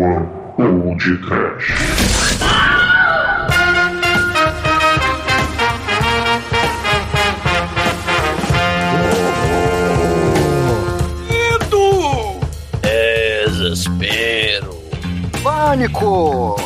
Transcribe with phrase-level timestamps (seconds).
[0.00, 2.82] Old Trash.
[11.28, 12.40] Medo!
[12.80, 14.80] Desespero.
[15.42, 16.56] Pânico!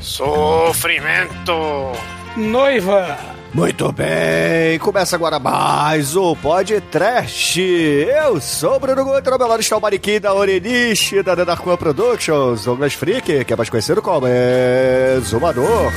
[0.00, 1.92] Sofrimento.
[2.36, 3.27] Noiva!
[3.52, 7.56] Muito bem, começa agora mais o Pod Trash.
[7.56, 11.76] Eu sou o Bruno Guter, ao meu lado está o Mariquinho da Oreniche, da Denarcoa
[11.76, 15.90] Productions, Douglas Freak, que é mais conhecido como Exumador.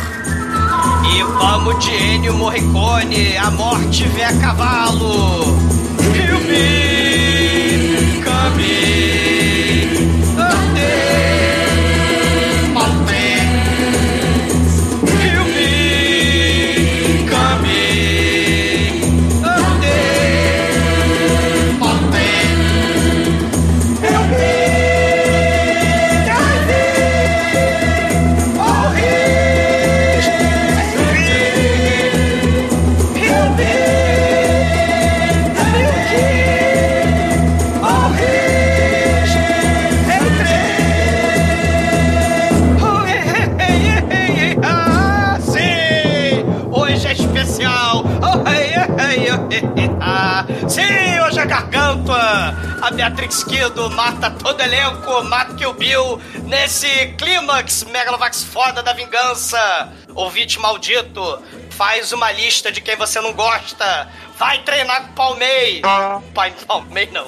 [1.14, 5.61] E vamos de Ennio Morricone, a morte vem a cavalo.
[53.02, 59.91] Beatrix Kido mata todo elenco, mata Kill Bill nesse clímax Megalovax foda da vingança!
[60.13, 61.41] Ouvinte maldito,
[61.72, 64.07] faz uma lista de quem você não gosta!
[64.38, 65.81] Vai treinar com o Palmei!
[66.35, 67.28] Pai, Palmei não!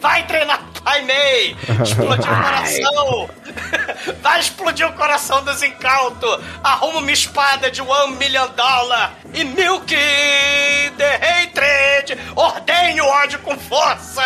[0.00, 0.58] Vai treinar
[1.04, 1.56] Mei!
[1.82, 3.30] Explodir o coração!
[4.22, 6.40] Vai explodir o coração dos incautos!
[6.62, 9.14] Arruma uma espada de one million dollar!
[9.32, 9.94] E Milk
[10.96, 12.18] the Hatred!
[12.36, 14.22] Ordene o ódio com força!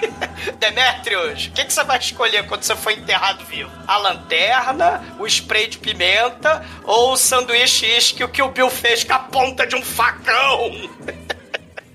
[0.58, 3.70] Demetrius, o que, você vai escolher quando você for enterrado vivo?
[3.86, 9.18] A lanterna, o spray de pimenta ou o sanduíche que o Bill fez com a
[9.18, 10.70] ponta de um facão?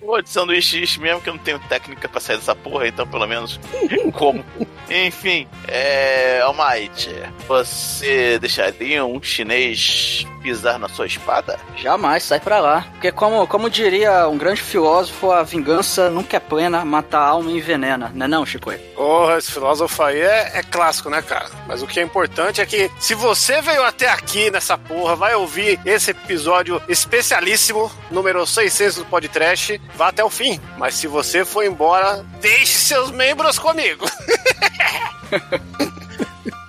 [0.01, 3.27] Vou de sanduíche mesmo, que eu não tenho técnica pra sair dessa porra, então pelo
[3.27, 3.59] menos
[4.13, 4.43] como.
[4.89, 6.41] Enfim, é.
[6.41, 7.11] Almighty,
[7.47, 11.59] você deixaria um chinês pisar na sua espada?
[11.77, 12.85] Jamais, sai pra lá.
[12.91, 17.51] Porque como, como diria um grande filósofo, a vingança nunca é plena, mata a alma
[17.51, 18.11] e envenena.
[18.13, 18.71] Não é não, Chico?
[18.95, 21.49] Porra, esse filósofo aí é, é clássico, né, cara?
[21.67, 25.35] Mas o que é importante é que se você veio até aqui nessa porra, vai
[25.35, 30.59] ouvir esse episódio especialíssimo, número 600 do Podcast, vá até o fim.
[30.77, 34.05] Mas se você for embora, deixe seus membros comigo.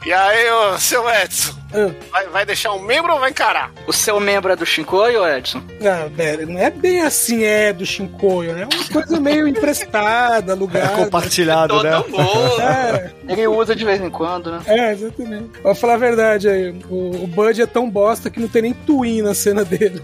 [0.05, 1.63] e aí, ô, seu Edson?
[2.11, 3.73] Vai, vai deixar um membro ou vai encarar?
[3.87, 5.63] O seu membro é do Shinkoio, Edson?
[5.81, 8.63] Não, velho, não é bem assim, é do Shinkoio, né?
[8.63, 10.93] É uma coisa meio emprestada, alugada.
[10.93, 11.97] É compartilhado, Todo né?
[11.97, 12.61] mundo!
[12.61, 14.61] É, Ele usa de vez em quando, né?
[14.67, 15.51] é, exatamente.
[15.63, 18.75] Vou falar a verdade aí, o, o Bud é tão bosta que não tem nem
[18.75, 20.03] twin na cena dele.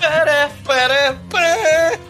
[0.00, 2.00] Pere, pere, pere.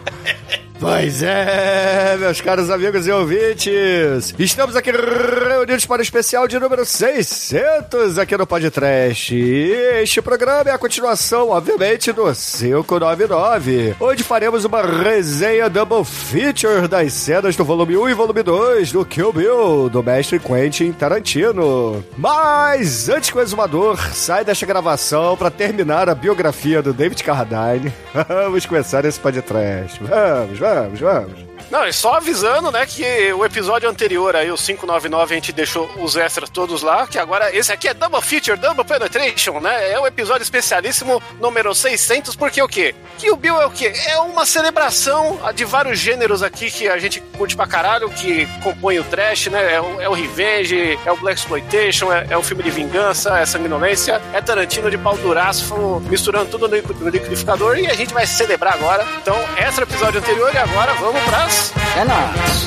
[0.81, 6.87] Pois é, meus caros amigos e ouvintes, estamos aqui reunidos para o especial de número
[6.87, 9.35] 600 aqui no Podcast.
[9.35, 16.89] E este programa é a continuação, obviamente, do 599, onde faremos uma resenha double feature
[16.89, 22.03] das cenas do volume 1 e volume 2 do Kill Bill, do mestre Quentin Tarantino.
[22.17, 27.93] Mas, antes que o exumador saia desta gravação para terminar a biografia do David Carradine,
[28.27, 30.03] vamos começar esse podcast.
[30.03, 30.70] Vamos, vamos,
[31.01, 31.50] vamos.
[31.71, 35.89] Não, e só avisando, né, que o episódio anterior aí, o 599, a gente deixou
[35.99, 39.93] os extras todos lá, que agora esse aqui é Double Feature, Double Penetration, né?
[39.93, 42.93] É o episódio especialíssimo número 600, porque o quê?
[43.19, 43.93] Que o Bill é o quê?
[44.09, 48.99] É uma celebração de vários gêneros aqui que a gente curte pra caralho, que compõem
[48.99, 49.75] o trash, né?
[49.75, 53.39] É o, é o revenge, é o black exploitation, é, é o filme de vingança,
[53.39, 58.13] é sanguinolência, é Tarantino de pau duraço, misturando tudo no, no liquidificador e a gente
[58.13, 59.07] vai celebrar agora.
[59.23, 61.60] Então, esse é episódio anterior e agora vamos pras
[61.97, 62.67] É nóis.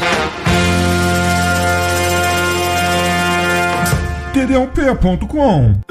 [4.34, 5.84] td1p.com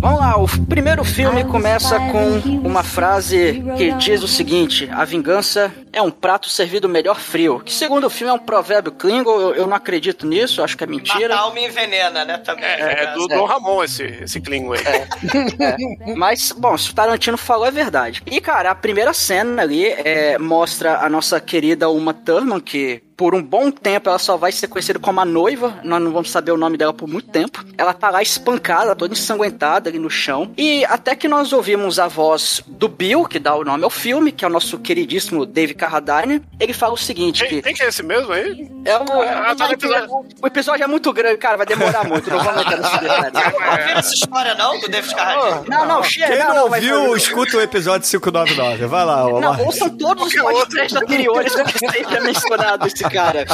[0.00, 5.70] Vamos lá, o primeiro filme começa com uma frase que diz o seguinte: A vingança
[5.92, 7.60] é um prato servido melhor frio.
[7.60, 10.84] Que segundo o filme é um provérbio Klingon, eu, eu não acredito nisso, acho que
[10.84, 11.28] é mentira.
[11.28, 12.38] Matar alma envenena, né?
[12.38, 12.64] Também.
[12.64, 16.14] É, é do Dom Ramon esse, esse Klingon aí.
[16.16, 18.22] Mas, bom, se o Tarantino falou é verdade.
[18.26, 23.34] E, cara, a primeira cena ali é, mostra a nossa querida Uma Thurman, que por
[23.34, 26.52] um bom tempo ela só vai ser conhecida como a noiva, nós não vamos saber
[26.52, 27.62] o nome dela por muito tempo.
[27.76, 30.50] Ela tá lá espancada, toda ensanguentada ali no chão.
[30.56, 34.32] E até que nós ouvimos a voz do Bill, que dá o nome ao filme,
[34.32, 36.42] que é o nosso queridíssimo Dave Carradine.
[36.60, 38.70] Ele fala o seguinte: Quem, que quem que é esse mesmo aí?
[38.84, 40.08] é o, Ah, tá episódio.
[40.42, 43.30] o episódio é muito grande, cara, vai demorar muito, não vamos entrar nesse detalhe.
[43.60, 45.68] Não ouviram essa história, não, do David Carradine?
[45.68, 46.28] Não, não, chega.
[46.36, 48.86] Quem não, não ouviu, escuta o episódio 599.
[48.86, 49.60] Vai lá, Não, Omar.
[49.62, 53.46] ouçam todos os podcasts anteriores, porque sempre é mencionado esse cara.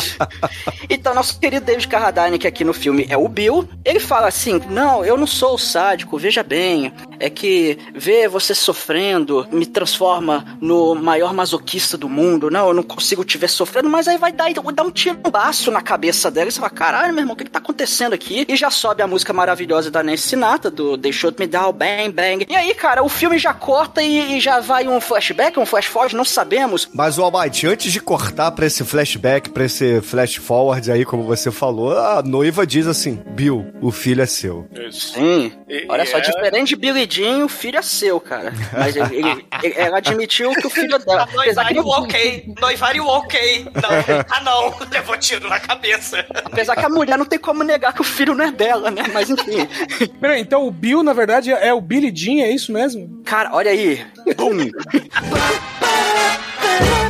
[0.88, 4.60] Então, nosso querido David Carradine, que aqui no filme é o Bill, ele fala assim:
[4.68, 6.92] Não, eu não sou o sádico, veja bem.
[7.18, 12.15] É que ver você sofrendo me transforma no maior masoquista do mundo.
[12.22, 15.30] Não, eu não consigo te ver sofrendo, mas aí vai dar, dar um tiro um
[15.30, 16.48] baço na cabeça dela.
[16.48, 18.44] E você fala: Caralho, meu irmão, o que, que tá acontecendo aqui?
[18.48, 22.10] E já sobe a música maravilhosa da Nancy Sinatra, do They Shot Me Down, Bang
[22.12, 22.46] Bang.
[22.48, 25.86] E aí, cara, o filme já corta e, e já vai um flashback, um flash
[25.86, 26.88] forward, não sabemos.
[26.92, 31.22] Mas, o Almighty, antes de cortar pra esse flashback, pra esse flash forward aí, como
[31.24, 34.66] você falou, a noiva diz assim: Bill, o filho é seu.
[34.88, 35.14] Isso.
[35.14, 35.52] Sim.
[35.68, 38.52] E- Olha e só, é- diferente de Billy Jean, o filho é seu, cara.
[38.72, 41.22] Mas ele, ele- ele- ela admitiu que o filho dela.
[41.22, 43.66] Apesar que, Noivário não- ok, noivário ok.
[43.74, 43.82] Não,
[44.30, 46.24] ah não, levou tiro na cabeça.
[46.44, 49.02] apesar que a mulher não tem como negar que o filho não é dela, né?
[49.12, 49.68] Mas enfim.
[50.20, 53.22] Peraí, então o Bill, na verdade, é o Billy Jean, é isso mesmo?
[53.24, 54.06] Cara, olha aí.
[54.36, 54.56] Bum.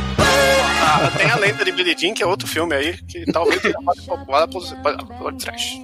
[0.89, 3.79] Ah, tem a lenda de Billy Jean, que é outro filme aí, que talvez tenha
[3.81, 4.47] mais popular
[5.37, 5.81] trash.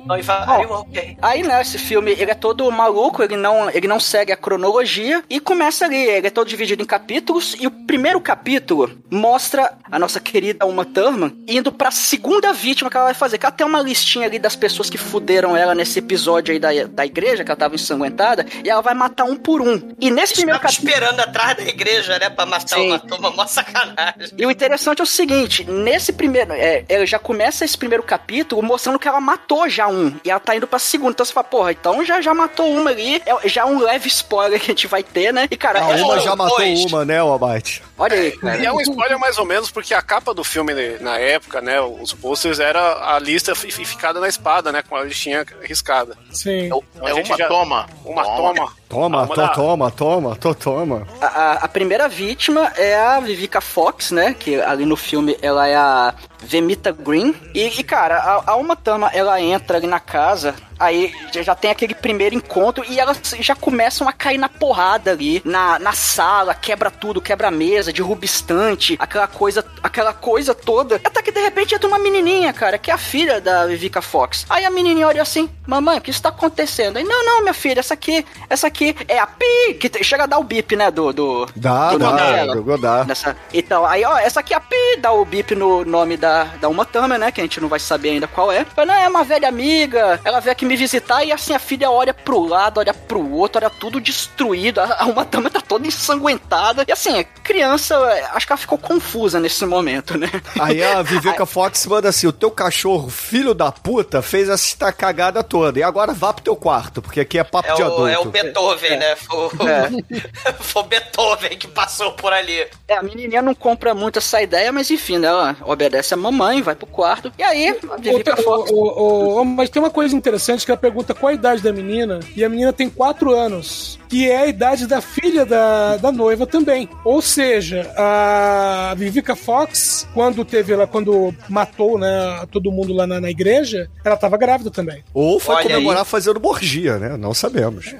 [1.21, 5.21] Aí, né, esse filme, ele é todo maluco, ele não, ele não segue a cronologia
[5.29, 9.99] e começa ali, ele é todo dividido em capítulos e o primeiro capítulo mostra a
[9.99, 13.67] nossa querida Uma Thurman indo pra segunda vítima que ela vai fazer, que ela tem
[13.67, 17.51] uma listinha ali das pessoas que fuderam ela nesse episódio aí da, da igreja, que
[17.51, 19.95] ela tava ensanguentada, e ela vai matar um por um.
[19.99, 20.87] E nesse primeiro capítulo...
[20.89, 22.87] esperando atrás da igreja, né, pra matar Sim.
[22.87, 24.31] uma turma, mó sacanagem.
[24.37, 28.61] E o interessante é o seguinte, nesse primeiro, é, ela já começa esse primeiro capítulo
[28.61, 31.43] mostrando que ela matou já um, e ela tá indo pra segunda, então você fala,
[31.45, 34.73] porra, então já, já matou uma ali, é, já é um leve spoiler que a
[34.73, 35.47] gente vai ter, né?
[35.49, 36.85] E cara, A é- uma já matou dois.
[36.85, 37.81] uma, né, Almighty?
[37.97, 38.57] Olha aí, cara.
[38.57, 41.61] E é um spoiler mais ou menos, porque a capa do filme né, na época,
[41.61, 45.45] né, os posters, era a lista fi- fi- ficada na espada, né, com a listinha
[45.61, 46.17] riscada.
[46.31, 46.65] Sim.
[46.65, 47.89] Então É a gente uma já- toma.
[48.05, 48.73] Uma toma.
[48.89, 51.07] Toma, Uma to, da- toma, toma, to, toma.
[51.19, 54.35] A, a- a primeira vítima é a Vivica Fox, né?
[54.37, 56.13] Que ali no filme ela é a
[56.43, 57.33] Vemita Green.
[57.53, 61.71] E, e, cara, a, a Uma Tama, ela entra ali na casa, aí já, tem
[61.71, 66.53] aquele primeiro encontro e elas já começam a cair na porrada ali, na, na sala,
[66.53, 70.95] quebra tudo, quebra a mesa, derruba estante, aquela coisa, aquela coisa toda.
[71.03, 74.45] Até que de repente entra uma menininha, cara, que é a filha da Vivica Fox.
[74.49, 76.97] Aí a menininha olha assim, mamãe, o que está acontecendo?
[76.97, 80.27] Aí, não, não, minha filha, essa aqui, essa aqui é a Pi, que chega a
[80.27, 81.13] dar o bip, né, do...
[81.13, 82.77] do Dá, do nome dá, dela.
[82.77, 83.05] Dá.
[83.05, 86.32] Nessa, então, aí, ó, essa aqui é a Pi, dá o bip no nome da,
[86.59, 87.31] da Uma Thurman, né?
[87.31, 88.65] Que a gente não vai saber ainda qual é.
[88.65, 91.89] Fala, não, é uma velha amiga, ela veio aqui me visitar e assim a filha
[91.91, 94.79] olha pro lado, olha pro outro, olha tudo destruído.
[94.81, 96.83] A, a Uma Thurman tá toda ensanguentada.
[96.87, 97.97] E assim, a criança,
[98.33, 100.29] acho que ela ficou confusa nesse momento, né?
[100.59, 105.43] Aí a Vivica Fox manda assim: o teu cachorro, filho da puta, fez essa cagada
[105.43, 105.79] toda.
[105.79, 108.07] E agora vá pro teu quarto, porque aqui é papo É de o, adulto.
[108.07, 109.15] é o Beethoven, né?
[109.15, 109.51] Foi, o-
[110.63, 112.65] foi Beethoven que passou por ali.
[112.87, 115.27] É, a menininha não compra muito essa ideia, mas enfim, né?
[115.27, 117.31] Ela obedece a mamãe, vai pro quarto.
[117.37, 120.77] E aí, a Vivica Outra- o- o- o- mas tem uma coisa interessante que ela
[120.79, 124.47] pergunta qual a idade da menina, e a menina tem 4 anos, que é a
[124.47, 126.87] idade da filha da, da noiva também.
[127.03, 133.19] Ou seja, a Vivica Fox, quando teve ela, quando matou né, todo mundo lá na,
[133.19, 135.03] na igreja, ela tava grávida também.
[135.13, 137.17] Ou foi Olha comemorar fazendo morgia, né?
[137.17, 137.93] Não sabemos.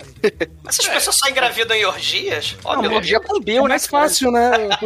[0.67, 2.55] Essas pessoas só engravidam em orgias?
[2.63, 3.23] Ó, Não, Deus.
[3.25, 3.69] com o Bill, É né?
[3.69, 4.03] mais cara?
[4.03, 4.51] fácil, né?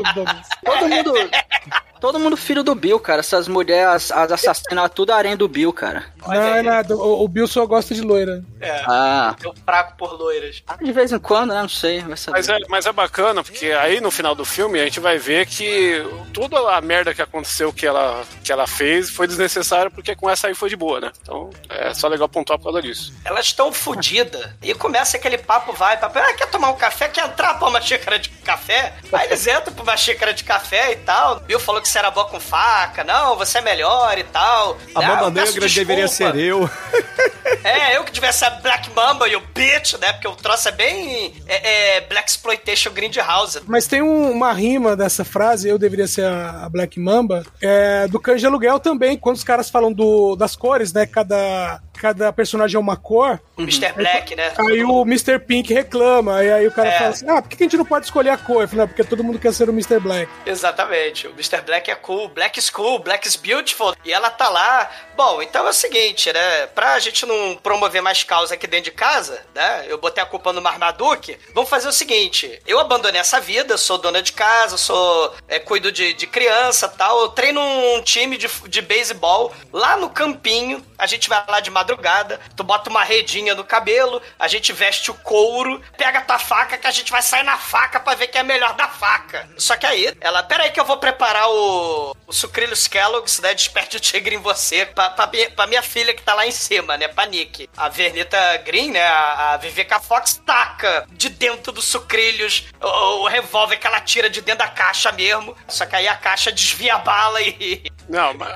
[0.66, 1.14] Todo mundo.
[2.00, 3.20] Todo mundo filho do Bill, cara.
[3.20, 6.06] Essas mulheres, as assassinas, tudo arém do Bill, cara.
[6.26, 6.96] Não é nada.
[6.96, 8.44] O, o Bill só gosta de loira.
[8.60, 10.64] É, Ah, eu fraco por loiras.
[10.82, 11.62] de vez em quando, né?
[11.62, 12.38] Não sei, vai saber.
[12.38, 15.46] Mas é, mas é bacana, porque aí no final do filme a gente vai ver
[15.46, 16.02] que
[16.34, 20.48] toda a merda que aconteceu que ela, que ela fez foi desnecessária, porque com essa
[20.48, 21.12] aí foi de boa, né?
[21.22, 23.14] Então é só legal pontuar por causa disso.
[23.24, 24.48] Elas estão fodidas.
[24.62, 26.18] E começa aquele papo, vai, papo.
[26.20, 27.08] Ah, quer tomar um café?
[27.10, 28.94] Quer entrar pra uma xícara de café?
[29.14, 31.40] Aí eles entram pra uma xícara de café e tal.
[31.42, 33.04] Bill falou que você era boa com faca.
[33.04, 34.78] Não, você é melhor e tal.
[34.96, 36.34] A mama eu peço negra deveria desculpa.
[36.34, 36.70] ser eu.
[37.64, 40.14] É, eu que tivesse a Black Mamba e o Bitch, né?
[40.14, 43.62] Porque o troço é bem é, é Black Exploitation Grindhouse.
[43.66, 48.08] Mas tem um- uma rima dessa frase, eu deveria ser a, a Black Mamba, é,
[48.08, 51.06] do de Aluguel também, quando os caras falam do, das cores, né?
[51.06, 53.92] Cada cada personagem é uma cor, O Mr.
[53.94, 54.54] Black, né?
[54.58, 55.40] aí o Mr.
[55.40, 56.98] Pink reclama, e aí o cara É.
[56.98, 58.62] fala assim, ah, por que a gente não pode escolher a cor?
[58.72, 60.00] Eu não, porque todo mundo quer ser o Mr.
[60.00, 60.32] Black.
[60.46, 61.28] Exatamente.
[61.28, 61.62] O Mr.
[61.66, 63.96] Black é cool, Black is cool, Black is beautiful.
[64.06, 64.90] E ela tá lá.
[65.18, 66.68] Bom, então é o seguinte, né?
[66.68, 69.86] Pra gente não promover mais causa aqui dentro de casa, né?
[69.88, 71.40] Eu botei a culpa no Marmaduke.
[71.56, 75.34] Vamos fazer o seguinte: eu abandonei essa vida, sou dona de casa, sou.
[75.48, 77.20] é, cuido de, de criança tal.
[77.20, 80.86] Eu treino um time de, de beisebol lá no campinho.
[81.00, 85.12] A gente vai lá de madrugada, tu bota uma redinha no cabelo, a gente veste
[85.12, 88.42] o couro, pega tua faca que a gente vai sair na faca pra ver quem
[88.42, 89.48] é melhor da faca.
[89.58, 93.54] Só que aí, ela, pera aí que eu vou preparar o, o sucrilhos Kellogg's, né,
[93.54, 96.98] desperte o tigre em você, pra, pra, pra minha filha que tá lá em cima,
[96.98, 97.70] né, pra Nick.
[97.76, 103.28] A Vernita Green, né, a, a Vivica Fox taca de dentro do sucrilhos o, o
[103.28, 106.96] revólver que ela tira de dentro da caixa mesmo, só que aí a caixa desvia
[106.96, 107.92] a bala e...
[108.08, 108.56] Não, mas,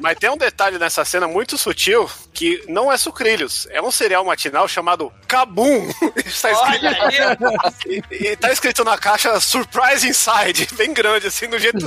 [0.00, 4.24] mas tem um detalhe nessa cena muito sutil que não é sucrilhos, é um cereal
[4.24, 5.86] matinal chamado Kabum.
[6.24, 11.46] Está escrito, Olha aí, e, e tá escrito na caixa Surprise Inside, bem grande, assim,
[11.48, 11.86] do jeito.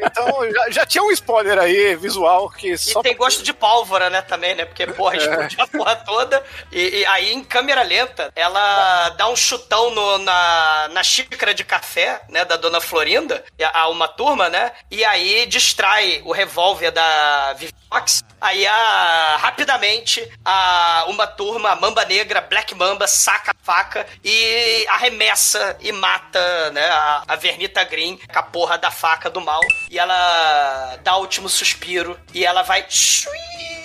[0.00, 4.22] Então já, já tinha um spoiler aí, visual, que E tem gosto de pólvora, né,
[4.22, 4.64] também, né?
[4.64, 6.44] Porque, porra, explodiu a porra toda.
[6.72, 11.64] E, e aí, em câmera lenta, ela dá um chutão no- na, na xícara de
[11.64, 14.72] café, né, da dona Florinda, a, a uma turma, né?
[14.90, 18.22] E aí distrai o revólver da Vivox.
[18.40, 24.86] Aí, a, rapidamente, a, uma turma, a Mamba Negra, Black Mamba, saca a faca e
[24.88, 29.60] arremessa e mata, né, a, a Vernita Green com a porra da faca do mal.
[29.90, 33.38] E ela dá o último suspiro e ela vai shui,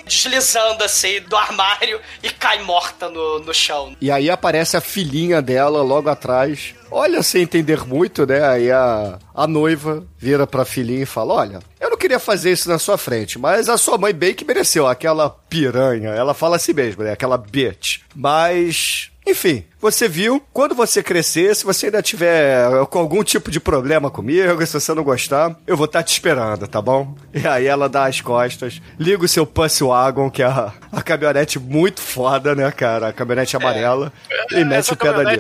[0.06, 3.96] deslizando assim do armário e cai morta no, no chão.
[4.00, 6.76] E aí aparece a filhinha dela logo atrás.
[6.92, 8.46] Olha, sem entender muito, né?
[8.46, 12.70] Aí a, a noiva vira pra filhinha e fala: Olha, eu não queria fazer isso
[12.70, 16.10] na sua frente, mas a sua mãe bem que mereceu, aquela piranha.
[16.10, 17.12] Ela fala assim mesmo, né?
[17.12, 18.00] Aquela bitch.
[18.16, 19.12] Mas.
[19.26, 24.12] Enfim, você viu, quando você crescer, se você ainda tiver com algum tipo de problema
[24.12, 27.16] comigo, se você não gostar, eu vou estar te esperando, tá bom?
[27.34, 31.02] E aí ela dá as costas, liga o seu Pussy Wagon, que é a, a
[31.02, 33.08] caminhonete muito foda, né, cara?
[33.08, 34.14] A caminhonete amarela,
[34.52, 35.40] e mete essa o pé dali.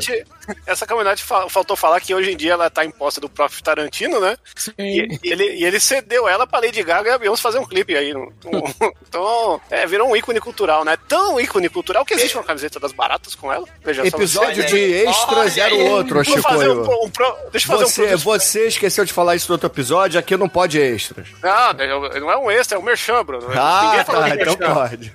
[0.65, 3.61] Essa caminhonete fa- faltou falar que hoje em dia ela tá em posse do próprio
[3.63, 4.37] Tarantino, né?
[4.77, 7.95] E, e ele, e ele cedeu ela pra Lady Gaga e vamos fazer um clipe
[7.95, 8.13] aí.
[8.15, 10.97] um- um- então, é, virou um ícone cultural, né?
[11.07, 13.65] Tão ícone cultural que existe uma camiseta das baratas com ela.
[13.83, 16.81] Veja só Episódio Olha de aí, extras olha era o outro, Vou fazer Chico.
[16.81, 19.47] um, pro- um pro- deixa eu fazer um Você, produto- você esqueceu de falar isso
[19.49, 21.27] no outro episódio, aqui não pode extras.
[21.41, 21.73] Não,
[22.19, 23.47] não é um extra, é um merchan, Bruno.
[23.55, 24.73] Ah, tá, de então merchan.
[24.73, 25.13] pode.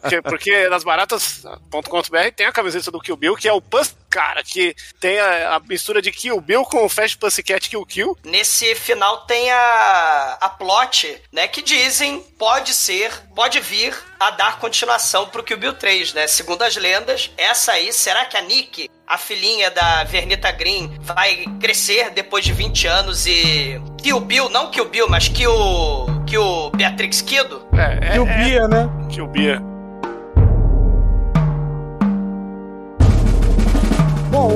[0.00, 4.42] Porque, porque nas baratas.com.br tem a camiseta do Kill Bill, que é o Puss, cara,
[4.42, 8.16] que tem a, a mistura de Kill Bill com o Fast Pussycat Kill Kill.
[8.24, 14.58] Nesse final tem a, a plot, né, que dizem pode ser, pode vir a dar
[14.58, 16.26] continuação pro Kill Bill 3, né?
[16.26, 21.44] Segundo as lendas, essa aí, será que a Nick, a filhinha da Vernita Green, vai
[21.60, 25.52] crescer depois de 20 anos e Kill Bill, não Kill Bill, mas Kill,
[26.26, 27.68] Kill Beatrix Kido?
[27.74, 28.88] É, é, o Bia, né?
[29.10, 29.60] Kill Bill.
[29.60, 29.75] Bom,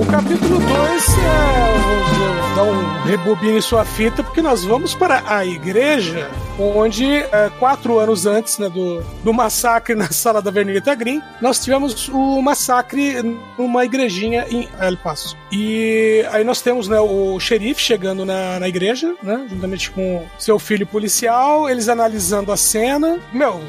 [0.00, 1.90] o capítulo 2 é.
[2.60, 8.26] Um rebobine em sua fita, porque nós vamos para a igreja, onde, é, quatro anos
[8.26, 13.84] antes né, do, do massacre na sala da Vernita Green, nós tivemos o massacre numa
[13.84, 15.36] igrejinha em El Paso.
[15.50, 20.58] E aí nós temos né, o xerife chegando na, na igreja, né, juntamente com seu
[20.58, 23.18] filho policial, eles analisando a cena.
[23.32, 23.60] Meu,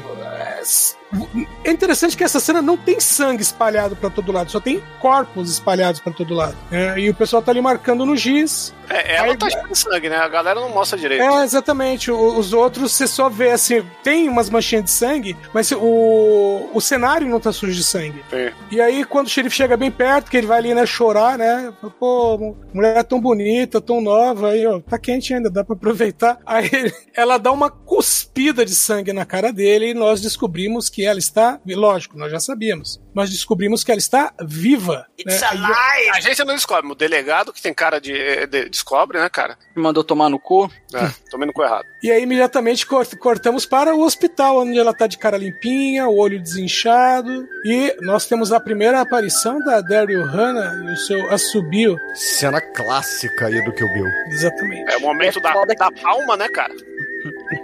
[1.64, 4.82] é, é interessante que essa cena não tem sangue espalhado pra todo lado, só tem
[5.00, 6.56] corpos espalhados pra todo lado.
[6.70, 8.74] É, e o pessoal tá ali marcando no giz.
[8.88, 10.16] É, ela Aí- tá cheia de sangue, né?
[10.16, 11.22] A galera não mostra direito.
[11.22, 12.10] É, exatamente.
[12.10, 16.80] O- os outros você só vê assim, tem umas manchinhas de sangue, mas o, o
[16.80, 18.22] cenário não tá sujo de sangue.
[18.30, 18.50] Sim.
[18.70, 21.72] E aí, quando o xerife chega bem perto, que ele vai ali, né, chorar, né?
[21.98, 26.38] Pô, mulher tão bonita, tão nova, aí, ó, tá quente ainda, dá pra aproveitar.
[26.44, 31.18] Aí ela dá uma cuspida de sangue na cara dele e nós descobrimos que ela
[31.18, 35.06] está, lógico, nós já sabíamos, mas descobrimos que ela está viva.
[35.18, 35.46] It's né?
[35.48, 36.10] Alive!
[36.14, 36.90] A gente não descobre.
[36.90, 38.12] O delegado, que tem cara de,
[38.46, 39.56] de- descobre, né, cara?
[39.76, 40.70] Me mandou tomar no cu.
[40.94, 41.84] É, tomei no cu errado.
[42.02, 46.16] E aí, imediatamente, cort- cortamos para o hospital, onde ela tá de cara limpinha, o
[46.18, 47.46] olho desinchado.
[47.64, 51.96] E nós temos a primeira aparição da Daryl Hannah e o seu assobio.
[52.14, 54.06] Cena clássica aí do Kill Bill.
[54.28, 54.92] Exatamente.
[54.92, 56.74] É o momento É da, da palma, né, cara?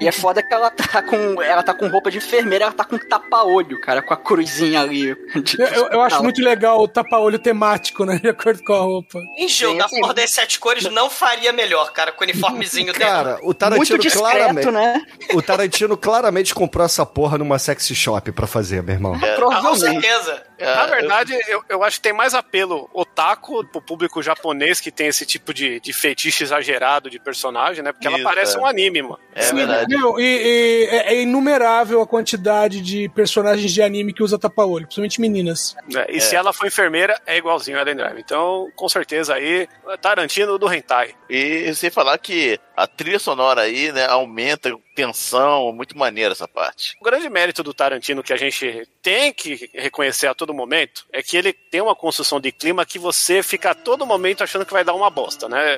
[0.01, 1.43] E é foda que ela tá com.
[1.43, 5.15] Ela tá com roupa de enfermeira, ela tá com tapa-olho, cara, com a cruzinha ali.
[5.43, 8.19] de- Eu, eu- eu acho muito legal o tapa-olho temático, né?
[8.19, 9.19] De acordo com a roupa.
[9.37, 10.01] Em da sim.
[10.01, 13.11] Porra das Sete Cores não faria melhor, cara, com o uniformezinho dela.
[13.25, 14.71] Cara, o Tarantino Muito discreto, claramente.
[14.71, 15.03] né?
[15.35, 19.15] O Tarantino claramente comprou essa porra numa sexy shop pra fazer, meu irmão.
[19.53, 20.43] Ah, com certeza.
[20.59, 25.07] Na verdade, eu, eu acho que tem mais apelo otaku pro público japonês que tem
[25.07, 27.93] esse tipo de, de fetiche exagerado de personagem, né?
[27.93, 28.61] Porque ela Isso, parece é.
[28.61, 29.19] um anime, mano.
[29.35, 29.95] É Sim, verdade.
[29.95, 34.87] meu, e, e é, é inumerável a quantidade de personagens de anime que usa tapa-olho,
[34.87, 35.77] principalmente meninas.
[35.95, 38.19] É, e se ela for enfermeira, é igualzinho a Ellen Drive.
[38.19, 39.69] Então, com certeza aí,
[40.01, 41.15] Tarantino do Hentai.
[41.29, 46.97] E sem falar que a trilha sonora aí, né, aumenta tensão, muito maneira essa parte.
[47.01, 51.23] O grande mérito do Tarantino que a gente tem que reconhecer a todo momento é
[51.23, 54.73] que ele tem uma construção de clima que você fica a todo momento achando que
[54.73, 55.75] vai dar uma bosta, né?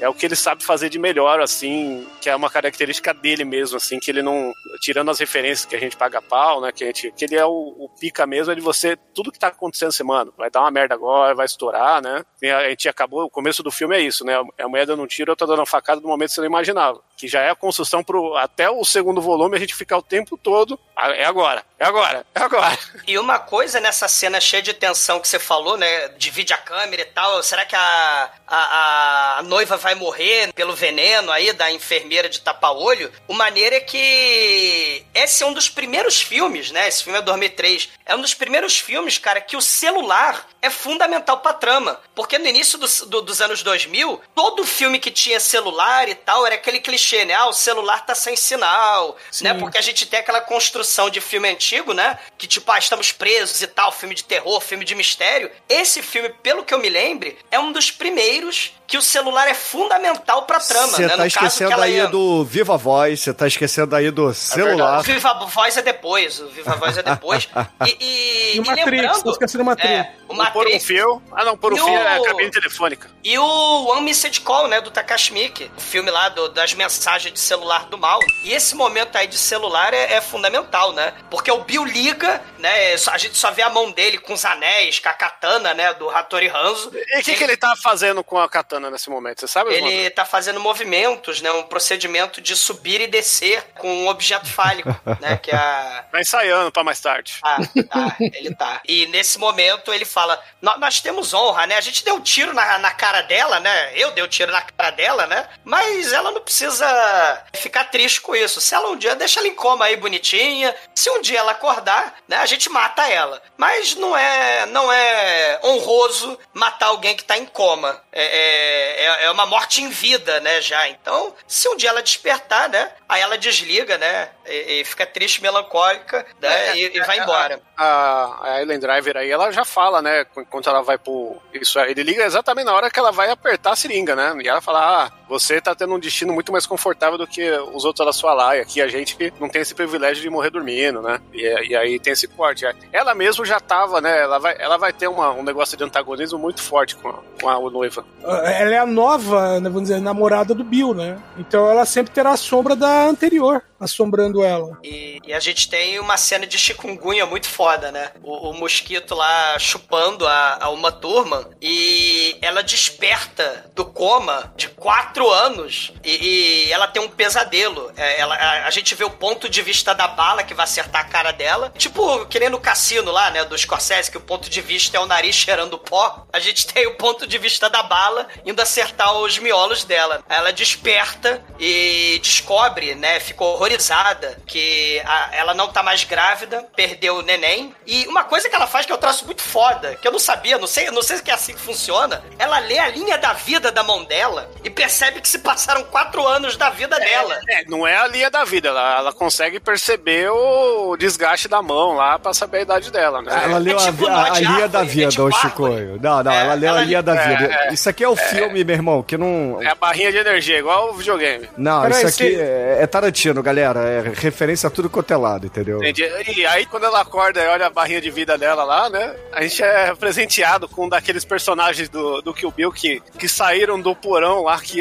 [0.00, 3.44] É o, é que ele sabe fazer de melhor, assim, que é uma característica dele
[3.44, 4.50] mesmo, assim, que ele não.
[4.80, 6.72] Tirando as referências que a gente paga pau, né?
[6.72, 8.96] Que, a gente, que ele é o, o pica mesmo, é de você.
[9.14, 12.24] Tudo que tá acontecendo, você, mano, vai dar uma merda agora, vai estourar, né?
[12.42, 13.24] A gente acabou.
[13.24, 14.32] O começo do filme é isso, né?
[14.56, 16.40] É a mulher dando um tiro, eu tô dando uma facada no momento que você
[16.40, 17.02] não imaginava.
[17.16, 18.36] Que já é a construção pro.
[18.36, 20.78] Até o segundo volume a gente fica o tempo todo.
[20.94, 22.78] "Ah, É agora, é agora, é agora.
[23.06, 26.08] E uma coisa nessa cena cheia de tensão que você falou, né?
[26.18, 27.42] Divide a câmera e tal.
[27.42, 33.10] Será que a, a, a noiva vai morrer pelo veneno aí da enfermeira de tapa-olho?
[33.26, 36.86] O maneiro é que esse é um dos primeiros filmes, né?
[36.88, 37.88] Esse filme é 2003.
[38.04, 41.98] É um dos primeiros filmes, cara, que o celular é fundamental pra trama.
[42.14, 46.44] Porque no início dos- do- dos anos 2000, todo filme que tinha celular e tal
[46.46, 47.34] era aquele clichê, né?
[47.34, 49.54] Ah, o celular tá sem sinal, né?
[49.54, 52.18] Porque a gente tem aquela construção de filme antigo, né?
[52.38, 55.50] Que tipo, ah, estamos presos e tal, filme de terror, filme de mistério.
[55.68, 59.54] Esse filme, pelo que eu me lembre, é um dos primeiros que o celular é
[59.54, 61.08] fundamental pra trama, Você né?
[61.08, 64.10] tá No caso que esquecendo ela aí ia- do Viva Voz, você tá esquecendo aí
[64.12, 65.02] do o celular.
[65.02, 67.48] Viva Voz é depois, o Viva Voz é depois.
[67.86, 69.90] E, e, E o Matrix, lembrando, tô esquecendo o Matrix.
[69.92, 71.22] É, o Não por um fio.
[71.32, 73.10] Ah, não, por um fio é a o- cabine telefônica.
[73.24, 77.32] E o One Missed Call, né, do Takashi Miike, o filme lá do- das mensagens
[77.32, 78.20] de celular do mal.
[78.44, 81.12] E esse momento aí de celular é, é fundamental, né?
[81.30, 84.98] Porque o Bill liga, né, a gente só vê a mão dele com os anéis,
[84.98, 86.90] com a katana, né, do Hattori Hanzo.
[86.94, 89.40] E o que, que ele tá fazendo com a katana nesse momento?
[89.40, 89.72] Você sabe?
[89.72, 94.88] Ele tá fazendo movimentos, né, um procedimento de subir e descer com um objeto fálico,
[95.20, 96.04] né, que é a...
[96.10, 97.34] Tá ensaiando pra mais tarde.
[97.40, 97.58] Tá,
[97.90, 98.80] tá, ele tá.
[98.86, 101.76] E nesse momento ele fala: "Nó- Nós temos honra, né?
[101.76, 103.92] A gente deu um tiro na, na cara dela, né?
[103.94, 105.48] Eu dei um tiro na cara dela, né?
[105.64, 108.60] Mas ela não precisa ficar triste com isso.
[108.60, 112.14] Se ela um dia deixa ela em coma aí bonitinha, se um dia ela acordar,
[112.26, 112.36] né?
[112.38, 113.42] A gente mata ela.
[113.56, 118.02] Mas não é, não é honroso matar alguém que tá em coma.
[118.12, 120.60] É, é, é uma morte em vida, né?
[120.60, 120.88] Já.
[120.88, 122.90] Então, se um dia ela despertar, né?
[123.08, 124.28] Aí ela desliga, né?
[124.46, 126.76] E, e fica triste, melancólica, né?
[126.76, 127.60] E, e vai embora.
[127.76, 130.24] A, a Ellen Driver aí, ela já fala, né?
[130.36, 131.36] Enquanto ela vai pro.
[131.54, 134.34] Isso aí, ele liga exatamente na hora que ela vai apertar a seringa, né?
[134.42, 137.84] E ela fala: Ah, você tá tendo um destino muito mais confortável do que os
[137.84, 138.62] outros da sua laia.
[138.62, 141.20] Aqui a gente não tem esse privilégio de morrer dormindo, né?
[141.32, 142.64] E, e aí tem esse corte.
[142.92, 144.20] Ela mesmo já tava, né?
[144.20, 147.48] Ela vai, ela vai ter uma- um negócio de antagonismo muito forte com a, com
[147.48, 148.04] a noiva.
[148.24, 151.18] Ela é a nova, né, vamos dizer, namorada do Bill, né?
[151.38, 154.78] Então ela sempre terá a sombra da anterior assombrando ela.
[154.82, 158.10] E, e a gente tem uma cena de chikungunya muito foda, né?
[158.22, 164.68] O, o mosquito lá chupando a, a uma turma e ela desperta do coma de
[164.68, 167.92] quatro anos e, e ela tem um pesadelo.
[167.96, 171.02] É, ela, a, a gente vê o ponto de vista da bala que vai acertar
[171.02, 171.72] a cara dela.
[171.76, 173.44] Tipo, que nem no cassino lá, né?
[173.44, 176.26] Do Scorsese, que o ponto de vista é o nariz cheirando pó.
[176.32, 180.24] A gente tem o ponto de vista da bala indo acertar os miolos dela.
[180.28, 183.20] Ela desperta e descobre, né?
[183.20, 187.74] Ficou horrorizada que a- ela não tá mais grávida, perdeu o neném.
[187.86, 190.58] E uma coisa que ela faz que eu traço muito foda, que eu não sabia,
[190.58, 192.22] não sei, não sei se é assim que funciona.
[192.38, 196.26] Ela lê a linha da vida da mão dela e percebe que se passaram quatro
[196.26, 197.38] anos da vida dela.
[197.48, 201.94] É, não é a linha da vida, ela, ela consegue perceber o desgaste da mão
[201.94, 203.40] lá pra saber a idade dela, né?
[203.44, 205.26] Ela leu a, tipo a- nó a de linha árvore, da é vida, tipo ô
[205.26, 205.42] árvore.
[205.42, 205.98] Chicoio.
[206.02, 207.54] Não, não, É, ela leu a ela- linha da é, vida.
[207.54, 207.72] é.
[207.74, 209.62] Isso aqui é o filme, meu irmão, que não.
[209.62, 211.48] É a barrinha de energia, igual o videogame.
[211.56, 213.80] Não, Peraí, isso aqui se- é, é Tarantino, galera.
[213.80, 215.78] É referência a tudo quanto é lado, entendeu?
[215.78, 216.04] Entendi.
[216.36, 219.14] E aí, quando ela acorda e olha a barrinha de vida dela lá, né?
[219.32, 223.80] A gente é presenteado com um daqueles personagens do, do Kill Bill que, que saíram
[223.80, 224.80] do porão lá que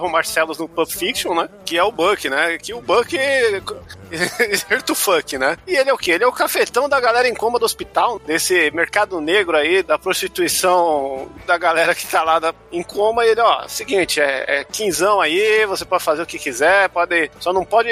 [0.00, 1.48] o Marcelos no Pulp Fiction, né?
[1.64, 2.58] Que é o Buck, né?
[2.58, 3.60] Que o Buck é.
[4.84, 5.56] to fuck, né?
[5.66, 6.12] E ele é o quê?
[6.12, 9.98] Ele é o cafetão da galera em coma do hospital, desse mercado negro aí, da
[9.98, 13.24] prostituição da galera que tá lá da- em coma.
[13.24, 17.30] E ele, ó, seguinte, é, é quinzão aí, você pode fazer o que quiser, pode.
[17.40, 17.88] Só não pode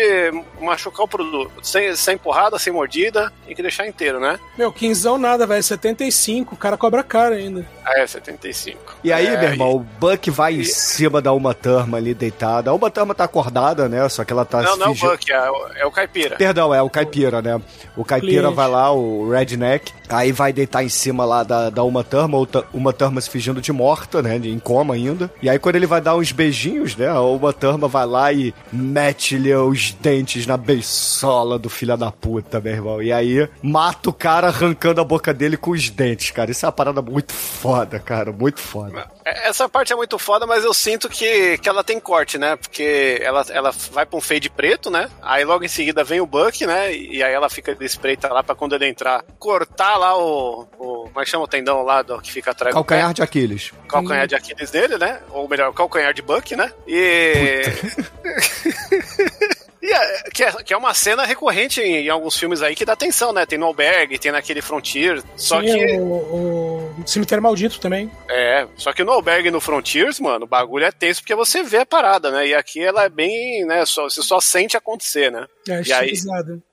[0.60, 1.50] machucar o produto.
[1.62, 4.38] Sem, sem empurrada, sem mordida, tem que deixar inteiro, né?
[4.58, 5.62] Meu, quinzão nada, velho.
[5.62, 7.66] 75, o cara cobra caro ainda.
[7.84, 8.96] Ah, é, 75.
[9.04, 12.70] E aí, É, meu irmão, o Buck vai em cima da Uma Turma ali deitada.
[12.70, 14.08] A Uma Turma tá acordada, né?
[14.08, 16.36] Só que ela tá Não, se não é o Buck, é o, é o Caipira.
[16.36, 17.60] Perdão, é o caipira, né?
[17.96, 18.54] O caipira Cliente.
[18.56, 22.38] vai lá, o redneck, aí vai deitar em cima lá da, da Uma Turma,
[22.72, 24.38] Uma Turma se fingindo de morta, né?
[24.38, 25.30] de- Em coma ainda.
[25.40, 27.08] E aí quando ele vai dar uns beijinhos, né?
[27.08, 32.60] A Uma Turma vai lá e mete-lhe os dentes na beisola do filho da puta,
[32.60, 33.02] meu irmão.
[33.02, 36.50] E aí mata o cara arrancando a boca dele com os dentes, cara.
[36.50, 38.32] Isso é uma parada muito foda, cara.
[38.32, 39.08] Muito foda.
[39.24, 42.56] É, Essa parte é muito foda, mas eu sinto que, que ela tem corte, né?
[42.56, 45.08] Porque ela, ela vai pra um fade preto, né?
[45.22, 46.94] Aí logo em seguida vem o Buck, né?
[46.94, 50.66] E aí ela fica de espreita lá pra quando ele entrar, cortar lá o.
[50.78, 53.72] o como é que chama o tendão lá do, que fica atrás Calcanhar de Aquiles.
[53.88, 55.20] Calcanhar de Aquiles dele, né?
[55.30, 56.72] Ou melhor, calcanhar de Buck, né?
[56.86, 57.62] E.
[59.88, 62.94] É, que, é, que é uma cena recorrente em, em alguns filmes aí que dá
[62.94, 63.46] atenção, né?
[63.46, 65.22] Tem no Albergue, tem naquele Frontier.
[65.36, 65.96] Só Tinha que.
[65.98, 68.10] o, o Cemitério Maldito também.
[68.28, 71.62] É, só que no Albergue e no Frontiers, mano, o bagulho é tenso porque você
[71.62, 72.48] vê a parada, né?
[72.48, 73.84] E aqui ela é bem, né?
[73.86, 75.46] Só, você só sente acontecer, né?
[75.68, 76.12] É, E aí-.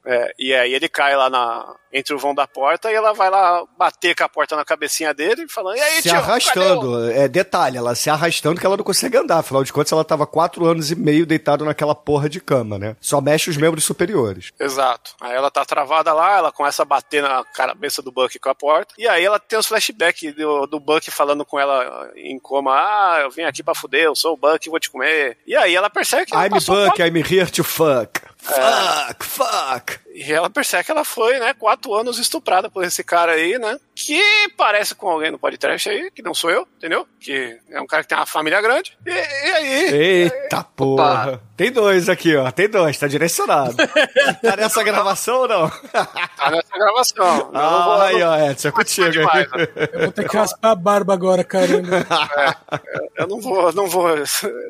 [0.06, 3.29] É, e aí ele cai lá na, entre o vão da porta e ela vai
[3.29, 6.23] lá bater com a porta na cabecinha dele, falando, e aí, se tio, cadê o-"
[6.23, 7.12] arrastando.
[7.12, 9.39] É detalhe, ela se arrastando que ela não consegue andar.
[9.39, 12.95] Afinal de contas, ela tava quatro anos e meio deitada naquela porra de cama, né?
[12.99, 14.51] Só mexe os membros superiores.
[14.60, 15.15] Exato.
[15.21, 18.56] Aí ela tá travada lá, ela começa a bater na cabeça do Buck com a
[18.56, 18.93] porta.
[18.97, 23.19] E aí ela tem os flashbacks do, do Buck falando com ela em coma: Ah,
[23.21, 25.38] eu vim aqui pra fuder, eu sou o Buck, vou te comer.
[25.45, 28.21] E aí ela percebe que I'm Buck, I'm here to fuck.
[28.38, 30.03] Fuck, fuck.
[30.13, 33.80] E ela percebe que ela foi, né, quatro anos estuprada por esse cara aí, né?
[33.95, 34.21] Que
[34.56, 37.08] parece com alguém no podcast aí, que não sou eu, entendeu?
[37.19, 38.95] Que é um cara que tem uma família grande.
[39.06, 39.93] E, e aí?
[39.93, 41.41] Eita porra.
[41.58, 42.49] Tem dois aqui, ó.
[42.52, 43.76] Tem dois, tá direcionado.
[44.41, 45.69] tá nessa gravação ou não?
[45.69, 47.38] Tá nessa gravação.
[47.39, 49.69] Eu não Ah, vou- aí, ó, Edson, é contigo demais, aí.
[49.93, 52.06] Eu vou ter que raspar a barba agora, caramba.
[53.15, 54.10] Eu não vou, não vou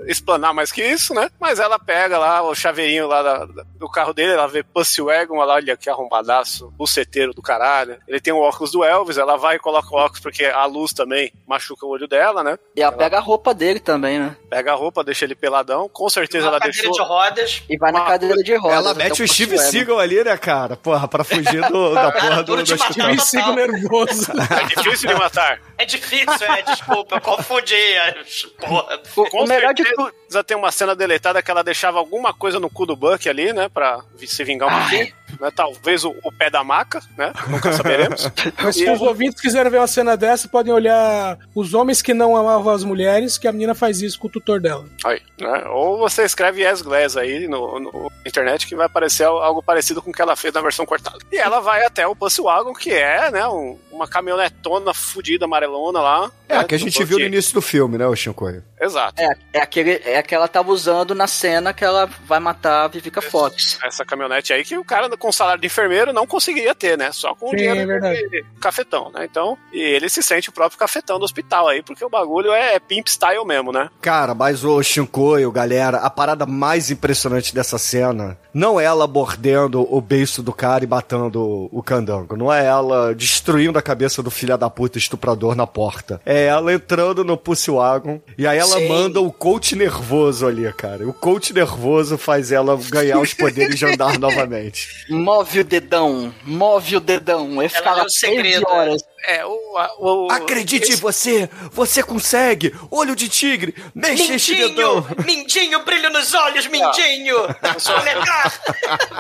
[0.06, 1.30] explanar mais que isso, né?
[1.40, 3.46] Mas ela pega lá o chaveirinho lá da-
[3.78, 7.98] do carro dele, ela vê Pussy Wagon, ela olha que arrombadaço, buceteiro do caralho.
[8.08, 10.94] Ele tem o óculos do Elvis, ela vai e coloca o óculos porque a luz
[10.94, 12.58] também machuca o olho dela, né?
[12.76, 14.36] E ela pega a roupa dele também, né?
[14.50, 15.88] Pega a roupa, deixa ele peladão.
[15.90, 16.92] Com certeza ela cadeira deixou.
[17.04, 17.64] de rodas.
[17.70, 18.78] E vai na Uma- cadeira de rodas.
[18.78, 19.58] Ela até mete o Steve.
[19.58, 20.76] Seagal ali, né, cara?
[20.76, 22.56] Porra, pra fugir do, da porra do.
[22.58, 24.32] Me sigo nervoso.
[24.54, 25.60] É difícil de matar.
[25.78, 27.76] É difícil, é, desculpa, eu confundi.
[27.98, 29.00] as- Porra.
[29.16, 30.44] O, Com o melhor de certeza tudo.
[30.44, 33.70] tem uma cena deletada que ela deixava alguma coisa no cu do Buck ali, né?
[33.70, 35.14] Pra se vingar um pouquinho.
[35.40, 37.32] Né, talvez o, o pé da maca, né?
[37.48, 38.30] Nunca saberemos.
[38.62, 42.36] Mas se os ouvintes quiserem ver uma cena dessa, podem olhar os homens que não
[42.36, 44.86] amavam as mulheres, que a menina faz isso com o tutor dela.
[45.06, 45.66] Aí, né?
[45.70, 50.10] Ou você escreve Yes Glass aí no, no internet que vai aparecer algo parecido com
[50.12, 51.18] o que ela fez na versão cortada.
[51.32, 56.02] E ela vai até o Pussy Wagon, que é, né, um- uma caminhonetona fudida, amarelona
[56.02, 56.32] lá.
[56.50, 58.64] É, né, que a gente viu no início do filme, né, o Shinkoio?
[58.80, 59.22] Exato.
[59.22, 62.84] É, é, aquele, é a que ela tava usando na cena que ela vai matar
[62.84, 63.80] a Vivica Fox.
[63.84, 67.12] Essa caminhonete aí que o cara com salário de enfermeiro não conseguiria ter, né?
[67.12, 69.26] Só com o Sim, dinheiro é cafetão, né?
[69.30, 72.80] Então, e ele se sente o próprio cafetão do hospital aí, porque o bagulho é
[72.80, 73.90] pimp style mesmo, né?
[74.02, 79.88] Cara, mas o Shinkoio, galera, a parada mais impressionante dessa cena não é ela mordendo
[79.90, 82.36] o beiço do cara e matando o candango.
[82.36, 86.20] Não é ela destruindo a cabeça do filho da puta estuprador na porta.
[86.26, 88.88] É ela entrando no Pussy Wagon e aí ela Sim.
[88.88, 91.08] manda o coach nervoso ali, cara.
[91.08, 95.06] O coach nervoso faz ela ganhar os poderes de andar novamente.
[95.10, 97.62] Move o dedão, move o dedão.
[97.62, 99.04] Eu ficava lê o segredo, três horas.
[99.26, 99.78] É, o.
[100.00, 101.50] o Acredite em você!
[101.72, 102.76] Você consegue!
[102.92, 103.74] Olho de tigre!
[103.96, 104.70] Mexe esse Mindinho!
[105.02, 105.08] dedão!
[105.26, 107.38] Mindinho, brilho nos olhos, Mindinho!
[107.86, 108.62] Polegar!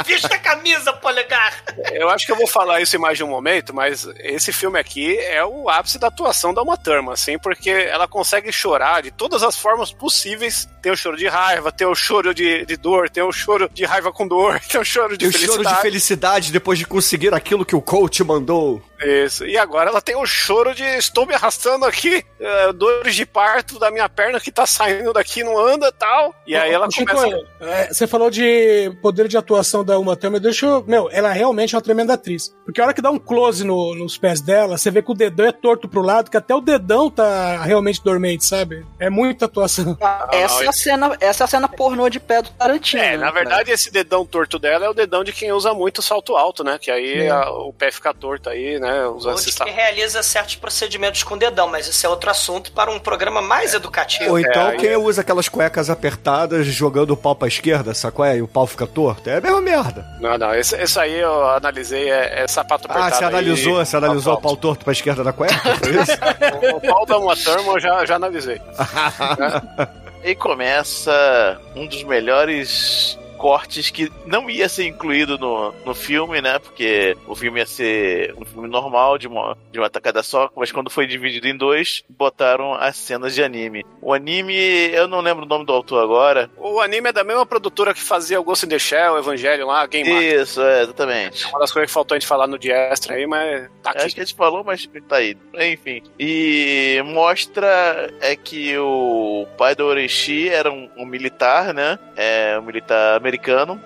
[0.05, 1.63] Vista a camisa, polegar!
[1.93, 4.77] Eu acho que eu vou falar isso em mais de um momento, mas esse filme
[4.77, 9.11] aqui é o ápice da atuação da Uma Thurman, assim, porque ela consegue chorar de
[9.11, 10.67] todas as formas possíveis.
[10.81, 13.85] Tem o choro de raiva, tem o choro de, de dor, tem o choro de
[13.85, 15.75] raiva com dor, tem o choro de E o choro felicidade.
[15.77, 18.81] de felicidade depois de conseguir aquilo que o coach mandou.
[19.01, 19.45] Isso.
[19.45, 23.77] E agora ela tem o choro de estou me arrastando aqui, eh, dores de parto
[23.79, 26.33] da minha perna que tá saindo daqui, não anda tal.
[26.47, 27.37] E aí ela Chico, começa.
[27.61, 30.41] é, você falou de poder de atuação da Uma Thurman.
[30.41, 30.83] Deixa eu.
[30.87, 32.53] Meu, ela realmente é uma tremenda atriz.
[32.65, 35.15] Porque a hora que dá um close no- nos pés dela, você vê que o
[35.15, 38.85] dedão é torto pro lado, que até o dedão tá realmente dormente, sabe?
[38.99, 39.97] É muita atuação.
[40.31, 43.01] essa, é não, a cena, essa é a cena pornô de pé do Tarantino.
[43.03, 43.33] É, né, na cara?
[43.33, 46.77] verdade, esse dedão torto dela é o dedão de quem usa muito salto alto, né?
[46.79, 49.05] Que aí a- o pé fica torto aí, né?
[49.07, 49.37] Usando Ou
[49.83, 53.73] realiza certos procedimentos com o dedão, mas isso é outro assunto para um programa mais
[53.73, 54.31] educativo.
[54.31, 58.25] Ou então aí quem é- usa aquelas cuecas apertadas jogando o pau pra esquerda, sacou?
[58.25, 59.29] E o pau fica torto.
[59.29, 60.05] É a mesma merda.
[60.19, 63.15] Não, não, esse, esse aí eu analisei, é, é sapato Ah, apertado.
[63.17, 65.53] você analisou, aí, você analisou o pau torto pra esquerda da cueca?
[65.77, 66.11] Foi isso?
[66.73, 68.61] O, o pau da uma turma eu já, já analisei.
[70.25, 76.59] E começa um dos melhores cortes que não ia ser incluído no, no filme, né?
[76.59, 80.71] Porque o filme ia ser um filme normal, de uma, de uma tacada só, mas
[80.71, 83.85] quando foi dividido em dois, botaram as cenas de anime.
[84.01, 84.55] O anime,
[84.93, 86.49] eu não lembro o nome do autor agora.
[86.57, 89.67] O anime é da mesma produtora que fazia o Ghost in the Shell, o Evangelho
[89.67, 90.09] lá, Game.
[90.09, 91.45] Isso, é, exatamente.
[91.47, 94.05] Uma das coisas que faltou a gente falar no de extra aí, mas tá Acho
[94.05, 94.15] aqui.
[94.15, 95.37] que a gente falou, mas tá aí.
[95.59, 96.01] Enfim.
[96.17, 101.99] E mostra é que o pai do Oreshi era um, um militar, né?
[102.15, 103.32] É, um militar americano.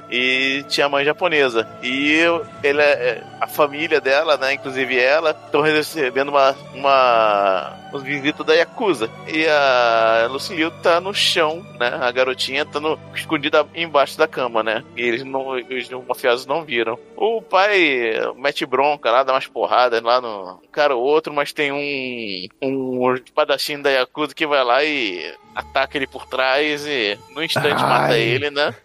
[0.10, 1.68] E tinha mãe japonesa.
[1.82, 2.20] E
[2.64, 4.54] ele, é- a família dela, né?
[4.54, 9.10] Inclusive ela, estão recebendo uma, uma, uma visita da Yakuza.
[9.28, 11.98] E a Lucy Liu tá no chão, né?
[12.02, 14.84] A garotinha tá no, escondida embaixo da cama, né?
[14.96, 16.98] E eles não, os mafiosos não viram.
[17.16, 21.72] O pai mete bronca lá, dá umas porradas lá no cara ou outro, mas tem
[21.72, 27.44] um, um espadachim da Yakuza que vai lá e ataca ele por trás e no
[27.44, 28.22] instante mata Ai.
[28.22, 28.76] ele, né?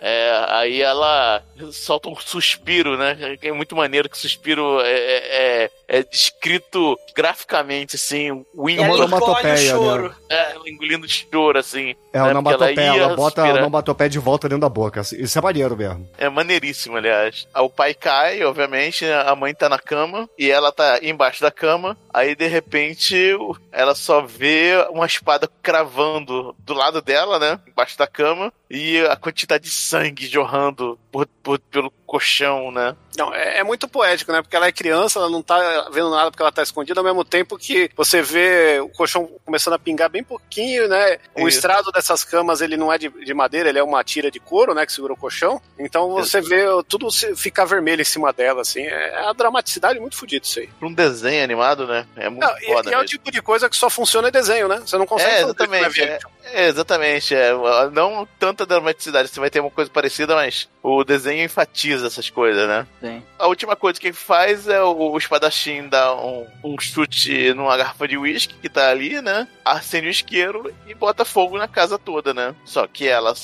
[0.00, 3.36] É, aí ela solta um suspiro, né?
[3.42, 8.74] É muito maneiro que o suspiro é, é, é- é descrito graficamente, assim, o É
[8.74, 10.08] ela engole, engole o choro.
[10.08, 10.14] né?
[10.30, 11.94] é, engolindo choro, assim.
[12.12, 12.24] É né?
[12.24, 13.62] o onomatopeia, Porque ia ela bota a suspirar.
[13.62, 15.00] onomatopeia de volta dentro da boca.
[15.00, 16.08] Isso é maneiro mesmo.
[16.16, 17.46] É maneiríssimo, aliás.
[17.56, 21.96] O pai cai, obviamente, a mãe tá na cama e ela tá embaixo da cama.
[22.14, 23.36] Aí, de repente,
[23.72, 27.58] ela só vê uma espada cravando do lado dela, né?
[27.66, 28.52] Embaixo da cama.
[28.70, 32.94] E a quantidade de sangue jorrando por, por- pelo colchão, né?
[33.16, 34.42] Não, é, é muito poético, né?
[34.42, 37.24] Porque ela é criança, ela não tá vendo nada porque ela tá escondida, ao mesmo
[37.24, 41.18] tempo que você vê o colchão começando a pingar bem pouquinho, né?
[41.36, 41.58] O Isso.
[41.58, 44.72] estrado dessas camas, ele não é de, de madeira, ele é uma tira de couro,
[44.74, 44.86] né?
[44.86, 45.60] Que segura o colchão.
[45.78, 48.82] Então você vê tudo ficar vermelho em cima dela, assim.
[48.82, 50.66] É a dramaticidade muito fodida isso aí.
[50.78, 52.06] Pra um desenho animado, né?
[52.16, 54.32] É muito Não, e, foda e é o tipo de coisa que só funciona em
[54.32, 54.80] desenho, né?
[54.84, 56.00] Você não consegue É, fazer exatamente.
[56.02, 56.18] É, é,
[56.54, 57.34] exatamente.
[57.34, 57.52] É,
[57.92, 59.28] não tanta dramaticidade.
[59.28, 62.86] Você vai ter uma coisa parecida, mas o desenho enfatiza essas coisas, né?
[63.00, 63.22] Sim.
[63.38, 67.76] A última coisa que ele faz é o, o espadachim dar um, um chute numa
[67.76, 69.46] garrafa de uísque que tá ali, né?
[69.64, 72.54] Acende o isqueiro e bota fogo na casa toda, né?
[72.64, 73.34] Só que ela,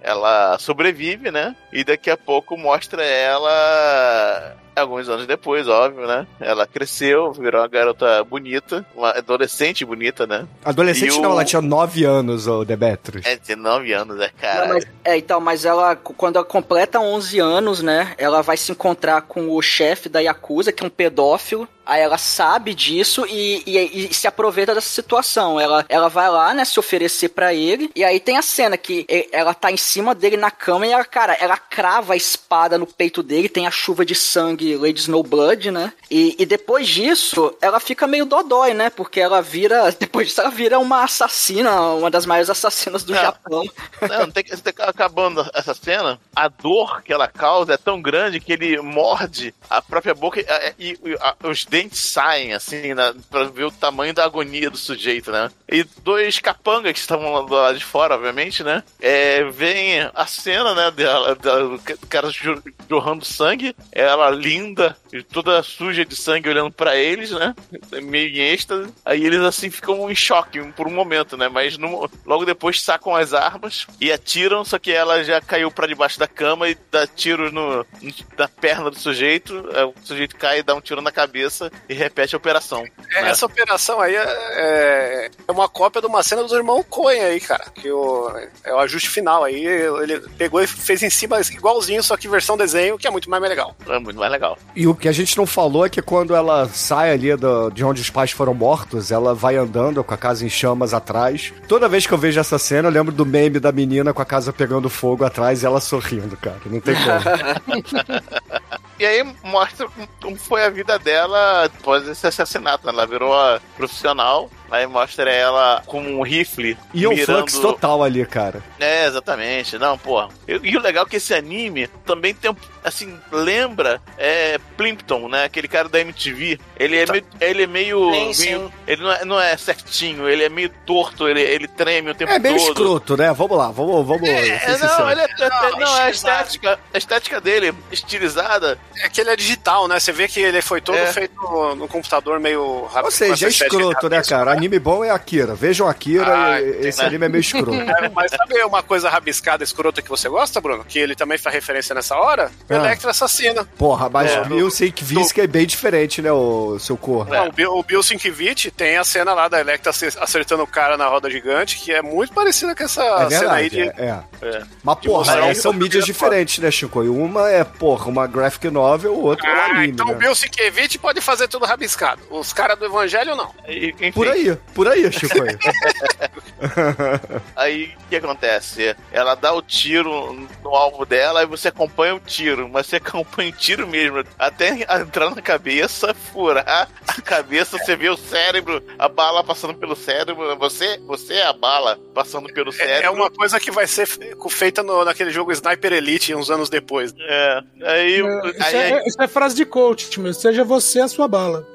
[0.00, 1.56] ela sobrevive, né?
[1.72, 4.56] E daqui a pouco mostra ela.
[4.76, 6.26] Alguns anos depois, óbvio, né?
[6.40, 10.46] Ela cresceu, virou uma garota bonita, uma adolescente bonita, né?
[10.64, 13.24] Adolescente E não, o- ela tinha 9 anos, o Demetrius.
[13.24, 14.66] É 19 anos, né, cara?
[14.66, 18.72] Não, mas- é, então, mas ela, quando ela completa 11 anos, né, ela vai se
[18.72, 21.68] encontrar com o chefe da Yakuza, que é um pedófilo.
[21.86, 25.60] Aí ela sabe disso e, e- e se aproveita dessa situação.
[25.60, 27.90] Ela, ela vai lá, né, se oferecer pra ele.
[27.94, 31.04] E aí tem a cena que ela tá em cima dele na cama e ela,
[31.04, 33.50] cara, ela crava a espada no peito dele.
[33.50, 35.92] Tem a chuva de sangue Lady Snowblood, né?
[36.10, 38.90] E, e depois disso, ela fica meio dodói, né?
[38.90, 39.90] Porque ela vira.
[39.98, 43.20] Depois disso, ela vira uma assassina, uma das maiores assassinas do Não.
[43.20, 43.64] Japão.
[44.08, 48.38] Não, tem que, tem acabando essa cena, a dor que ela causa é tão grande
[48.40, 50.44] que ele morde a própria boca e,
[50.78, 54.76] e- e- a- os dentes saem, assim, na, pra ver o tamanho da agonia do
[54.76, 55.50] sujeito, né?
[55.68, 58.82] E dois capangas que estavam lá do lado de fora, obviamente, né?
[59.00, 64.96] É, vem a cena, né, dela, dela- do cara jo- jorrando sangue, ela linda
[65.32, 67.54] toda suja de sangue olhando pra eles, né?
[68.02, 68.92] Meio em êxtase.
[69.04, 71.48] Aí eles, assim, ficam em choque por um momento, né?
[71.48, 75.86] Mas no- logo depois sacam as armas e atiram, só que ela já caiu pra
[75.86, 79.68] debaixo da cama e dá tiro no, no- na perna do sujeito.
[79.72, 82.84] é, O sujeito cai, dá um tiro na cabeça e repete a operação.
[83.14, 83.30] É, né?
[83.30, 87.40] Essa operação aí é, é- é uma cópia de uma cena dos irmãos Coen aí,
[87.40, 87.64] cara.
[87.74, 88.30] Que o,
[88.64, 89.64] é o ajuste final aí.
[89.64, 93.42] Ele pegou e fez em cima igualzinho, só que versão desenho, que é muito mais
[93.42, 93.74] legal.
[93.88, 94.43] É muito mais legal.
[94.76, 97.84] E o que a gente não falou é que quando ela sai ali do- de
[97.84, 101.52] onde os pais foram mortos, ela vai andando com a casa em chamas atrás.
[101.68, 104.24] Toda vez que eu vejo essa cena, eu lembro do meme da menina com a
[104.24, 106.56] casa pegando fogo atrás e ela sorrindo, cara.
[106.66, 107.84] Não tem como.
[108.96, 109.88] E aí mostra
[110.22, 112.86] como foi a vida dela após esse assassinato.
[112.86, 112.92] né?
[112.92, 113.34] Ela virou
[113.76, 117.26] profissional Aí mostra ela com um rifle E um mirando...
[117.38, 118.62] flux total ali, cara.
[118.80, 119.78] É, exatamente.
[119.78, 120.28] Não, porra.
[120.48, 122.56] E, e o legal é que esse anime também tem um.
[122.84, 125.44] Assim, lembra é, Plimpton, né?
[125.44, 126.60] Aquele cara da MTV.
[126.78, 127.24] Ele é meio.
[127.40, 128.12] Ele é meio.
[128.12, 128.72] Sim, meio- sim.
[128.86, 132.30] ele não é, não é certinho, ele é meio torto, ele, ele treme o tempo
[132.32, 132.68] É meio todo.
[132.68, 133.32] escroto, né?
[133.32, 134.28] Vamos lá, vamos, vamos.
[134.28, 138.78] É, não, ele é, é- Não, não, é a estética, a estética dele, estilizada.
[139.02, 139.98] É que ele é digital, né?
[139.98, 141.06] Você vê que ele foi todo É.
[141.12, 143.04] feito no, no computador meio rápido.
[143.06, 144.52] Ou seja, é escroto, né, cara?
[144.52, 145.54] Anime bom é Akira.
[145.54, 147.06] Vejam Akira Ah, e esse né?
[147.06, 147.74] anime é meio escroto.
[147.94, 150.84] É, mas sabe uma coisa rabiscada, escrota que você gosta, Bruno?
[150.84, 152.50] Que ele também faz referência nessa hora?
[152.76, 152.86] Ah.
[152.86, 153.64] Electra Assassina.
[153.78, 154.44] Porra, mas É.
[154.44, 157.32] Bill Sienkiewicz é bem diferente, né, o seu corno.
[157.32, 160.66] Não, o Bill, o Bill Sienkiewicz tem a cena lá da Electra ace- acertando o
[160.66, 164.02] cara na roda gigante, que é muito parecida com essa É cena aí verdade, de...
[164.02, 164.06] é.
[164.06, 164.24] é.
[164.56, 164.62] É.
[164.82, 167.02] Mas, De porra, é, são mídias de- diferentes, né, Chico?
[167.02, 170.12] E uma é, porra, uma graphic novel, o outro é um Ah, anime, então né?
[170.12, 172.20] o Bill Sienkiewicz pode fazer tudo rabiscado.
[172.30, 173.50] Os caras do Evangelho, não.
[173.66, 175.34] E, enfim, Por aí, por aí, Chico.
[175.42, 175.56] aí.
[177.56, 178.96] Aí o que acontece?
[179.12, 180.32] Ela dá o tiro
[180.62, 182.20] no alvo dela e você acompanha o
[182.64, 184.24] tiro, mas você acompanha o tiro mesmo.
[184.38, 184.70] Até
[185.02, 190.56] entrar na cabeça, furar a cabeça, você vê o cérebro, a bala passando pelo cérebro.
[190.58, 193.04] Você, você é a bala passando pelo É, cérebro.
[193.06, 196.68] é uma coisa que vai ser fe- feita no- naquele jogo Sniper Elite uns anos
[196.68, 197.14] depois.
[197.18, 201.08] É, aí, É, Isso aí, é, isso é frase de coach, mas seja você a
[201.08, 201.66] sua bala.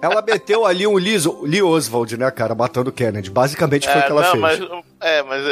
[0.00, 3.30] Ela meteu ali um Lee, Lee Oswald, né, cara, matando o Kennedy.
[3.30, 4.42] Basicamente foi o é, que ela não, fez.
[4.42, 5.46] mas, é, mas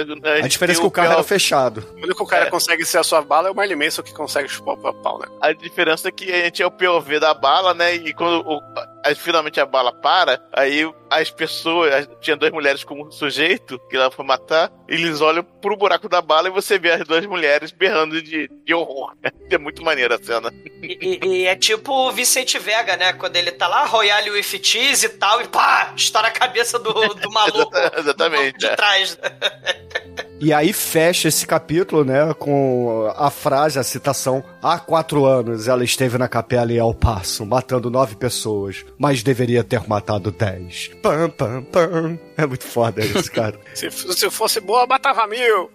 [0.45, 1.85] A diferença é que o carro era fechado.
[1.97, 2.45] O único cara É.
[2.47, 5.19] que consegue ser a sua bala é o Marley Manson que consegue chupar o pau,
[5.19, 5.27] né?
[5.41, 7.95] A diferença é que a gente é o POV da bala, né?
[7.95, 8.63] E quando o-
[9.05, 11.93] a- finalmente a bala para, aí as pessoas.
[11.95, 16.09] as- Tinha duas mulheres com um sujeito que ela foi matar, eles olham pro buraco
[16.09, 19.13] da bala e você vê as duas mulheres berrando de, de horror.
[19.53, 20.51] É muito maneira a cena.
[20.83, 23.13] E, e- e é tipo o Vicente Vega, né?
[23.13, 26.91] Quando ele tá lá, Royale with Cheese e tal, e pá, estoura a cabeça do,
[26.93, 27.71] do maluco.
[27.99, 28.75] Exatamente, De é.
[28.77, 29.19] trás.
[30.45, 35.85] E aí fecha esse capítulo, né, com a frase, a citação: Há quatro anos ela
[35.85, 40.91] esteve na capela em El Paso, matando nove pessoas, mas deveria ter matado dez.
[41.01, 42.19] Pam, pam, pam.
[42.37, 43.57] É muito foda isso, cara.
[43.73, 45.71] Se, se fosse boa, matava mil.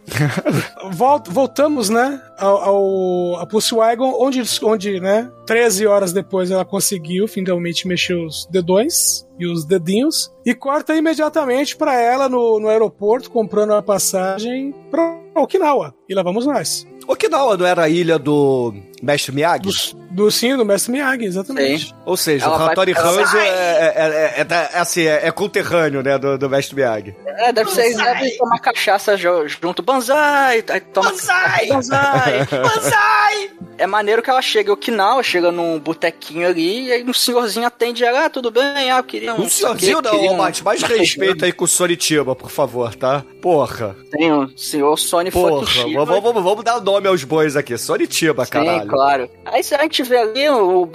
[0.91, 6.65] Volt- voltamos, né, ao, ao a Pussy Wagon, onde, onde, né, 13 horas depois ela
[6.65, 12.67] conseguiu finalmente mexer os dedões e os dedinhos e corta imediatamente pra ela no, no
[12.67, 15.93] aeroporto comprando a passagem pra Okinawa.
[16.09, 16.85] E lá vamos nós.
[17.07, 19.61] Okinawa não era a ilha do Mestre Miyagi?
[19.63, 21.95] Do, do sim, do Mestre Miyagi, exatamente.
[22.05, 25.31] Ou seja, Ela o Hattori ela Hanzo é, é, é, é, é assim, é, é
[25.31, 27.15] conterrâneo, né, do, do Mestre Miyagi.
[27.25, 29.81] É, deve ser, devem tomar cachaça junto.
[29.81, 30.63] Banzai!
[30.67, 31.67] Aí toma Banzai!
[31.71, 32.47] Banzai!
[32.51, 33.49] Banzai!
[33.77, 37.65] É maneiro que ela chega em Okinawa, chega num botequinho ali, e aí um senhorzinho
[37.67, 39.41] atende ela, ah, tudo bem, ah, eu queria um...
[39.43, 43.23] Um senhorzinho não, um- Mate, mais respeito aí com o Sonitiba, por favor, tá?
[43.41, 46.05] Porra, Tem o senhor Sony porra, Fukushima.
[46.05, 48.81] vamos, vamos, vamos dar nome aos bois aqui, Sonitiba, caralho.
[48.83, 49.29] Sim, claro.
[49.45, 50.85] Aí a gente vê ali o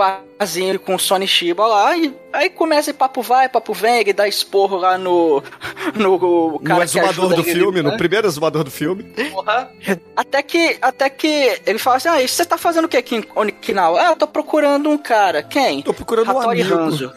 [0.43, 4.13] barzinho com o Sony Shiba lá, e aí começa e papo vai, papo vem, ele
[4.13, 5.43] dá esporro lá no.
[5.95, 7.91] no cara No exumador do ele, filme, né?
[7.91, 9.05] no primeiro exumador do filme.
[9.31, 9.71] Porra.
[10.17, 13.25] Até que, até que ele fala assim: Ah, você tá fazendo o que aqui em
[13.35, 14.01] Okinawa?
[14.01, 15.43] Ah, eu tô procurando um cara.
[15.43, 15.83] Quem?
[15.83, 16.77] Tô procurando um Hattori amigo.
[16.79, 17.13] Hanzo.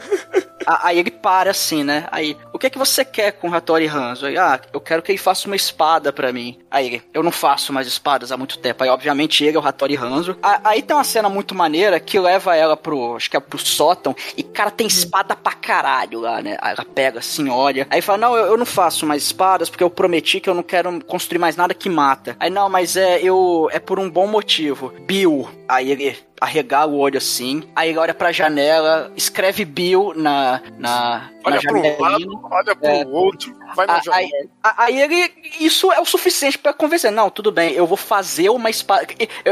[0.66, 2.08] A- Aí ele para assim, né?
[2.12, 4.26] Aí, o que é que você quer com o Hattori Hanzo?
[4.26, 6.58] Aí, ah, eu quero que ele faça uma espada pra mim.
[6.72, 8.84] Aí ele, eu não faço mais espadas há muito tempo.
[8.84, 10.36] Aí, obviamente, ele é o Hattori Hanzo.
[10.64, 14.16] Aí tem uma cena muito maneira que leva ela pro, acho que é pro sótão.
[14.38, 16.58] E, cara, tem espada pra caralho lá, né?
[16.62, 17.88] Aí ela pega assim, olha.
[17.90, 20.64] Aí fala, não, eu, eu não faço mais espadas porque eu prometi que eu não
[20.64, 22.36] quero construir mais nada que mata.
[22.40, 24.94] Aí, não, mas é, eu, é por um bom motivo.
[25.06, 25.48] Bill.
[25.68, 31.30] Aí ele arregala o olho assim, aí ele olha pra janela, escreve Bill na, na,
[31.44, 33.06] Olha na um lado, olha pro É.
[33.06, 34.30] outro, vai na janela.
[34.78, 35.32] Aí, ele.
[35.60, 37.12] Isso é o suficiente pra convencer.
[37.12, 39.06] Não, tudo bem, eu vou fazer uma espada.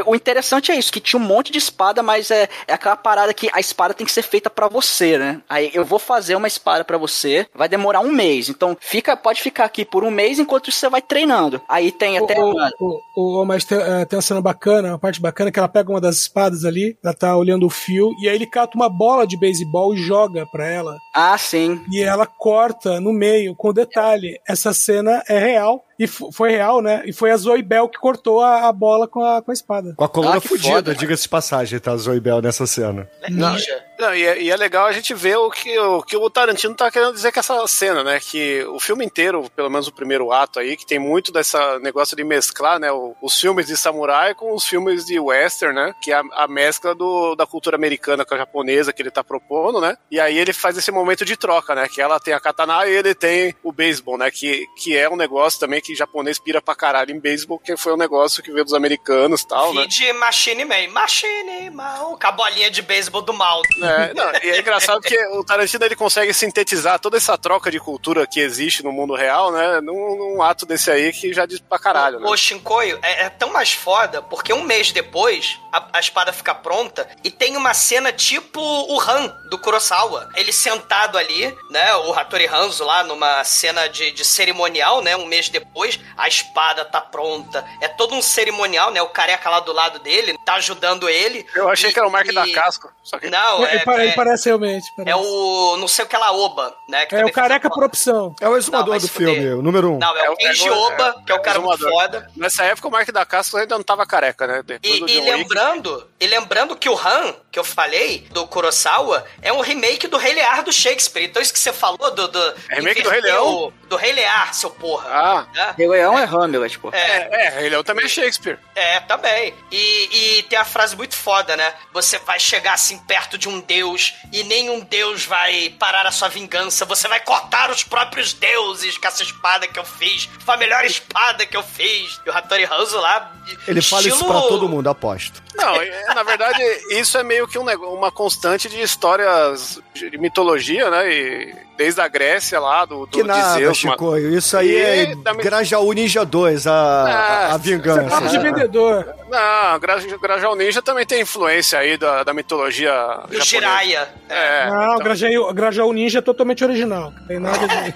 [0.08, 3.32] O interessante é isso, que tinha um monte de espada, mas é, é aquela parada
[3.34, 5.40] que a espada tem que ser feita pra você, né?
[5.48, 8.50] Aí eu vou fazer uma espada pra você, vai demorar um mês.
[8.50, 11.62] Então fica, pode ficar aqui por um mês enquanto você vai treinando.
[11.70, 12.40] Aí tem até.
[12.40, 15.60] O, o, o, o- mas tem, eh, tem uma cena bacana, uma parte bacana, que
[15.60, 16.73] ela pega uma das espadas ali,
[17.04, 20.46] ela tá olhando o fio, e aí ele cata uma bola de beisebol e joga
[20.46, 20.98] pra ela.
[21.14, 21.82] Ah, sim.
[21.92, 24.40] E ela corta no meio, com detalhe.
[24.48, 25.84] Essa cena é real.
[26.00, 27.04] E foi real, né?
[27.06, 29.94] E foi a Zoe Bell que cortou a, a bola com a, com a espada.
[29.96, 30.96] Com a coluna Ah, foda.
[30.96, 31.96] diga-se de passagem, tá?
[31.96, 33.08] Zoe Bell nessa cena.
[33.22, 33.84] É ninja.
[34.00, 36.76] Não, e, é, e é legal a gente ver o que, o que o Tarantino
[36.76, 38.20] tá querendo dizer com essa cena, né?
[38.20, 42.18] Que o filme inteiro, pelo menos o primeiro ato aí, que tem muito dessa negócio
[42.18, 42.90] de mesclar, né?
[43.22, 45.94] os filmes de samurai com os filmes de western, né?
[46.02, 49.24] Que é a, a mescla do, da cultura americana com a japonesa que ele tá
[49.24, 49.96] propondo, né?
[50.10, 51.88] E aí ele faz esse momento de troca, né?
[51.88, 54.30] Que ela tem a katana e ele tem o beisebol, né?
[54.32, 57.94] Que, que é um negócio também que japonês pira pra caralho em beisebol, que foi
[57.94, 59.82] um negócio que veio dos americanos e tal, né?
[59.82, 60.88] Vide Machine Man.
[60.92, 62.18] Machine Man.
[62.20, 63.62] Com a bolinha de beisebol do mal.
[63.82, 67.80] É, não, e é engraçado que o Tarantino ele consegue sintetizar toda essa troca de
[67.80, 69.82] cultura que existe no mundo real, né?
[69.82, 72.28] Num, num ato desse aí que já diz pra caralho, né?
[72.28, 76.56] O Shinkoio é, é tão mais foda porque um mês depois a, a espada fica
[76.56, 80.30] pronta e tem uma cena tipo o Han do Kurosawa.
[80.36, 81.96] Ele sentado ali, né?
[81.96, 85.16] O Hattori Hanzo lá numa cena de, de cerimonial, né?
[85.18, 85.73] Um mês depois,
[86.18, 87.66] a espada tá pronta.
[87.82, 89.02] É todo um cerimonial, né?
[89.02, 91.46] O careca lá do lado dele tá ajudando ele.
[91.56, 92.92] Eu achei E- que era o Mark e- da Casco.
[93.04, 93.30] Só que...
[93.30, 94.86] Não, ele, é, ele é, parece realmente.
[95.00, 95.18] é parece.
[95.20, 97.06] o não sei o que lá Oba, né?
[97.06, 98.36] que É o careca por opção.
[98.40, 99.34] É o Não, exumador vai do fuder.
[99.36, 99.98] filme, o número um.
[100.00, 102.02] Não, é, É o Kenji é Oba, que é o é o cara muito exumador.
[102.02, 102.32] foda.
[102.36, 104.64] Nessa época o Mark da Casco ainda não tava careca, né?
[104.64, 109.54] Depois E, e lembrando, e lembrando que o Han, que eu falei, do Kurosawa, é
[109.54, 111.26] um remake do Rei Lear do Shakespeare.
[111.26, 112.28] Então isso que você falou do...
[112.28, 113.72] do É remake do Rei Leão?
[113.88, 115.08] Do Rei Lear, seu porra.
[115.08, 115.76] Ah, Né?
[115.78, 116.90] Rei Leão é Hamlet, pô.
[116.92, 117.30] É,
[117.60, 118.58] é, ele é também Shakespeare.
[118.76, 119.54] é, também.
[119.72, 121.76] E, e tem a frase muito foda, né?
[121.94, 126.30] Você vai chegar assim perto de um deus e nenhum deus vai parar a sua
[126.30, 126.86] vingança.
[126.86, 130.28] Você vai cortar os próprios deuses com essa espada que eu fiz.
[130.44, 132.20] Foi a melhor espada que eu fiz.
[132.26, 133.32] E o Hattori Hanzo lá...
[133.68, 135.44] Ele fala isso estilo- pra todo mundo, aposto.
[135.54, 137.64] Não, é, na verdade, isso é meio que um
[137.94, 141.12] uma constante de histórias de mitologia, né?
[141.12, 144.18] E desde a Grécia lá, do, do Que de nada, Zeus, Chico.
[144.18, 148.04] Isso aí E é da- Grajaú Ninja 2, a, a, a vingança.
[148.10, 149.14] Papo de vendedor.
[149.30, 153.46] Não, Gra- Grajal Ninja também tem influência aí da, da mitologia Do japonesa.
[153.46, 154.10] Jiraiya.
[154.30, 157.12] É, Não, o então- Grajaú, Grajaú Ninja é totalmente original.
[157.12, 157.94] Não tem nada de.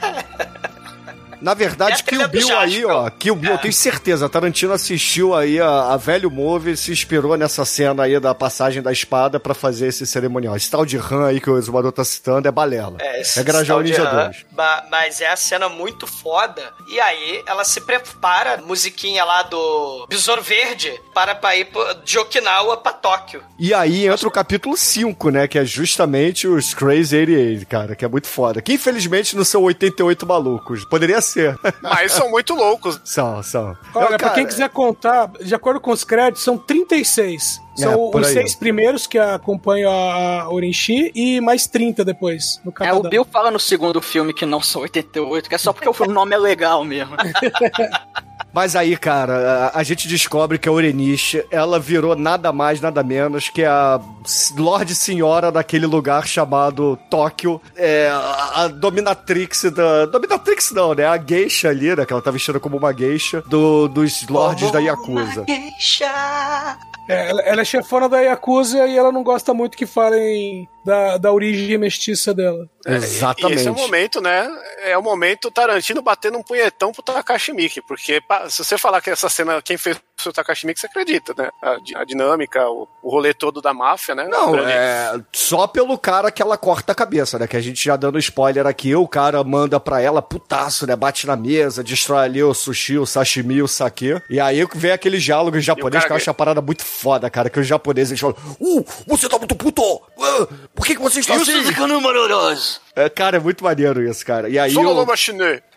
[1.41, 3.09] Na verdade, É trilha Kill do Bill aí, ó.
[3.09, 4.27] Kill Bill, eu tenho certeza.
[4.29, 8.81] Tarantino assistiu aí a, a Velho Movie e se inspirou nessa cena aí da passagem
[8.81, 10.55] da espada pra fazer esse cerimonial.
[10.55, 12.97] Esse tal de Han aí que o exumador tá citando é balela.
[12.99, 14.45] É, esse é Grajal Ninja Han, 2.
[14.51, 16.61] ba- Mas é a cena muito foda.
[16.89, 21.67] E aí ela se prepara, musiquinha lá do Besouro Verde, para ir
[22.03, 23.41] de Okinawa pra Tóquio.
[23.59, 25.47] E aí entra o capítulo 5, né?
[25.47, 28.61] Que é justamente os Crazy 88, cara, que é muito foda.
[28.61, 30.85] Que infelizmente não são 88 malucos.
[30.85, 31.57] Poderia ser.
[31.81, 32.99] Mas são muito loucos.
[33.03, 33.77] são, são.
[33.93, 37.61] Olha, Eu, pra cara, quem quiser contar, de acordo com os créditos, são 36.
[37.75, 38.33] São É, os aí.
[38.33, 42.97] seis primeiros que acompanham a Orenchi e mais 30 depois, no É, Canadá.
[42.97, 46.07] o Bill fala no segundo filme que não são 88, que é só porque o
[46.07, 47.15] nome é legal mesmo.
[48.57, 53.03] Mas aí, cara, a, a gente descobre que a Orenish, ela virou nada mais, nada
[53.03, 54.01] menos que a
[54.57, 57.61] Lorde Senhora daquele lugar chamado Tóquio.
[57.75, 60.07] É, a, a dominatrix da...
[60.07, 61.05] Dominatrix não, né?
[61.05, 62.03] A geisha ali, né?
[62.03, 65.45] Que ela tá vestida como uma geisha do, dos lordes da Yakuza.
[67.07, 71.17] É, ela, ela é chefona da Yakuza e ela não gosta muito que falem da,
[71.17, 72.69] da origem mestiça dela.
[72.85, 73.59] E Exatamente.
[73.59, 74.49] esse é o momento, né?
[74.83, 79.09] É o momento Tarantino batendo um punhetão pro Takashi Miike, porque se você falar que
[79.09, 81.49] essa cena, quem fez o Takashi Miike, você acredita, né?
[81.61, 84.27] A, a dinâmica, o, o rolê todo da máfia, né?
[84.27, 87.45] Não, Grande- é só pelo cara que ela corta a cabeça, né?
[87.47, 90.95] Que a gente já dando spoiler aqui, o cara manda pra ela putaço, né?
[90.95, 94.19] Bate na mesa, destrói ali o sushi, o sashimi, o sake.
[94.29, 97.49] E aí vem aquele diálogo em japonês que eu acho a parada muito foda, cara.
[97.49, 100.01] Que os japoneses falam: Uh, você tá muito puto!
[100.73, 101.51] Por que, que você está assim?
[102.95, 104.49] É, cara, é muito maneiro isso, cara.
[104.49, 104.71] E aí.
[104.71, 105.05] Solo.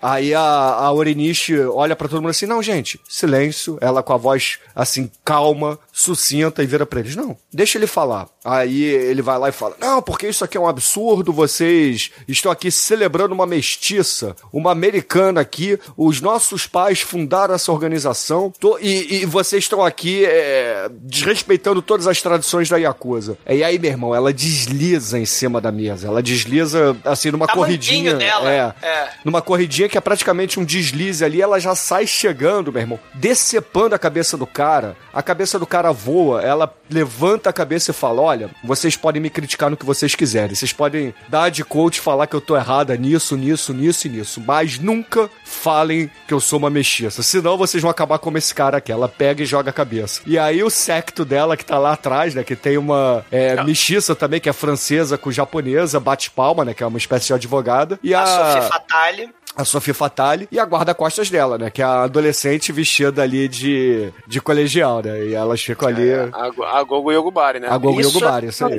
[0.00, 3.76] Aí a, a Orenishi olha pra todo mundo assim, não, gente, silêncio.
[3.80, 8.26] Ela com a voz, assim, calma, sucinta e vira pra eles, não, deixa ele falar.
[8.44, 12.50] Aí ele vai lá e fala, não, porque isso aqui é um absurdo, vocês estão
[12.50, 19.22] aqui celebrando uma mestiça, uma americana aqui, os nossos pais fundaram essa organização tô- e,
[19.22, 23.36] e vocês estão aqui é, desrespeitando todas as tradições da Yakuza.
[23.46, 28.12] E aí, meu irmão, ela desliza em cima da mesa, ela desliza, assim, numa Tamanquinho
[28.12, 28.14] corridinha.
[28.16, 29.08] dela, é, é.
[29.24, 33.94] numa corridinha que é praticamente um deslize ali, ela já sai chegando, meu irmão, decepando
[33.94, 34.96] a cabeça do cara.
[35.12, 39.28] A cabeça do cara voa, ela levanta a cabeça e fala: Olha, vocês podem me
[39.28, 40.54] criticar no que vocês quiserem.
[40.54, 44.10] Vocês podem dar de coach e falar que eu tô errada nisso, nisso, nisso e
[44.10, 44.40] nisso.
[44.46, 47.24] Mas nunca falem que eu sou uma mexiça.
[47.24, 48.92] Senão vocês vão acabar como esse cara aqui.
[48.92, 50.22] Ela pega e joga a cabeça.
[50.24, 52.44] E aí o secto dela, que tá lá atrás, né?
[52.44, 56.72] Que tem uma é, mexiça também, que é francesa com japonesa, bate palma, né?
[56.72, 57.98] Que é uma espécie de advogada.
[58.00, 58.26] E A a.
[58.26, 59.34] Sophie Fatale.
[59.56, 61.70] A Sofia Fatale e a guarda-costas dela, né?
[61.70, 65.24] Que é a adolescente vestida ali de, de colegial, né?
[65.26, 66.10] E elas ficam ali.
[66.12, 67.68] A, a Gogo Yogubari, né?
[67.70, 68.78] A Gogo Isso Yogubari, isso aí.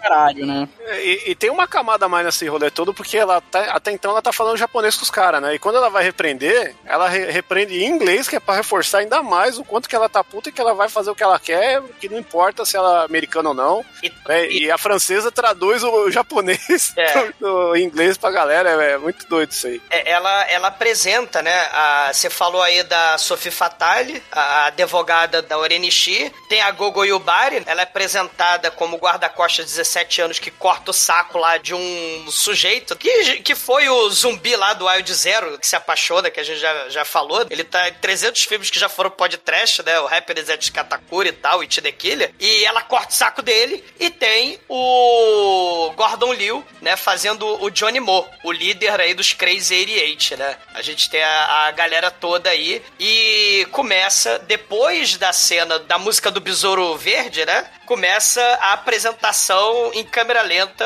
[0.00, 0.68] Caralho, né?
[1.02, 4.22] E, e tem uma camada mais nesse rolê todo, porque ela tá- até então ela
[4.22, 5.54] tá falando japonês com os caras, né?
[5.54, 9.22] E quando ela vai repreender, ela re- repreende em inglês, que é pra reforçar ainda
[9.22, 11.38] mais o quanto que ela tá puta e que ela vai fazer o que ela
[11.38, 13.84] quer, que não importa se ela é americana ou não.
[14.02, 14.46] E- né?
[14.48, 17.32] e- E, a francesa traduz o japonês É.
[17.40, 19.80] do inglês pra galera, é, é muito doido isso aí.
[19.90, 21.68] É, ela, ela apresenta, né?
[22.12, 26.32] Você falou aí da Sophie Fatale, a advogada da Orenishi.
[26.48, 30.94] Tem a Gogo Yubari, ela é apresentada como guarda-costas de 17 anos que corta o
[30.94, 35.66] saco lá de um sujeito que, que foi o zumbi lá do Wild Zero, que
[35.66, 37.46] se apaixona, que a gente já, já falou.
[37.50, 39.98] Ele tá em 300 filmes que já foram podcast, né?
[40.00, 42.32] O Rapper Zé de Katakuri e tal, e Killer.
[42.38, 43.84] E ela corta o saco dele.
[43.98, 46.96] E tem o Gordon Liu, né?
[46.96, 50.56] Fazendo o Johnny Mo, o líder aí dos Crazy 88, né?
[50.74, 52.82] A gente tem a, a galera toda aí.
[52.98, 57.66] E começa, depois da cena da música do Besouro Verde, né?
[57.86, 60.84] Começa a apresentação em câmera lenta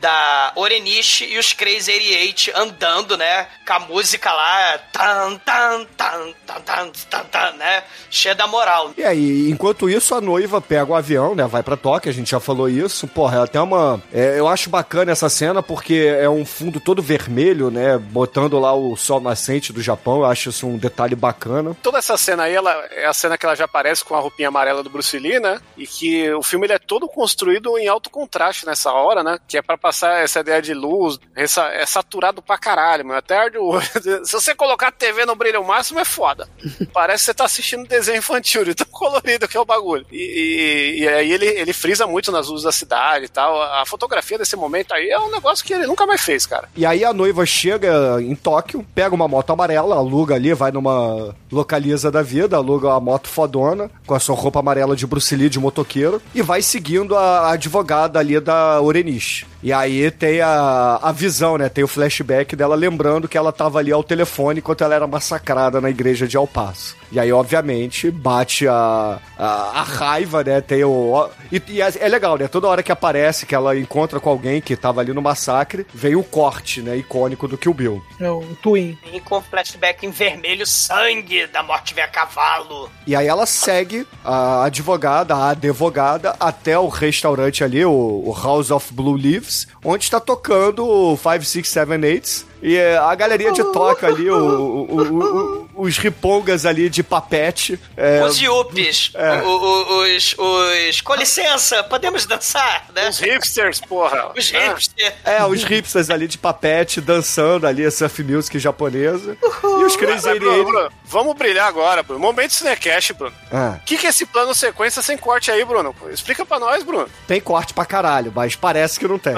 [0.00, 3.48] da Orenishi e os Crazy 88 andando, né?
[3.66, 7.82] Com a música lá, tan, tan, tan, tan, tan, tan, tan, né?
[8.10, 8.92] Cheia da moral.
[8.96, 11.44] E aí, enquanto isso, a noiva pega o avião, né?
[11.46, 13.06] Vai pra Tóquio, a gente já falou isso.
[13.08, 14.00] Porra, ela tem uma.
[14.12, 17.98] é, eu acho bacana essa cena porque é um fundo todo vermelho, né?
[17.98, 20.18] Botando lá o sol nascente do Japão.
[20.18, 21.76] Eu acho isso um detalhe bacana.
[21.82, 24.48] Toda essa cena aí, ela, é a cena que ela já aparece com a roupinha
[24.48, 25.60] amarela do Bruce Lee, né?
[25.76, 29.38] E que o filme ele é todo construído em alto contraste nessa hora, né?
[29.48, 33.18] Que é pra passar essa ideia de luz, essa, é saturado pra caralho, mano.
[33.18, 33.84] Até arde o olho.
[34.24, 36.48] Se você colocar a TV no brilho máximo, é foda.
[36.92, 40.06] Parece que você tá assistindo desenho infantil, de tão colorido que é o bagulho.
[40.12, 43.60] E, e- e aí ele, ele frisa muito nas luzes da cidade e tal.
[43.62, 46.68] A fotografia desse momento aí é um negócio que ele nunca mais fez, cara.
[46.76, 51.34] E aí a noiva chega em Tóquio, pega uma moto amarela, aluga ali, vai numa
[51.50, 55.48] localiza da vida, aluga uma moto fodona, com a sua roupa amarela de Bruce Lee
[55.48, 59.46] de motoqueiro, e vai seguindo a, advogada ali da Orenish.
[59.66, 61.68] E aí tem a, a visão, né?
[61.68, 65.80] Tem o flashback dela lembrando que ela tava ali ao telefone enquanto ela era massacrada
[65.80, 66.94] na igreja de El Paso.
[67.10, 70.60] E aí, obviamente, bate a, a, a raiva, né?
[70.60, 71.28] Tem o.
[71.50, 72.46] E, e é, é legal, né?
[72.46, 76.14] Toda hora que aparece que ela encontra com alguém que tava ali no massacre, vem
[76.14, 76.96] o corte, né?
[76.96, 78.02] Icônico do Kill Bill.
[78.20, 78.96] É o Twin.
[79.12, 82.88] E com flashback em vermelho, sangue da morte vem a cavalo.
[83.04, 88.70] E aí ela segue a advogada, a advogada, até o restaurante ali, o, o House
[88.70, 92.46] of Blue Leaves, onde está tocando o 5, 6, 7, 8.
[92.62, 97.02] E é, a galeria de toca ali, o- o- o- o- os ripongas ali de
[97.02, 97.78] papete.
[97.96, 99.42] é, Os yuppies, É.
[99.42, 101.00] o- o- os, os.
[101.02, 103.08] Com licença, podemos dançar, né?
[103.10, 104.32] Os hipsters, porra.
[104.36, 104.58] Os Ah.
[104.68, 105.14] hipsters.
[105.24, 109.36] É, os hipsters ali de papete dançando ali a surf music japonesa.
[109.42, 110.64] E os Crazy Mas, Bruno, 88.
[110.72, 112.20] Bruno, vamos brilhar agora, Bruno.
[112.20, 113.34] Momento Cinecast, Bruno.
[113.52, 115.94] Ah, O que, que é esse plano sequência sem corte aí, Bruno?
[116.10, 117.06] Explica pra nós, Bruno.
[117.26, 119.34] tem corte pra caralho, mas parece que não tem.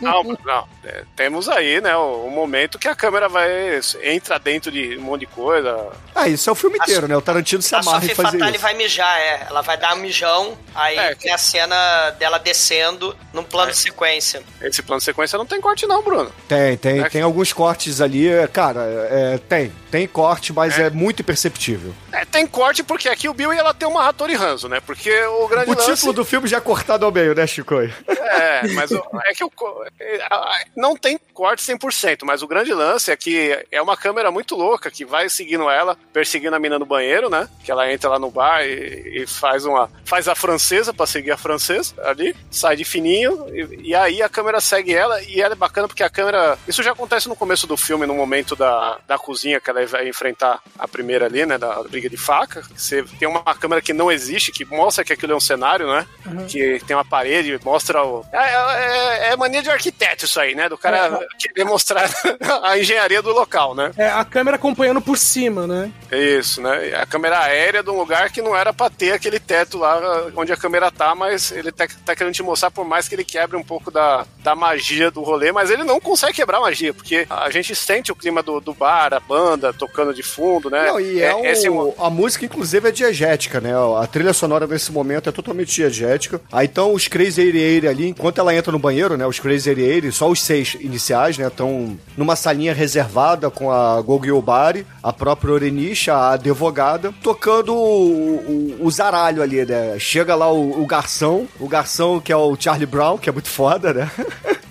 [0.00, 0.38] Não, não.
[0.44, 0.68] não.
[0.84, 3.80] É, temos aí, né, o, o momento que a câmera vai.
[4.02, 5.90] entra dentro de um monte de coisa.
[6.14, 7.16] Ah, isso é o filme inteiro, né?
[7.16, 8.60] O Tarantino se A amarra em fazer Fatale isso.
[8.62, 9.46] vai mijar, é.
[9.48, 13.78] Ela vai dar um mijão, aí É, tem a cena dela descendo num plano de
[13.78, 14.42] sequência.
[14.62, 16.32] Esse plano sequência não tem corte, não, Bruno.
[16.48, 17.08] Tem, tem, É.
[17.08, 21.92] tem alguns cortes ali, é, cara, é, tem, tem corte, mas é, muito imperceptível.
[22.12, 24.80] É, tem corte porque aqui o Bill ia ela ter uma Hattori Hanzo, né?
[24.80, 25.94] Porque o grande O lance...
[25.94, 27.74] título do filme já é cortado ao meio, né, Chico?
[27.74, 29.50] É, mas o- é que o,
[30.00, 31.78] é, a- a- não tem corte 100%,
[32.24, 35.96] mas o grande lance é que é uma câmera muito louca que vai seguindo ela,
[36.12, 37.48] perseguindo a mina no banheiro, né?
[37.64, 41.30] Que ela entra lá no bar e, e faz uma faz a francesa pra seguir
[41.30, 45.52] a francesa ali, sai de fininho e, e aí a câmera segue ela e ela
[45.54, 48.98] é bacana porque a câmera, isso já acontece no começo do filme, no momento da,
[49.06, 52.62] da cozinha que ela vai enfrentar a primeira ali, né, da briga de faca.
[52.76, 56.06] Você tem uma câmera que não existe, que mostra que aquilo é um cenário, né?
[56.48, 58.24] Que tem uma parede, mostra o.
[58.32, 60.68] É, é- é mania de arquiteto isso aí, né?
[60.68, 61.93] Do cara querer mostrar
[62.62, 63.90] a engenharia do local, né?
[63.96, 65.90] É, a câmera acompanhando por cima, né?
[66.10, 66.94] Isso, né?
[67.00, 70.00] A câmera aérea de um lugar que não era pra ter aquele teto lá
[70.36, 73.24] onde a câmera tá, mas ele tá, tá querendo te mostrar, por mais que ele
[73.24, 76.92] quebre um pouco da, da magia do rolê, mas ele não consegue quebrar a magia,
[76.94, 80.86] porque a gente sente o clima do, do bar, a banda tocando de fundo, né?
[80.86, 83.72] Não, e é, esse o- a música, inclusive, é diegética, né?
[84.00, 86.40] A trilha sonora nesse momento é totalmente diegética.
[86.52, 89.26] Aí então os Crazy 88 ali, enquanto ela entra no banheiro, né?
[89.26, 91.46] Os Crazy 88, só os seis iniciais, né?
[91.46, 91.83] Estão
[92.16, 98.86] numa salinha reservada com a Gogo Yobari, a própria Orenish, a advogada, tocando o, o,
[98.86, 99.98] o zaralho ali, né?
[99.98, 103.48] Chega lá o, o garçom, o garçom que é o Charlie Brown, que é muito
[103.48, 104.10] foda, né?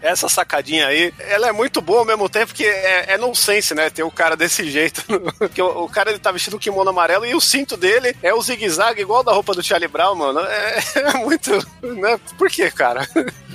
[0.00, 3.90] Essa sacadinha aí, ela é muito boa ao mesmo tempo que é, é nonsense, né?
[3.90, 5.04] Ter o cara desse jeito.
[5.54, 8.32] que o, o cara ele tá vestindo um kimono amarelo e o cinto dele é
[8.32, 10.40] o zigue-zague igual da roupa do Charlie Brown, mano.
[10.40, 11.50] É, é muito.
[11.82, 12.18] Né?
[12.38, 13.06] Por que, cara?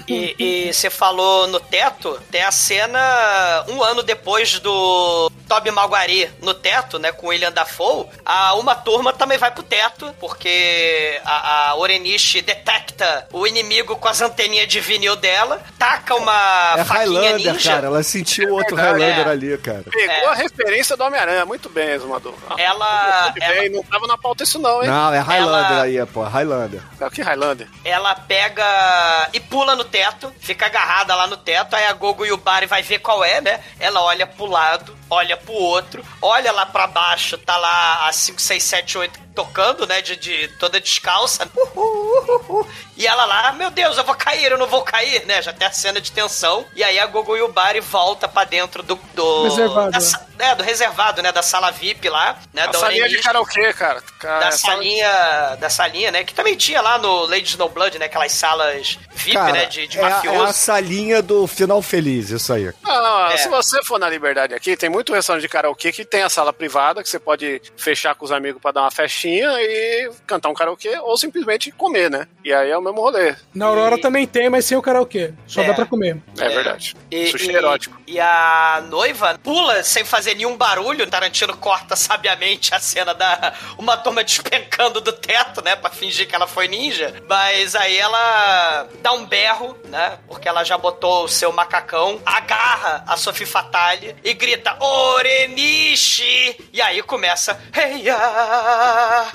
[0.07, 6.29] E, e você falou no teto, tem a cena um ano depois do Toby Maguari
[6.41, 11.19] no teto, né, com o William Dafoe, a uma turma também vai pro teto, porque
[11.23, 16.83] a, a Orenishi detecta o inimigo com as anteninhas de vinil dela, taca uma É
[16.83, 17.69] faquinha Highlander, ninja.
[17.71, 17.87] cara.
[17.87, 19.31] Ela sentiu outro verdade, Highlander é.
[19.31, 19.83] ali, cara.
[19.91, 20.25] Pegou É.
[20.27, 21.45] a referência do Homem-Aranha.
[21.45, 22.33] Muito bem, Exumador.
[22.57, 24.89] Ela- Muito bem, não tava na pauta isso não, hein?
[24.89, 26.23] Não, é Highlander Ela- aí, pô.
[26.23, 26.81] Highlander.
[26.99, 27.67] É o que Highlander?
[27.83, 32.31] Ela pega e pula no teto, fica agarrada lá no teto, aí a Gogo e
[32.31, 33.59] o Barry vai ver qual é, né?
[33.79, 38.41] Ela olha pro lado, olha pro outro, olha lá pra baixo, tá lá a 5,
[38.41, 40.01] 6, 7, 8 tocando, né?
[40.01, 41.47] De, de toda descalça.
[41.55, 42.67] Uhul, uhul, uhul.
[42.95, 45.41] E ela lá, meu Deus, eu vou cair, eu não vou cair, né?
[45.45, 46.65] Já tem a cena de tensão.
[46.75, 48.99] E aí a Gogo e o Barry volta pra dentro do.
[49.13, 49.99] do da
[50.39, 50.43] é.
[50.43, 51.31] sa- é, do reservado, né?
[51.31, 52.63] Da sala VIP lá, né?
[52.63, 54.01] A da salinha de karaokê, cara.
[54.19, 56.23] Cara, da essa- salinha, da salinha, né?
[56.23, 58.05] Que também tinha lá no Lady Snowblood, né?
[58.05, 59.65] Aquelas salas VIP, Cara, né?
[59.65, 60.45] De, de é, a- mafioso.
[60.45, 62.71] é a salinha do final feliz, isso aí.
[62.83, 63.37] Não, não, É.
[63.37, 66.51] se você for na Liberdade aqui, tem muito restaurante de karaokê que tem a sala
[66.53, 70.53] privada, que você pode fechar com os amigos pra dar uma festinha e cantar um
[70.53, 72.27] karaokê, ou simplesmente comer, né?
[72.43, 73.35] E aí é o mesmo rolê.
[73.53, 75.33] Na Aurora E- também tem, mas sem o karaokê.
[75.47, 75.67] Só É.
[75.67, 76.17] dá pra comer.
[76.37, 76.95] É, verdade.
[77.11, 77.99] E, Sushi e- erótico.
[78.07, 81.05] e a noiva pula sem fazer nenhum barulho.
[81.07, 85.75] Tarantino corta sabiamente a cena da uma turma despencando do teto, né?
[85.75, 87.13] Pra fingir que ela foi ninja.
[87.27, 90.17] Mas aí ela dá um berro, né?
[90.27, 96.57] Porque ela já botou o seu macacão, agarra a Sophie Fatale e grita: Orenishi!
[96.73, 97.61] E aí começa.
[97.73, 98.17] Heia!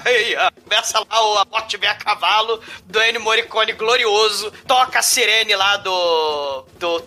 [0.04, 0.49] Heia!
[0.70, 4.52] Começa lá o A Morte Vem a Cavalo do Ennio Morricone glorioso.
[4.68, 6.64] Toca a sirene lá do.
[6.78, 7.00] do.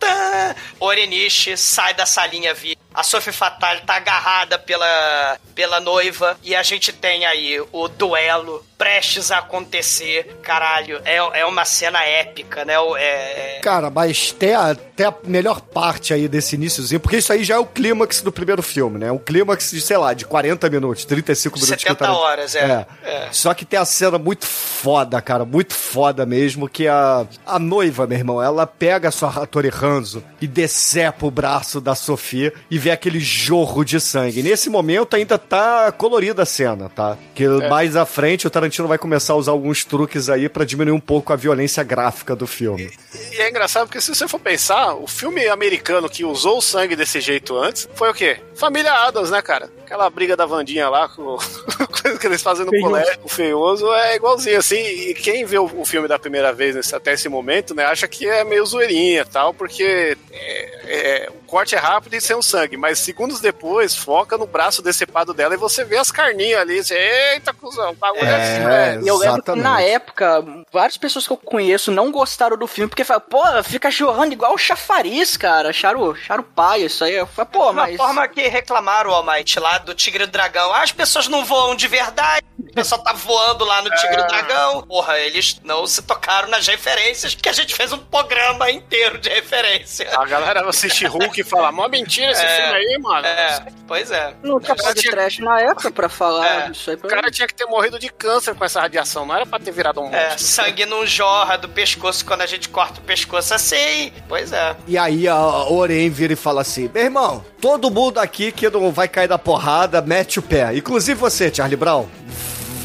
[0.00, 0.56] tá.
[0.80, 2.79] Orenishi sai da salinha VIP.
[2.92, 6.36] A Sophie Fatale tá agarrada pela, pela noiva.
[6.42, 10.38] E a gente tem aí o duelo prestes a acontecer.
[10.42, 12.74] Caralho, é, é uma cena épica, né?
[12.96, 17.32] É, é- Cara, mas até a, até a melhor parte aí desse iníciozinho, porque isso
[17.32, 19.12] aí já é o clímax do primeiro filme, né?
[19.12, 21.74] Um clímax de, sei lá, de 40 minutos, 35 minutos.
[21.76, 22.86] que 70 o Tarantino- horas, é.
[23.04, 23.28] É.
[23.30, 28.06] Só que tem a cena muito foda, cara, muito foda mesmo, que a, a noiva,
[28.06, 32.78] meu irmão, ela pega a sua Hattori Hanzo e decepa o braço da Sofia e
[32.80, 34.42] vê aquele jorro de sangue.
[34.42, 37.16] Nesse momento ainda tá colorida a cena, tá?
[37.34, 40.94] Que mais à frente o Tarantino vai começar a usar alguns truques aí pra diminuir
[40.94, 42.90] um pouco a violência gráfica do filme.
[43.32, 46.96] E é engraçado porque se você for pensar, o filme americano que usou o sangue
[46.96, 48.38] desse jeito antes foi o quê?
[48.56, 49.70] Família Adams, né, cara?
[49.84, 51.36] Aquela briga da Vandinha lá, com
[52.02, 52.88] coisa que eles fazem no Feioso.
[52.90, 54.76] colégio, o feioso é igualzinho, assim.
[54.78, 58.26] E quem vê o, filme da primeira vez nesse- até esse momento, né, acha que
[58.26, 62.42] é meio zoeirinha e tal, porque é- é, o corte é rápido e sem o
[62.42, 66.82] sangue, mas segundos depois foca no braço decepado dela e você vê as carninhas ali.
[66.82, 69.00] Você, Eita, cuzão, bagulho é, assim, né?
[69.02, 72.88] E eu lembro que na época, várias pessoas que eu conheço não gostaram do filme,
[72.88, 75.70] porque falaram, pô, fica jorrando igual o chafariz, cara.
[75.70, 77.14] Acharam, acharam paia isso aí.
[77.14, 77.96] Eu falei, pô, Uma mas.
[77.96, 80.72] forma que reclamaram, Almighty, lá do Tigre e do Dragão.
[80.72, 82.44] Ah, as pessoas não voam de verdade.
[82.68, 84.82] O pessoal tá voando lá no Tigre e do Dragão.
[84.82, 89.28] Porra, eles não se tocaram nas referências, que a gente fez um programa inteiro de
[89.28, 90.08] referência.
[90.16, 92.56] A galera assiste Hulk e fala, mó mentira esse É.
[92.62, 93.26] filme aí, mano.
[93.26, 94.34] É, pois é.
[94.42, 96.70] Não tinha de tinha- trash na época pra falar É.
[96.70, 96.96] disso aí.
[96.96, 99.70] O cara tinha que ter morrido de câncer com essa radiação, não era pra ter
[99.72, 100.18] virado um monstro.
[100.20, 104.12] É, sangue não jorra do pescoço quando a gente corta o pescoço assim.
[104.28, 104.76] Pois é.
[104.86, 105.36] E aí a
[105.70, 109.38] Oren vira e fala assim: Meu irmão, todo mundo aqui que não vai cair da
[109.38, 110.74] porrada, mete o pé.
[110.74, 112.06] Inclusive você, Charlie Brown.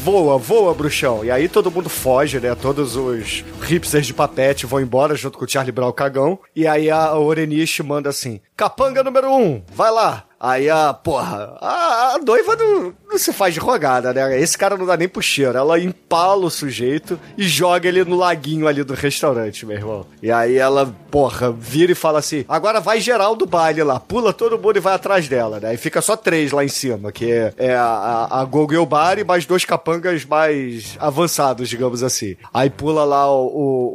[0.06, 1.24] Voa, voa, bruxão.
[1.24, 2.54] E aí todo mundo foge, né?
[2.54, 6.38] Todos os hipsters de papete vão embora junto com o Charlie Brown cagão.
[6.54, 10.25] E aí a Orenish manda assim: Capanga número um, vai lá.
[10.38, 14.38] Aí a, porra, a, a noiva não, não se faz de rogada, né?
[14.38, 15.56] Esse cara não dá nem pro cheiro.
[15.56, 20.06] Ela empala o sujeito e joga ele no laguinho ali do restaurante, meu irmão.
[20.22, 24.30] E aí ela, porra, vira e fala assim: agora vai geral do baile lá, pula
[24.32, 25.70] todo mundo e vai atrás dela, né?
[25.70, 28.84] Aí fica só três lá em cima, que é, é a, a, Gogo e o
[28.84, 32.36] Bar e mais dois capangas mais avançados, digamos assim.
[32.52, 33.46] Aí pula lá o-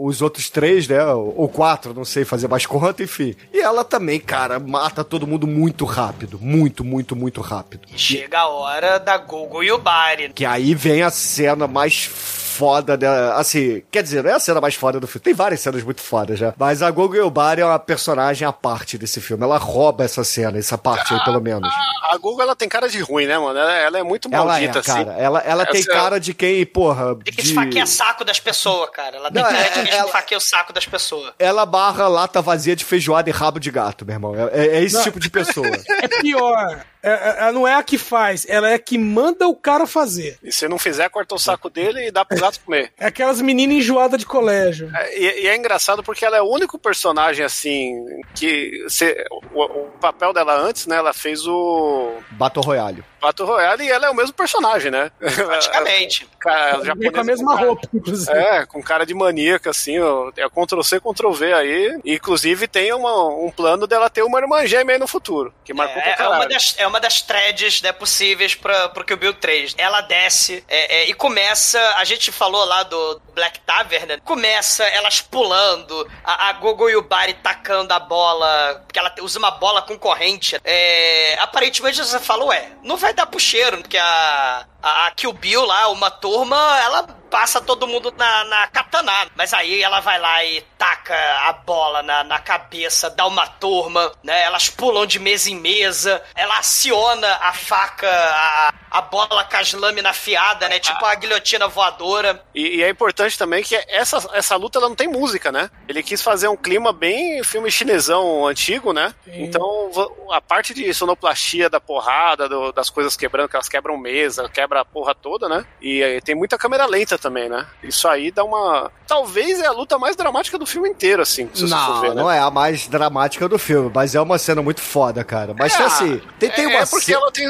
[0.02, 1.06] o- os outros três, né?
[1.06, 3.36] Ou quatro, não sei fazer mais conta, enfim.
[3.54, 6.31] E ela também, cara, mata todo mundo muito rápido.
[6.40, 7.88] Muito, muito, muito rápido.
[7.94, 10.34] E chega a hora da Google e o Bari.
[10.34, 12.10] Que aí vem a cena mais
[12.52, 13.08] foda, né?
[13.36, 15.24] Assim, quer dizer, não é a cena mais foda do filme.
[15.24, 16.54] Tem várias cenas muito fodas já.
[16.58, 19.44] Mas a Gogo Yubari é uma personagem à parte desse filme.
[19.44, 21.70] Ela rouba essa cena, essa parte aí, pelo menos.
[22.12, 23.58] A Google, ela tem cara de ruim, né, mano?
[23.58, 24.92] Ela, ela é muito Ela maldita, é, assim.
[25.06, 25.14] cara.
[25.18, 27.16] Ela, ela tem cara de quem, porra.
[27.24, 29.16] Tem que esfaquear saco das pessoas, cara.
[29.18, 31.32] Ela tem Não, cara é- de que ela- esfaqueia o saco das pessoas.
[31.40, 34.36] Ela barra lata vazia de feijoada e rabo de gato, meu irmão.
[34.36, 35.04] É, é- é esse Não.
[35.04, 35.68] tipo de pessoa.
[36.02, 36.86] É pior.
[37.04, 39.88] É- é- Ela não é a que faz, ela é a que manda o cara
[39.88, 40.38] fazer.
[40.44, 42.92] E se não fizer, corta o saco dele e dá pro gato comer.
[43.00, 44.90] É aquelas meninas enjoadas de colégio.
[44.96, 47.96] É, E, e é engraçado porque ela é o único personagem, assim,
[48.36, 48.86] que...
[48.88, 53.04] se- o, o papel dela antes, né, ela fez o Battle Royale.
[53.22, 55.12] Battle Royale e ela é o mesmo personagem, né?
[55.20, 56.28] Praticamente.
[56.42, 58.32] Cara, japonesa com a mesma cara- roupa, inclusive.
[58.36, 62.00] É, com cara de maníaca, assim, ó, é Ctrl-C, Ctrl-V aí.
[62.04, 65.72] E, inclusive tem uma- um plano dela ter uma irmã gêmea aí no futuro, que
[65.72, 69.18] marcou É, pra é uma das, é uma das threads né, possíveis pra, pro Kill
[69.18, 69.76] Bill 3.
[69.78, 71.80] Ela desce é, é, e começa.
[71.98, 74.18] A gente falou lá do Black Tavern, né?
[74.26, 79.84] Começa elas pulando, a, a Gogo Yubari tacando a bola, porque ela usa uma bola
[79.84, 80.60] com corrente.
[80.64, 85.66] É, aparentemente você fala, ué, não vai dar pro cheiro, porque a, a Kill Bill
[85.66, 89.12] lá, uma turma, ela passa todo mundo na, na katana.
[89.36, 91.16] Mas aí ela vai lá e taca
[91.48, 94.44] a bola na, na cabeça da uma turma, né?
[94.44, 99.74] Elas pulam de mesa em mesa, ela aciona a faca, a, a bola com as
[99.74, 100.80] lâminas afiadas, né?
[100.80, 102.44] Tipo a guilhotina voadora.
[102.54, 105.70] E, e é importante também que essa, essa luta ela não tem música, né?
[105.88, 109.14] Ele quis fazer um clima bem filme chinesão antigo, né?
[109.24, 109.44] Sim.
[109.44, 109.90] Então
[110.32, 114.82] a parte de sonoplastia da porrada, do- das coisas quebrando, que elas quebram mesa, quebra
[114.82, 115.66] a porra toda, né?
[115.82, 117.66] E aí tem muita câmera lenta também, né?
[117.84, 118.92] Isso aí dá uma.
[119.08, 122.22] Talvez é a luta mais dramática do filme inteiro, assim, se você Não, ver, né?
[122.22, 125.54] não é a mais dramática do filme, mas é uma cena muito foda, cara.
[125.58, 127.46] Mas É, assim, tem, tem é, uma é porque cena- ela tem,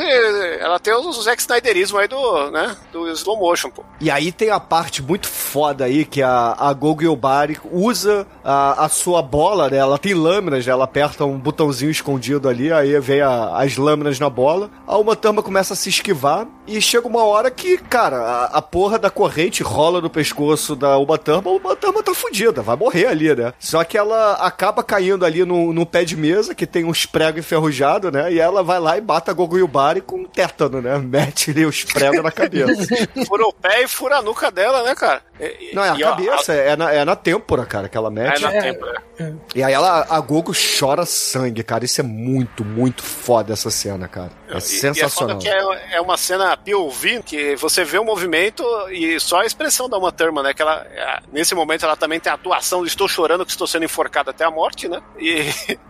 [0.59, 3.84] ela tem os Zack Snyderismo aí do, né, do slow motion, pô.
[3.99, 8.86] E aí tem a parte muito foda aí que a, a Gogo Yubari usa a,
[8.86, 9.78] a sua bola, né?
[9.78, 10.72] Ela tem lâminas, né?
[10.72, 14.69] Ela aperta um botãozinho escondido ali, aí vem a- as lâminas na bola.
[14.88, 18.61] A Uma Thurman começa a se esquivar e chega uma hora que, cara, a, a
[18.61, 22.76] porra da corrente rola no pescoço da Uma Thurman, a Uma Thurman tá fudida, vai
[22.76, 23.53] morrer ali, né?
[23.59, 27.39] Só que ela acaba caindo ali no, no pé de mesa, que tem uns pregos
[27.39, 28.32] enferrujados, né?
[28.34, 30.97] E ela vai lá e bate a Gogo Yubari com um tétano, né?
[31.03, 32.72] Mete ali os pregos na cabeça.
[33.28, 35.22] Fura o pé e fura a nuca dela, né, cara?
[35.39, 38.09] E- Não, é a e, ó, cabeça, é, na, é na têmpora, cara, que ela
[38.09, 38.41] É, mete.
[38.41, 38.62] na É.
[38.62, 38.86] tempo,
[39.20, 39.34] é.
[39.55, 41.86] E aí ela, a Gogo chora sangue, cara.
[41.86, 44.32] Isso é muito, muito foda essa cena, cara.
[44.49, 45.38] É E- E sensacional.
[45.38, 49.41] é, foda que é, é uma cena POV, que você vê o movimento e só
[49.41, 50.54] a expressão da Uma Thurman, né?
[50.54, 53.68] Que ela, é, nesse momento ela também tem a atuação de estou chorando que estou
[53.68, 55.02] sendo enforcada até a morte, né?
[55.20, 55.41] E,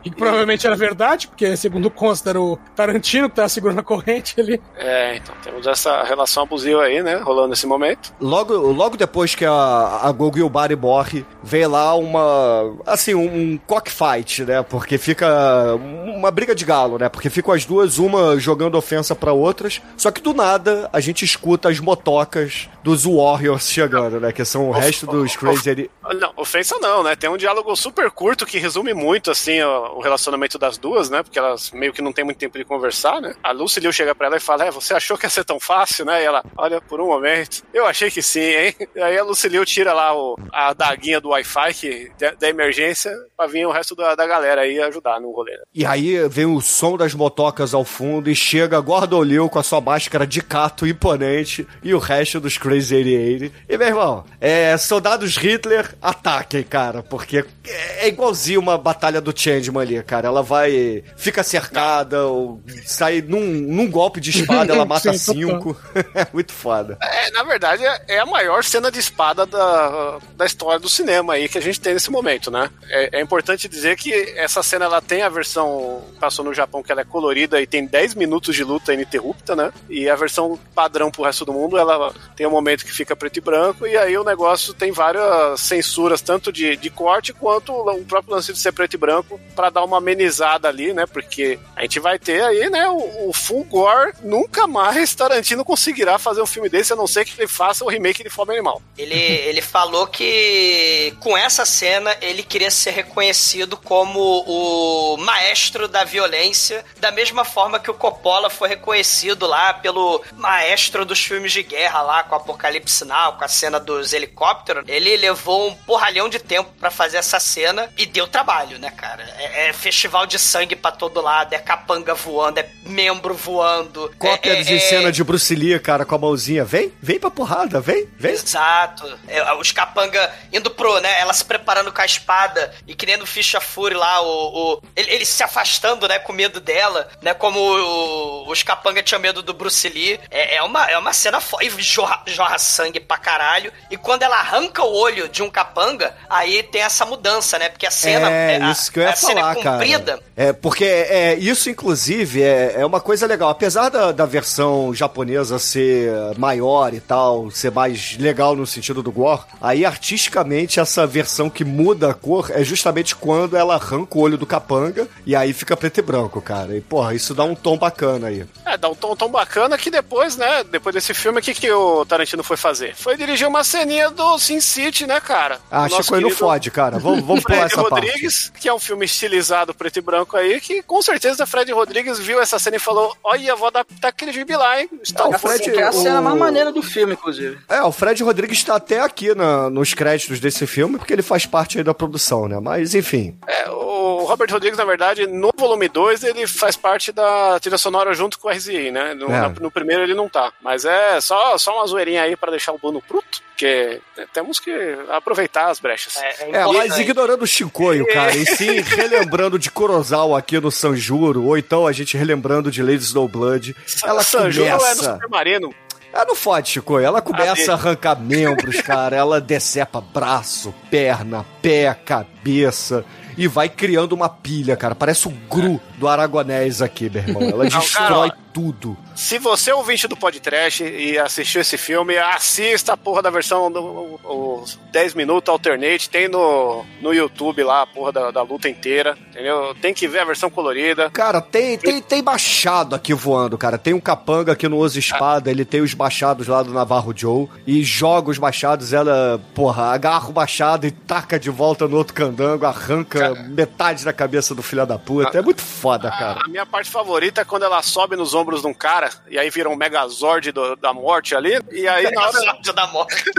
[0.03, 3.84] E que provavelmente era verdade, porque segundo consta era o Tarantino que tava segurando a
[3.84, 4.62] corrente ali.
[4.78, 7.16] é, então temos essa relação abusiva aí, né?
[7.18, 8.14] Rolando nesse momento.
[8.20, 12.74] Logo, logo depois que a, a Gogo Yubari morre, vem lá uma.
[12.86, 14.64] Assim, um, um cockfight, né?
[14.64, 15.28] Porque fica.
[15.76, 17.09] Uma briga de galo, né?
[17.09, 19.82] Porque ficam as duas, uma jogando ofensa pra outras.
[19.97, 24.32] Só que do nada a gente escuta as motocas dos Warriors chegando, né?
[24.32, 25.89] Que são o resto dos Crazy.
[26.20, 27.16] Não, ofensa não, né?
[27.16, 31.24] Tem um diálogo super curto que resume muito, assim, o, o relacionamento das duas, né?
[31.24, 33.34] Porque elas meio que não tem muito tempo de conversar, né?
[33.43, 35.60] A Lucy Liu chega pra ela e fala, é, você achou que ia ser tão
[35.60, 36.22] fácil, né?
[36.22, 38.76] E ela, olha, por um momento, eu achei que sim, hein?
[38.95, 42.49] E aí a Lucy Liu tira lá o, a daguinha do Wi-Fi que, da, da
[42.49, 45.52] emergência pra vir o resto da, da galera aí ajudar no rolê.
[45.52, 45.64] né?
[45.74, 49.64] E aí vem o som das motocas ao fundo e chega Gordon Liu com a
[49.64, 53.30] sua máscara de cato imponente e o resto dos Crazy 88.
[53.69, 59.82] E, meu irmão, é, soldados Hitler, ataquem, cara, porque é igualzinho uma batalha do Changeman
[59.84, 60.27] ali, cara.
[60.27, 65.77] Ela vai, fica cercada, ou sai num, num golpe de espada, ela mata Sim, cinco.
[66.13, 66.97] é muito foda.
[67.01, 71.34] É, na verdade, é- é a maior cena de espada da, da história do cinema
[71.34, 72.69] aí que a gente tem nesse momento, né?
[72.89, 76.91] É, é importante dizer que essa cena ela tem a versão passou no Japão que
[76.91, 79.71] ela é colorida e tem 10 minutos de luta ininterrupta, né?
[79.89, 83.38] E a versão padrão pro resto do mundo, ela tem um momento que fica preto
[83.38, 88.03] e branco e aí o negócio tem várias censuras, tanto de, de corte quanto o
[88.05, 91.05] próprio lance de ser preto e branco para dar uma amenizada ali, né?
[91.05, 96.17] Porque a gente vai ter aí, né, o, o full gore, nunca mais Tarantino conseguirá
[96.17, 98.82] fazer um filme desse, a não ser que ele faça o remake de Fome Animal.
[98.97, 106.03] Ele, ele falou que com essa cena ele queria ser reconhecido como o maestro da
[106.03, 111.61] violência, da mesma forma que o Coppola foi reconhecido lá pelo maestro dos filmes de
[111.61, 114.86] guerra lá com Apocalipse Now, com a cena dos helicópteros.
[114.88, 119.22] Ele levou um porralhão de tempo pra fazer essa cena e deu trabalho, né, cara?
[119.38, 124.14] É, é festival de sangue pra todo lado, é capanga voando, é membro voando.
[124.18, 126.64] Cópia de cena de Bruce Lee, cara, com a mãozinha.
[126.64, 128.32] Vem, vem pra porrada, vem, vem.
[128.32, 129.20] Exato.
[129.28, 131.20] É, os capanga indo pro, né?
[131.20, 135.26] Ela se preparando com a espada e querendo ficha Fury lá, o, o ele, ele,
[135.26, 137.34] se afastando, né, com medo dela, né?
[137.34, 140.18] Como o, os capanga tinham medo do Bruce Lee.
[140.30, 141.66] É, é uma, é uma cena foda.
[141.66, 143.72] E jorra, jorra sangue pra caralho.
[143.89, 147.70] E quando ela arranca o olho de um capanga, aí tem essa mudança, né?
[147.70, 148.30] Porque a cena.
[148.32, 150.12] É, é isso que eu ia a falar, cena é comprida.
[150.14, 150.24] cara.
[150.36, 153.49] É, porque é, isso, inclusive, é, é uma coisa legal.
[153.49, 159.12] Apesar da, da versão japonesa ser maior e tal, ser mais legal no sentido do
[159.12, 164.22] gore, aí artisticamente essa versão que muda a cor é justamente quando ela arranca o
[164.22, 166.76] olho do capanga e aí fica preto e branco, cara.
[166.76, 168.45] E, porra, isso dá um tom bacana aí.
[168.66, 171.72] É, dá um tom tão bacana que depois, né, depois desse filme, o que, que
[171.72, 172.91] o Tarantino foi fazer?
[172.96, 175.60] Foi dirigir uma ceninha do Sin City, né, cara?
[175.70, 176.98] Ah, Chico aí não fode, cara.
[177.00, 178.62] Vamos, vamos pular Fred essa Rodrigues, parte.
[178.62, 182.42] que é um filme estilizado preto e branco aí, que com certeza Fred Rodrigues viu
[182.42, 184.89] essa cena e falou: Olha, vou adaptar aquele gibi lá, hein?
[185.02, 187.58] Está Não, o Fred- Que é a cena o- mais maneira do filme, inclusive.
[187.70, 191.46] É, o Fred Rodrigues está até aqui na- nos créditos desse filme, porque ele faz
[191.46, 192.60] parte aí da produção, né?
[192.60, 193.38] Mas, enfim.
[193.48, 198.14] É, o Robert Rodrigues, na verdade, no volume 2, ele faz parte da trilha sonora
[198.14, 199.14] junto com o RZI, né?
[199.14, 199.42] No, É.
[199.42, 200.52] na- no primeiro ele não tá.
[200.62, 204.01] Mas é só, só uma zoeirinha aí pra deixar o Bruno bruto, porque
[204.34, 204.71] temos que
[205.09, 206.17] aproveitar as brechas.
[206.17, 206.73] É, É, importante.
[206.77, 211.86] mas ignorando o Chicoio, cara, e sim relembrando de Kurosawa aqui no Sanjuro, ou então
[211.86, 215.13] a gente relembrando de Lady Snowblood, ela Sanjuro é no começa...
[215.13, 215.73] Supermarino.
[216.13, 221.45] Ela não fode, Chicoio, ela começa Ah, a arrancar membros, cara, ela decepa braço, perna,
[221.61, 223.05] pé, cabeça...
[223.38, 224.93] E vai criando uma pilha, cara.
[224.93, 227.41] Parece o Gru do Aragonés aqui, meu irmão.
[227.41, 228.97] Ela destrói cara, tudo.
[229.16, 233.72] Se você é ouvinte do podcast e assistiu esse filme, assista a porra da versão
[233.72, 238.70] do os 10 minutos alternate, tem no, no YouTube lá a porra da, da luta
[238.70, 239.76] inteira, entendeu?
[239.82, 241.10] Tem que ver a versão colorida.
[241.10, 243.78] Cara, tem, tem, tem machado aqui voando, cara.
[243.78, 247.47] Tem um capanga que não usa espada, ele tem os machados lá do Navarro Joe
[247.66, 252.14] e joga os machados, ela, porra, agarra o machado e taca de volta no outro
[252.14, 255.38] candango, arranca metade da cabeça do filho da puta.
[255.38, 256.41] É muito foda, cara.
[256.43, 259.50] A minha parte favorita é quando ela sobe nos ombros de um cara e aí
[259.50, 261.60] vira um megazord do- da morte ali.
[261.72, 263.24] E aí na hora Episódio da morte.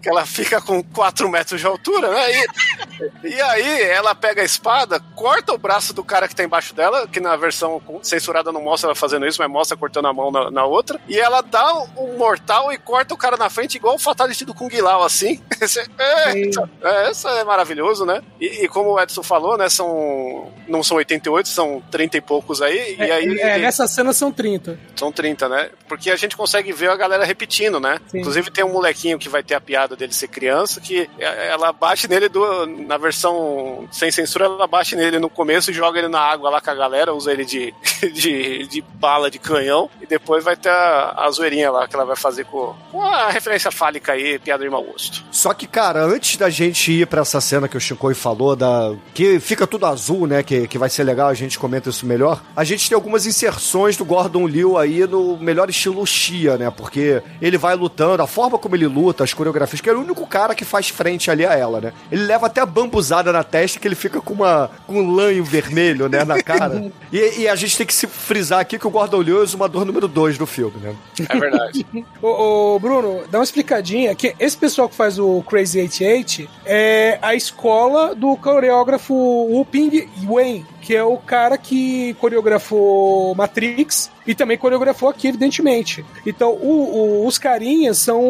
[0.00, 2.26] que ela fica com 4 metros de altura, né?
[2.30, 6.74] E, e aí ela pega a espada, corta o braço do cara que tá embaixo
[6.74, 10.30] dela, que na versão censurada não mostra ela fazendo isso, mas mostra cortando a mão
[10.30, 11.00] na, na outra.
[11.08, 14.54] E ela dá um mortal e corta o cara na frente, igual o Fatality do
[14.54, 15.42] Kung Lao, assim.
[15.60, 15.88] Esse-
[16.34, 18.22] Eita, é, essa é maravilhoso, né?
[18.40, 19.68] E, e como o Edson falou, né?
[19.68, 20.52] São.
[20.68, 22.96] Não são 88, são 30 e poucos aí.
[22.98, 23.40] E aí.
[23.40, 24.78] É, nessa cena são 30.
[24.96, 25.70] São 30, né?
[25.88, 27.98] Porque a gente consegue ver a galera repetindo, né?
[28.08, 28.18] Sim.
[28.18, 32.08] Inclusive tem um molequinho que vai ter a piada dele ser criança, que ela bate
[32.08, 36.20] nele do, na versão sem censura, ela bate nele no começo e joga ele na
[36.20, 37.74] água lá com a galera, usa ele de,
[38.12, 42.04] de, de bala de canhão, e depois vai ter a, a zoeirinha lá que ela
[42.04, 45.24] vai fazer com, com a referência fálica aí, piada de mau gosto.
[45.30, 48.94] Só que, cara, antes da gente ir pra essa cena que o Shinkoi falou, da
[49.14, 50.42] que fica tudo azul, né?
[50.42, 52.42] Que, que vai ser legal, a gente comenta isso melhor.
[52.54, 53.53] A gente tem algumas inserções
[53.96, 56.70] do Gordon Liu aí no melhor estilo Xia, né?
[56.70, 60.26] Porque ele vai lutando, a forma como ele luta, as coreografias, que é o único
[60.26, 61.92] cara que faz frente ali a ela, né?
[62.10, 65.44] Ele leva até a bambuzada na testa que ele fica com uma com um lanho
[65.44, 66.92] vermelho, né, na cara.
[67.12, 69.44] e, e a gente tem que se frisar aqui que o Gordon Liu é o
[69.44, 70.94] exumador número 2 do filme, né?
[71.28, 71.86] É verdade.
[72.22, 77.18] Ô, ô, Bruno, dá uma explicadinha que esse pessoal que faz o Crazy 88 é
[77.20, 84.34] a escola do coreógrafo Wu Ping Wen, que é o cara que coreografou Matrix e
[84.34, 86.04] também coreografou aqui, evidentemente.
[86.26, 88.22] Então, o- o- os carinhas são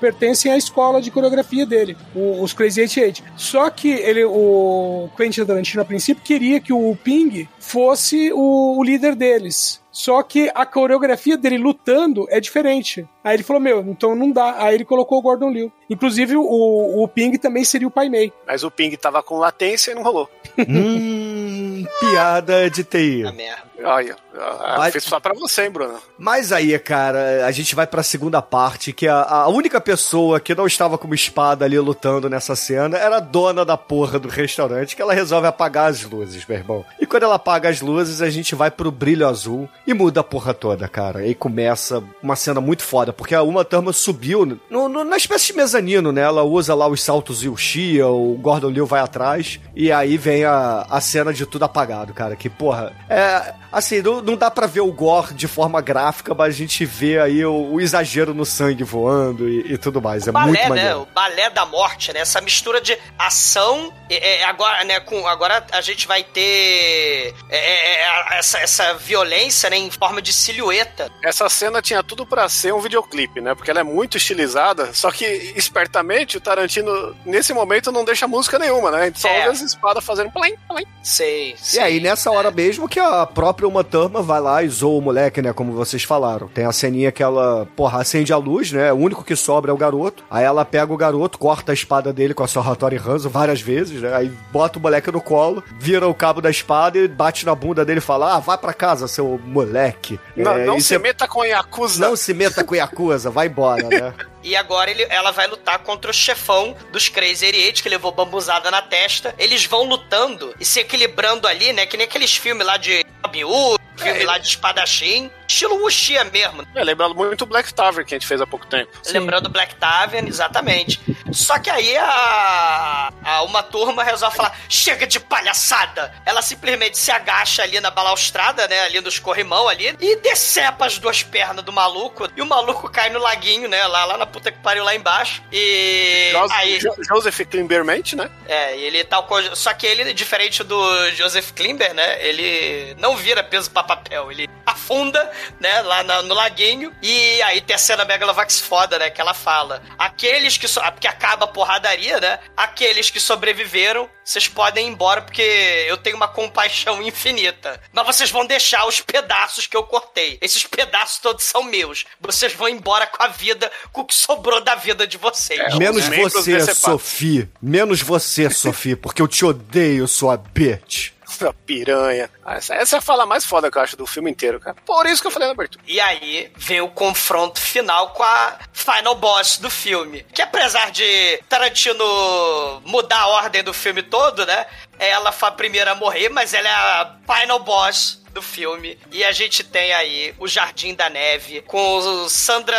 [0.00, 3.22] pertencem à escola de coreografia dele, o- os Crazy 88.
[3.36, 9.14] Só que ele, o Quentin Tarantino, a princípio, queria que o Ping fosse o líder
[9.14, 9.80] deles.
[10.00, 13.06] Só que a coreografia dele lutando é diferente.
[13.22, 14.54] Aí ele falou, meu, então não dá.
[14.64, 15.70] Aí ele colocou o Gordon Liu.
[15.90, 18.32] Inclusive, o, o Ping também seria o Pai Mei.
[18.46, 20.26] Mas o ping tava com latência e não rolou.
[20.58, 23.26] hum, piada de TI.
[23.26, 23.69] A merda.
[23.82, 25.94] Olha, ah, Vai- fez só pra você, hein, Bruno?
[26.18, 30.54] Mas aí, cara, a gente vai pra segunda parte, que a, a única pessoa que
[30.54, 34.28] não estava com uma espada ali lutando nessa cena era a dona da porra do
[34.28, 36.84] restaurante, que ela resolve apagar as luzes, meu irmão.
[37.00, 40.24] E quando ela apaga as luzes, a gente vai pro brilho azul e muda a
[40.24, 41.26] porra toda, cara.
[41.26, 45.48] E começa uma cena muito foda, porque a Uma Thurman subiu no, no- na espécie
[45.48, 46.22] de mezanino, né?
[46.22, 50.16] Ela usa lá os saltos e o Shia, o Gordon Liu vai atrás, e aí
[50.18, 52.36] vem a, a cena de tudo apagado, cara.
[52.36, 56.54] Que, porra, é Assim, não, não dá pra ver o gore de forma gráfica, mas
[56.54, 60.26] a gente vê aí o, o exagero no sangue voando e, e tudo mais.
[60.26, 60.68] É balé, muito né?
[60.68, 61.00] maneiro.
[61.02, 62.20] O balé da morte, né?
[62.20, 63.92] Essa mistura de ação.
[64.08, 64.98] é, é, agora, né?
[65.00, 69.76] Com, agora a gente vai ter é, é, é, essa, essa violência, né?
[69.76, 71.10] Em forma de silhueta.
[71.22, 73.54] Essa cena tinha tudo pra ser um videoclipe, né?
[73.54, 75.24] Porque ela é muito estilizada, só que
[75.56, 79.02] espertamente o Tarantino, nesse momento, não deixa música nenhuma, né?
[79.02, 79.38] A gente só É.
[79.46, 80.84] ouve as espadas fazendo plim, plim.
[81.02, 81.52] Sei.
[81.52, 81.80] E sei.
[81.80, 85.40] aí, nessa hora mesmo que a própria Uma Thurman vai lá e zoa o moleque,
[85.42, 85.52] né?
[85.52, 86.48] Como vocês falaram.
[86.48, 88.92] Tem a ceninha que ela, porra, acende a luz, né?
[88.92, 90.24] O único que sobra é o garoto.
[90.30, 93.60] Aí ela pega o garoto, corta a espada dele com a sua Hattori Hanzo várias
[93.60, 94.14] vezes, né?
[94.14, 97.84] Aí bota o moleque no colo, vira o cabo da espada e bate na bunda
[97.84, 100.18] dele e fala: Ah, vai pra casa, seu moleque.
[100.36, 102.06] Não, É, não se cê- meta com Yakuza.
[102.06, 104.14] não se meta com Yakuza, vai embora, né?
[104.42, 108.70] E agora ele, ela vai lutar contra o chefão dos Crazy 88, que levou bambuzada
[108.70, 109.34] na testa.
[109.38, 111.84] Eles vão lutando e se equilibrando ali, né?
[111.84, 115.30] Que nem aqueles filmes lá de 礼物 filme lá de espadachim.
[115.46, 116.64] Estilo Wuxia mesmo.
[116.76, 118.90] É, lembrando muito o Black Tavern que a gente fez há pouco tempo.
[119.08, 121.00] Lembrando Black Tavern, exatamente.
[121.32, 126.14] Só que aí a, a uma turma resolve falar: chega de palhaçada!
[126.24, 128.80] Ela simplesmente se agacha ali na balaustrada, né?
[128.82, 132.28] Ali nos corrimão ali, e decepa as duas pernas do maluco.
[132.36, 133.86] E o maluco cai no laguinho, né?
[133.86, 135.42] Lá, lá na puta que pariu lá embaixo.
[135.52, 136.30] E.
[136.32, 136.78] Jos- aí.
[136.78, 138.30] Jo- Joseph Klimberment, né?
[138.46, 139.54] É, ele tal coisa.
[139.56, 142.24] Só que ele, diferente do Joseph Klimber, né?
[142.24, 144.30] Ele não vira peso pra papel.
[144.30, 145.82] Ele afunda, né?
[145.82, 146.94] Lá na- no laguinho.
[147.02, 149.10] E aí tem a cena Megalovax foda, né?
[149.10, 150.68] Que ela fala: aqueles que.
[150.68, 150.80] So...
[150.92, 152.38] Porque acaba a porradaria, né?
[152.56, 155.42] Aqueles que sobreviveram, vocês podem ir embora porque
[155.88, 157.80] eu tenho uma compaixão infinita.
[157.92, 160.38] Mas vocês vão deixar os pedaços que eu cortei.
[160.40, 162.04] Esses pedaços todos são meus.
[162.20, 165.74] Vocês vão embora com a vida, com o que sobrou da vida de vocês.
[165.76, 166.74] Menos os membros você.
[166.74, 167.48] Sophie.
[167.60, 171.12] Menos você, Sophie, porque eu te odeio, sua bitch.
[171.26, 172.28] Essa piranha.
[172.44, 174.76] Ah, Essa, essa é a fala mais foda que eu acho do filme inteiro, cara.
[174.84, 175.84] Por isso que eu falei na abertura.
[175.86, 180.24] E aí vem o confronto final com a final boss do filme.
[180.32, 184.66] Que apesar de Tarantino mudar a ordem do filme todo, né?
[184.98, 188.98] Ela foi a primeira a morrer, mas ela é a final boss do filme.
[189.10, 192.78] E a gente tem aí o Jardim da Neve com o Sandra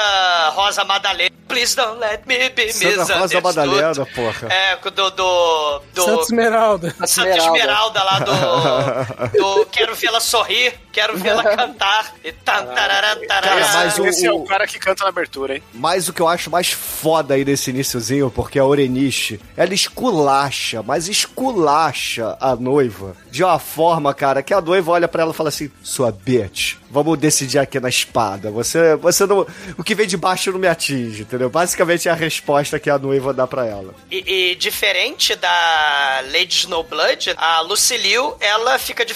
[0.50, 1.32] Rosa Madalena.
[1.48, 3.42] Please don't let me be Sandra Rosa.
[3.42, 4.48] Madalena, porra.
[4.50, 5.12] É, do...
[5.12, 6.96] do, do Santa Esmeralda.
[7.06, 12.14] Santa Esmeralda lá do, do Quero Vê-la Sorrir, Quero Vê-la Cantar.
[12.24, 13.62] E tan, tarará, tarará.
[13.62, 15.64] Cara, mas o- Esse é o cara que canta na abertura, hein?
[15.74, 20.82] Mas o que eu acho mais foda aí desse iniciozinho, porque a Oreniche, ela esculacha,
[20.84, 25.36] mas esculacha a noiva de uma forma, cara, que a noiva olha pra ela e
[25.36, 28.52] fala assim: sua bitch, vamos decidir aqui na espada.
[28.52, 29.46] Você, você não.
[29.78, 31.50] O que vem de baixo não me atinge, entendeu?
[31.50, 33.94] Basicamente é a resposta que a noiva dá pra ela.
[34.10, 39.14] E, e diferente da Lady Snowblood, a Lucille, ela fica de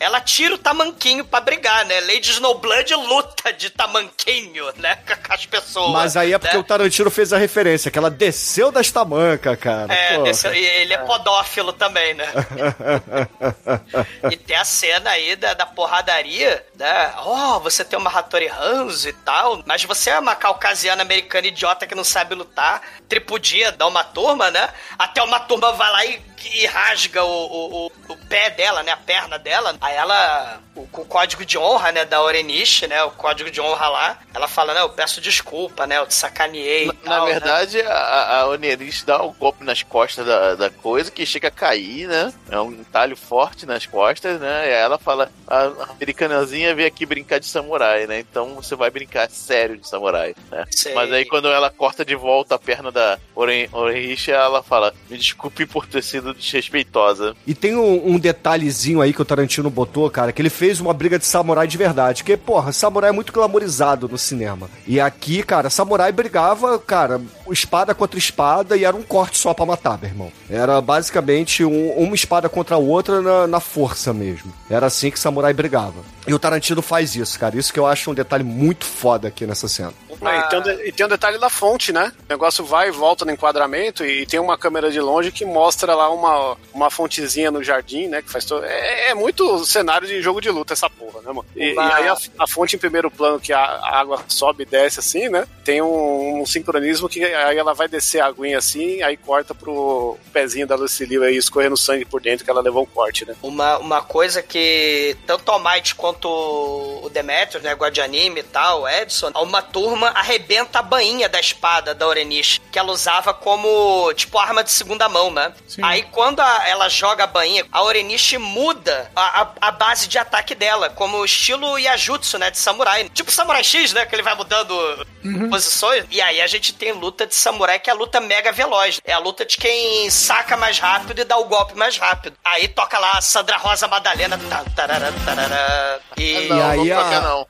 [0.00, 2.00] ela tira o tamanquinho pra brigar, né?
[2.00, 4.96] Lady Snowblood luta de tamanquinho, né?
[5.26, 5.92] Com as pessoas.
[5.92, 6.60] Mas aí é porque né?
[6.60, 9.92] o Tarantino fez a referência, que ela desceu das tamancas, cara.
[9.92, 12.26] É, desse- e ele é podófilo também, né?
[14.30, 17.12] e tem a cena aí da, da porradaria, né?
[17.24, 21.86] Oh, você tem uma Hattori Hanzo e tal, mas você é uma caucasiana americana idiota
[21.86, 24.68] que não sabe lutar, tripudia da uma turma, né?
[24.98, 26.20] Até uma turma vai lá e,
[26.54, 28.92] e rasga o, o, o- o pé dela, né?
[28.92, 29.76] A perna dela.
[29.80, 32.04] Aí ela, o, com o código de honra, né?
[32.04, 33.02] Da Oreniche, né?
[33.04, 34.80] O código de honra lá, ela fala, né?
[34.80, 35.98] Eu peço desculpa, né?
[35.98, 36.86] Eu te sacaneei.
[36.86, 37.32] Na, tal, né?
[37.32, 41.50] verdade, a, a Oneris dá um golpe nas costas da, da coisa que chega a
[41.50, 42.32] cair, né?
[42.50, 44.68] É um talho forte nas costas, né?
[44.70, 48.18] E aí ela fala: a americanazinha veio aqui brincar de samurai, né?
[48.20, 50.64] Então você vai brincar sério de samurai, né?
[50.70, 50.94] Sei.
[50.94, 55.16] Mas aí quando ela corta de volta a perna da Oren- Orenricha, ela fala: Me
[55.18, 57.34] desculpe por ter sido desrespeitosa.
[57.46, 60.92] E tem um, um detalhezinho aí que o Tarantino botou, cara, que ele fez uma
[60.94, 62.22] briga de samurai de verdade.
[62.22, 64.68] Porque, porra, samurai é muito glamorizado no cinema.
[64.86, 67.20] E aqui, cara, samurai brigava, cara,
[67.50, 70.32] espada contra espada e era um corte só pra matar, meu irmão.
[70.48, 74.52] Era basicamente um- uma espada contra a outra na, na força mesmo.
[74.70, 75.94] Era assim que samurai brigava.
[76.26, 77.56] E o Tarantino faz isso, cara.
[77.56, 79.92] Isso que eu acho um detalhe muito foda aqui nessa cena.
[80.22, 82.12] Ah, e, tem um e tem um detalhe da fonte, né?
[82.28, 85.94] O negócio vai e volta no enquadramento e tem uma câmera de longe que mostra
[85.94, 88.22] lá uma, uma fontezinha no jardim, né?
[88.22, 88.64] Que faz todo...
[88.64, 91.46] é, é muito cenário de jogo de luta essa porra, né, mano?
[91.54, 94.66] E, e aí a, a fonte em primeiro plano, que a, a água sobe e
[94.66, 95.46] desce assim, né?
[95.68, 100.16] tem um, um sincronismo que aí ela vai descer a aguinha assim, aí corta pro
[100.32, 103.36] pezinho da Lucille aí escorrendo sangue por dentro que ela levou um corte, né?
[103.42, 109.30] Uma, uma coisa que tanto o Might quanto o Demetrius, né, Guardianime e tal, Edson,
[109.34, 114.62] uma turma arrebenta a bainha da espada da Orenish, que ela usava como, tipo, arma
[114.64, 115.52] de segunda mão, né?
[115.82, 120.18] Aí quando a- ela joga a bainha, a Orenish muda a, a, a base de
[120.18, 123.08] ataque dela, como estilo Yajutsu, né, de samurai.
[123.10, 125.06] Tipo Samurai X, né, que ele vai mudando
[125.50, 126.04] posições.
[126.10, 129.00] E aí a gente tem luta de samurai que é a luta mega veloz.
[129.04, 132.36] É a luta de quem saca mais rápido e dá o golpe mais rápido.
[132.44, 134.38] Aí toca lá a Sandra Rosa Madalena.
[134.38, 136.48] Tan, tarará, tarará, e...
[136.48, 137.46] Não, E aí não a- toca não.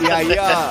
[0.00, 0.70] E aí a.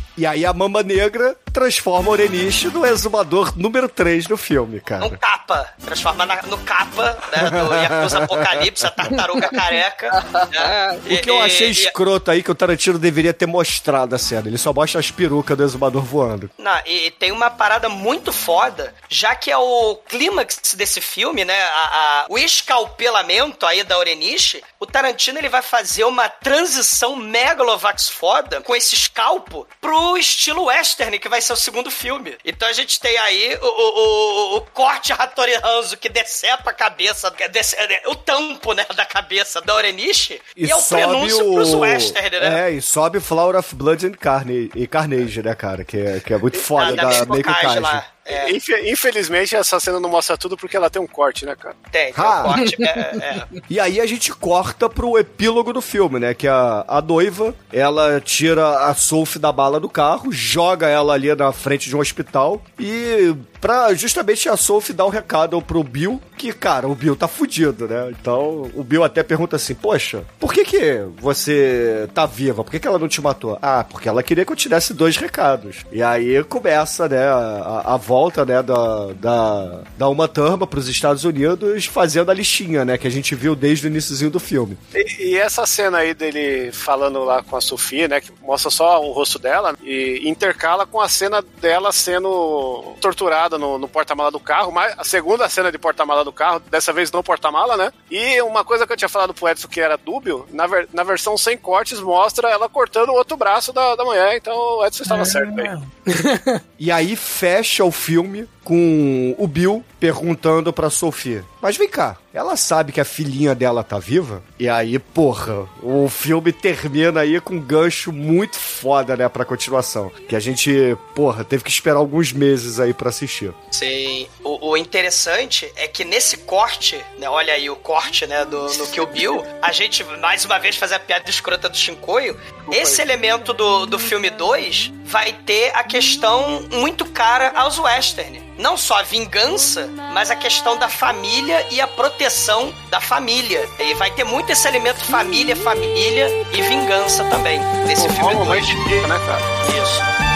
[0.16, 4.80] E aí a Mamba Negra transforma a Orenishi no exumador número 3 do filme, Um
[4.80, 5.10] cara.
[5.18, 5.68] capa.
[5.84, 7.50] Transforma na- no capa, né?
[7.50, 10.10] Do Yakuza Apocalipse, a tartaruga careca.
[10.50, 11.00] né?
[11.04, 14.18] O que eu E- achei e- escroto aí que o Tarantino deveria ter mostrado a
[14.18, 14.48] cena.
[14.48, 16.50] Ele só mostra as perucas do exumador voando.
[16.58, 21.56] Não, e tem uma parada muito foda, já que é o clímax desse filme, né?
[21.62, 28.08] a- a- o escalpelamento aí da Orenishi, o Tarantino ele vai fazer uma transição megalovax
[28.08, 32.36] foda com esse escalpo pro estilo western, que vai ser o segundo filme.
[32.44, 36.74] Então a gente tem aí o, o, o, o corte Hattori Hanzo que decepa a
[36.74, 37.78] cabeça, que dece-
[38.08, 42.68] o tampo, né, da cabeça da Orenishi, e, é o prenúncio pros western, né?
[42.68, 44.70] É, e sobe Flower of Blood and Carne...
[44.74, 45.82] e Carnage, né, cara?
[45.84, 48.15] Que é, que é muito foda da, da, da Meiko Kaji.
[48.26, 51.76] É, Infe- Infelizmente, essa cena não mostra tudo porque ela tem um corte, né, cara?
[51.92, 52.40] tem, tem Ah.
[52.40, 52.76] o corte.
[52.82, 53.46] É, é.
[53.70, 56.34] E aí a gente corta pro epílogo do filme, né?
[56.34, 61.34] Que a, a noiva, ela tira a Sophie da bala do carro, joga ela ali
[61.34, 66.20] na frente de um hospital e pra justamente a Sophie dar um recado pro Bill,
[66.36, 68.10] que, cara, o Bill tá fudido, né?
[68.10, 72.62] Então o Bill até pergunta assim, poxa, por que que você tá viva?
[72.64, 73.58] Por que que ela não te matou?
[73.60, 75.78] Ah, porque ela queria que eu te desse dois recados.
[75.92, 81.22] E aí começa, né, a, a volta, né, da, da, da Uma Thurman pros Estados
[81.24, 84.78] Unidos fazendo a listinha, né, que a gente viu desde o iníciozinho do filme.
[84.94, 88.20] E, e essa cena aí dele falando lá com a Sofia, né?
[88.22, 93.76] Que mostra só o rosto dela e intercala com a cena dela sendo torturada no,
[93.78, 97.22] no porta-mala do carro, mas a segunda cena de porta-mala do carro, dessa vez no
[97.22, 97.92] porta-mala, né?
[98.10, 101.02] E uma coisa que eu tinha falado pro Edson que era dúbio, na, ver- na
[101.02, 105.02] versão sem cortes mostra ela cortando o outro braço da, da mulher, então o Edson
[105.02, 105.66] estava certo aí.
[106.78, 112.56] E aí fecha o filme com o Bill perguntando pra Sophie: Mas vem cá, ela
[112.56, 114.42] sabe que a filhinha dela tá viva?
[114.58, 120.10] E aí, porra, o filme termina aí com um gancho muito foda, né, pra continuação.
[120.28, 123.54] Que a gente, porra, teve que esperar alguns meses aí pra assistir.
[123.70, 124.26] Sim.
[124.42, 127.28] O, o interessante é que nesse corte, né?
[127.28, 128.44] Olha aí o corte, né?
[128.44, 132.36] Do, no Kill Bill, a gente, mais uma vez, fazer a piada escrota do Shinkoio.
[132.72, 138.42] Esse elemento do, do filme 2 vai ter a questão muito cara aos western.
[138.58, 143.68] Não só a vingança, mas a questão da família e a proteção da família.
[143.78, 148.68] E vai ter muito esse elemento família, família e vingança também nesse filme 2.
[149.08, 149.40] né, cara?
[149.82, 150.26] Isso.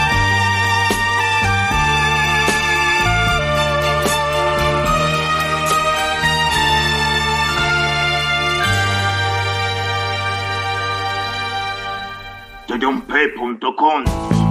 [12.67, 14.50] Tdump.com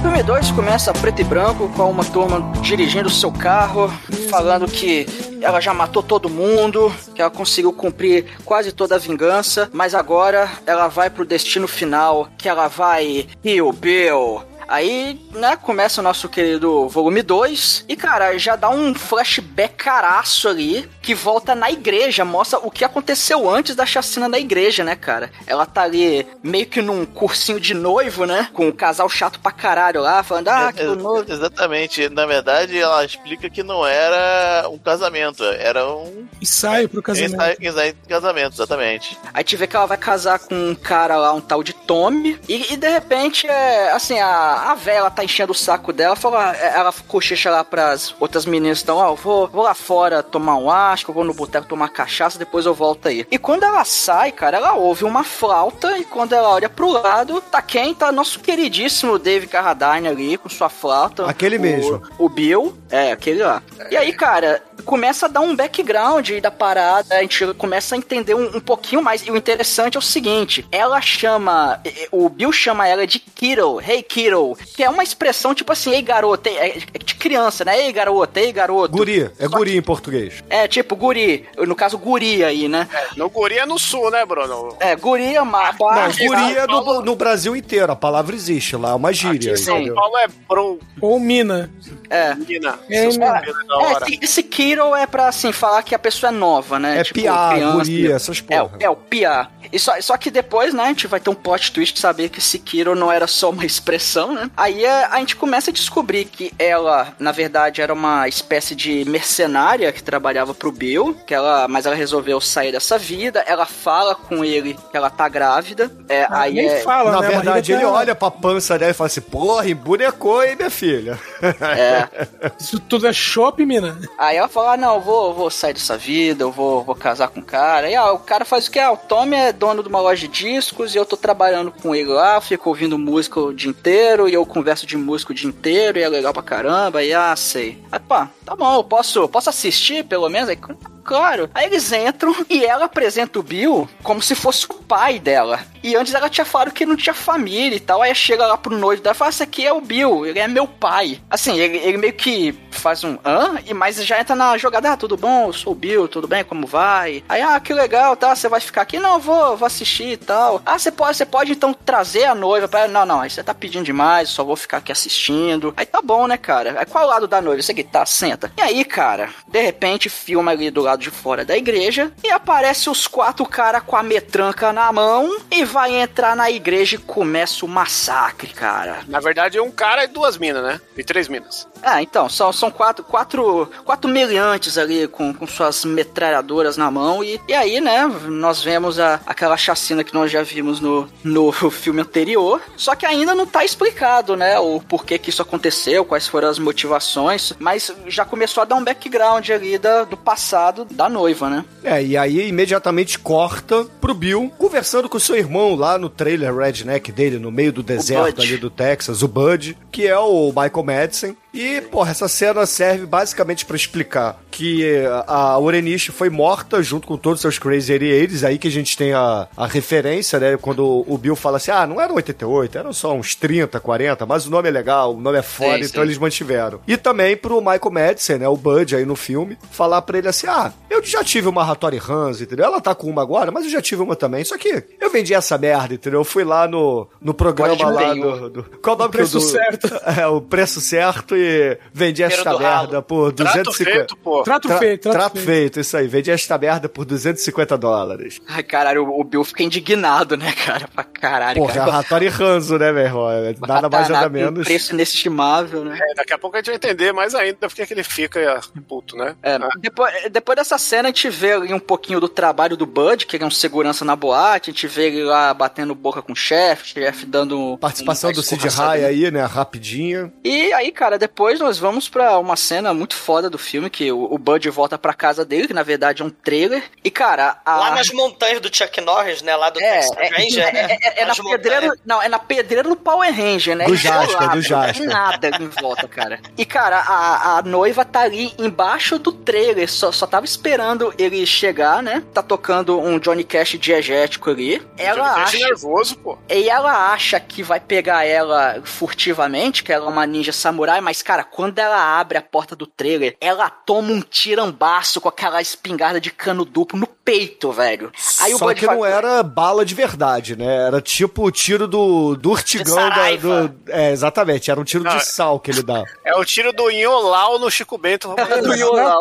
[0.00, 3.92] o filme 2 começa preto e branco, com uma turma dirigindo seu carro,
[4.30, 5.06] falando que
[5.42, 10.50] ela já matou todo mundo, que ela conseguiu cumprir quase toda a vingança, mas agora
[10.64, 14.42] ela vai pro destino final, que ela vai Rio Bill.
[14.70, 17.84] Aí, né, começa o nosso querido volume 2.
[17.88, 20.88] E, cara, já dá um flashback caraço ali.
[21.02, 22.24] Que volta na igreja.
[22.24, 25.30] Mostra o que aconteceu antes da chacina da igreja, né, cara?
[25.44, 28.48] Ela tá ali meio que num cursinho de noivo, né?
[28.52, 31.32] Com um casal chato pra caralho lá, falando, ah, que É, noivo.
[31.32, 32.08] Exatamente.
[32.08, 37.34] Na verdade, ela explica que não era um casamento, era um Ensaio pro casamento.
[37.34, 39.18] ensaio ensaio de casamento, exatamente.
[39.34, 42.38] Aí te vê que ela vai casar com um cara lá, um tal de Tommy.
[42.48, 46.14] E, e de repente, é, assim, a, a véia ela tá enchendo o saco dela.
[46.16, 48.82] Fala, é, ela cochicha lá pras outras meninas.
[48.82, 51.88] Então, ó, eu vou, vou lá fora tomar um asco, eu vou no boteco tomar
[51.88, 53.26] cachaça, depois eu volto aí.
[53.30, 55.96] E quando ela sai, cara, ela ouve uma flauta.
[55.98, 57.94] E quando ela olha pro lado, tá quem?
[57.94, 61.26] Tá nosso queridíssimo Dave Carradine ali com sua flauta.
[61.28, 62.02] Aquele O- mesmo.
[62.18, 63.62] O Bill, é, aquele lá.
[63.90, 68.34] E aí, cara, começa a dar um background da parada, a gente começa a entender
[68.34, 69.26] um, um pouquinho mais.
[69.26, 71.80] E o interessante é o seguinte: ela chama.
[72.10, 73.80] O Bill chama ela de Kiddo.
[73.80, 74.49] Hey, Kiddo.
[74.56, 77.78] Que é uma expressão tipo assim, ei garoto, é, é de criança, né?
[77.86, 78.96] Ei garoto, ei garoto.
[78.96, 80.42] Guri, é guri em português.
[80.48, 82.88] É, tipo guri, no caso guri aí, né?
[83.16, 84.76] No Guri é no sul, né, Bruno?
[84.80, 88.76] É, guri é uma Não, guri é Paulo- no, no Brasil inteiro, a palavra existe
[88.76, 89.52] lá, é uma gíria.
[89.52, 89.94] Aqui em São?
[89.94, 91.70] Paulo é bro, Ou mina.
[92.08, 92.34] É.
[92.34, 92.78] menina.
[92.88, 93.06] É.
[93.06, 97.00] É, se- Sekiro é pra, assim, falar que a pessoa é nova, né?
[97.00, 98.76] É piá, guri, essas É, porra.
[98.80, 99.48] é o piá.
[99.72, 102.28] E só, só que depois, né, a gente vai ter um plot twist de saber
[102.28, 104.39] que Sekiro não era só uma expressão, né?
[104.56, 109.04] Aí é, a gente começa a descobrir que ela, na verdade, era uma espécie de
[109.04, 113.40] mercenária que trabalhava pro Bill, que ela, mas ela resolveu sair dessa vida.
[113.46, 115.90] Ela fala com ele que ela tá grávida.
[116.08, 117.26] É, aí Nem é, fala, Na né?
[117.26, 120.70] A verdade, ele tá- olha pra pança dela e fala assim: porra, embonecou, hein, minha
[120.70, 121.18] filha?
[121.42, 122.08] é,
[122.58, 123.98] Isso tudo é chopp, mina.
[124.18, 126.94] Aí ela fala, ah, não, eu vou, eu vou sair dessa vida, eu vou, vou
[126.94, 127.88] casar com o cara.
[127.90, 128.78] E ah, o cara faz o que?
[128.78, 131.94] Ah, o Tommy é dono de uma loja de discos e eu tô trabalhando com
[131.94, 135.48] ele lá, fico ouvindo música o dia inteiro e eu converso de música o dia
[135.48, 137.02] inteiro e é legal pra caramba.
[137.02, 137.82] E ah, sei.
[137.90, 140.48] Aí, pá, tá bom, eu posso, posso assistir pelo menos?
[140.48, 140.58] Aí,
[141.04, 141.50] Claro.
[141.54, 145.60] Aí eles entram e ela apresenta o Bill como se fosse o pai dela.
[145.82, 148.02] E antes ela tinha falado que não tinha família e tal.
[148.02, 150.46] Aí chega lá pro noivo dela e fala: Esse aqui é o Bill, ele é
[150.46, 151.20] meu pai.
[151.30, 153.58] Assim, ele, ele meio que faz um hã?
[153.66, 155.46] E mas já entra na jogada: Ah, tudo bom?
[155.48, 156.44] Eu sou o Bill, tudo bem?
[156.44, 157.24] Como vai?
[157.28, 158.34] Aí, ah, que legal, tá?
[158.34, 158.98] Você vai ficar aqui?
[158.98, 160.60] Não, vou, vou assistir e tal.
[160.66, 162.88] Ah, você pode, você pode então trazer a noiva pra ela?
[162.88, 165.72] Não, não, aí você tá pedindo demais, só vou ficar aqui assistindo.
[165.76, 166.78] Aí tá bom, né, cara?
[166.78, 167.60] Aí qual é o lado da noiva?
[167.60, 168.52] Esse aqui, tá, senta.
[168.58, 172.88] E aí, cara, de repente filma ali do lado de fora da igreja e aparece
[172.88, 177.64] os quatro caras com a metranca na mão e vai entrar na igreja e começa
[177.64, 179.00] o massacre, cara.
[179.08, 180.80] Na verdade, é um cara e duas minas, né?
[180.96, 181.66] E três minas.
[181.82, 187.24] Ah, então, são, são quatro, quatro, quatro meliantes ali com, com suas metralhadoras na mão.
[187.24, 191.52] E, e aí, né, nós vemos a, aquela chacina que nós já vimos no, no
[191.70, 192.60] filme anterior.
[192.76, 196.58] Só que ainda não tá explicado, né, o porquê que isso aconteceu, quais foram as
[196.58, 197.52] motivações.
[197.58, 201.64] Mas já começou a dar um background ali da, do passado da noiva, né?
[201.82, 207.10] É, e aí imediatamente corta pro Bill conversando com seu irmão lá no trailer redneck
[207.12, 211.36] dele, no meio do deserto ali do Texas, o Bud, que é o Michael Madsen.
[211.52, 214.84] E, porra, essa cena serve basicamente pra explicar que
[215.26, 218.96] a Orenish foi morta junto com todos os seus Crazy 88, aí que a gente
[218.96, 220.56] tem a, a referência, né?
[220.56, 224.46] Quando o Bill fala assim, ah, não eram 88, eram só uns 30, 40, mas
[224.46, 226.08] o nome é legal, o nome é foda, Sim, então sim.
[226.08, 226.80] eles mantiveram.
[226.86, 230.46] E também pro Michael Madsen, né, o Bud aí no filme, falar pra ele assim,
[230.46, 232.64] ah, eu já tive uma Hattori Hans, entendeu?
[232.66, 235.32] Ela tá com uma agora, mas eu já tive uma também, só que eu vendi
[235.34, 236.20] essa merda, entendeu?
[236.20, 238.62] Eu fui lá no, no programa lá do, do...
[238.82, 239.50] Qual o nome Preço que eu dou?
[239.50, 240.00] certo.
[240.20, 243.02] É, o preço certo e vendi Primeiro esta do merda ralo.
[243.02, 243.90] por Trato 250...
[243.96, 244.42] feito, pô.
[244.42, 245.46] Trato Tra- feito, trato, trato feito.
[245.46, 246.06] feito, isso aí.
[246.08, 248.40] Vendi esta merda por 250 dólares.
[248.48, 250.88] Ai, caralho, o, o Bill fica indignado, né, cara?
[250.88, 251.92] Pra caralho, Porra, é cara.
[251.92, 253.30] a Hattori Hanzo, né, meu irmão?
[253.30, 254.64] É Nada mais nada um menos.
[254.66, 255.98] preço inestimável, né?
[256.00, 259.16] É, daqui a pouco a gente vai entender mais ainda porque que ele fica puto,
[259.16, 259.36] né?
[259.42, 262.86] É, Ah, depois, depois dessa cena, a gente vê ali um pouquinho do trabalho do
[262.86, 266.20] Bud, que ele é um segurança na boate, a gente vê ele lá batendo boca
[266.22, 267.78] com o chefe, chefe dando...
[267.78, 269.44] Participação um- do Sid Rai aí, né?
[269.44, 270.32] Rapidinho.
[270.44, 274.24] E aí, cara, depois nós vamos pra uma cena muito foda do filme, que o,
[274.34, 277.58] o Bud volta pra casa dele, que na verdade é um trailer, e cara...
[277.64, 277.76] A...
[277.76, 279.56] Lá nas montanhas do Chuck Norris, né?
[279.56, 280.98] Lá do É, Texas é, Ranger, é, né?
[281.00, 283.86] é, é na Nas pedreira, não, é na pedreira do Power Ranger, né?
[283.86, 284.86] Do É Jasper, do Jasper.
[284.86, 286.40] Não tem nada ali em volta, cara.
[286.58, 291.46] E, cara, a, a noiva tá ali embaixo do trailer, só, só tava esperando ele
[291.46, 292.22] chegar, né?
[292.34, 294.82] Tá tocando um Johnny Cash diegético ali.
[294.96, 295.66] Ela Johnny Cash acha...
[295.66, 296.38] nervoso, pô.
[296.48, 301.22] E ela acha que vai pegar ela furtivamente, que ela é uma ninja samurai, mas,
[301.22, 306.20] cara, quando ela abre a porta do trailer, ela toma um tirambaço com aquela espingarda
[306.20, 308.10] de cano duplo no peito, velho.
[308.40, 310.86] Aí o Só Bud que fala- não era bala de verdade, né?
[310.86, 313.74] Era tipo o tiro do, do urtigão da, do.
[313.88, 314.70] É, exatamente.
[314.70, 316.02] Era um tiro Não, de sal que ele dá.
[316.24, 318.34] É o tiro do Inholau no Chico Bento.
[318.62, 319.20] do Yolau.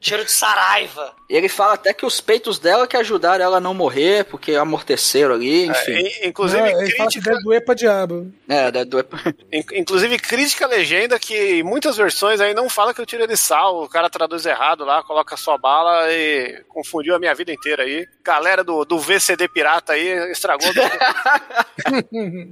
[0.00, 1.12] Tiro de Saraiva.
[1.28, 4.54] E ele fala até que os peitos dela que ajudaram ela a não morrer, porque
[4.54, 5.92] amorteceram ali, enfim.
[5.92, 8.32] É, in- inclusive, Não, ele fala que crítica, deve doer pra diabo.
[8.48, 8.98] É, da- do-
[9.52, 13.26] in- inclusive, crítica à legenda que em muitas versões aí não fala que eu tiro
[13.26, 13.82] de sal.
[13.82, 18.06] O cara traduz errado lá, coloca só bala e confundiu a minha vida inteira aí.
[18.22, 20.68] Galera do, do VCD Pirata aí estragou.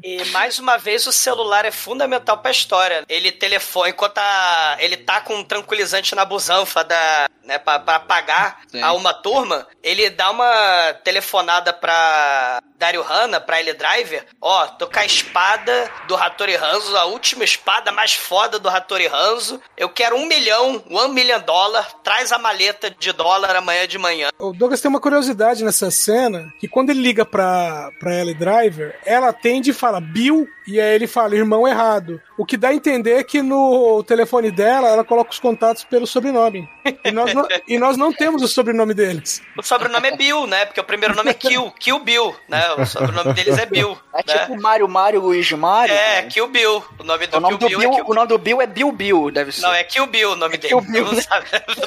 [0.03, 3.05] E mais uma vez o celular é fundamental pra história.
[3.09, 8.01] Ele telefone enquanto a- ele tá com um tranquilizante na busanfa da, né, pra, pra
[8.01, 8.83] pagar Sim.
[8.83, 14.87] a uma turma, ele dá uma telefonada pra Dario Hanna, pra ele Driver, ó, tô
[14.87, 19.89] com a espada do Hattori Hanzo, a última espada mais foda do Hattori Hanzo, eu
[19.89, 24.29] quero um milhão, one million dólar, traz a maleta de dólar amanhã de manhã.
[24.39, 28.99] O Douglas tem uma curiosidade nessa cena, que quando ele liga pra, pra Ellie Driver,
[29.05, 32.21] ela atende e fala Bill, e aí ele fala irmão errado.
[32.39, 36.69] O que dá a entender que no telefone dela, ela coloca os contatos pelo sobrenome.
[37.05, 39.43] E nós não, e nós não temos o sobrenome deles.
[39.57, 42.87] O sobrenome é Bill, né, porque o primeiro nome é Kill, Kill Bill, né, o
[42.87, 43.97] sobrenome deles é Bill.
[44.15, 44.39] É né?
[44.39, 45.95] tipo Mario, Mario, Luigi Mario.
[45.95, 46.27] É, cara.
[46.29, 46.85] Kill Bill.
[46.99, 48.63] O nome do o, nome Kill do Bill, Bill, é Kill o nome do Bill
[48.63, 49.63] é Bill Bill, deve ser.
[49.63, 50.69] Não, é Kill Bill o nome dele.
[50.69, 51.23] Kill Bill, né?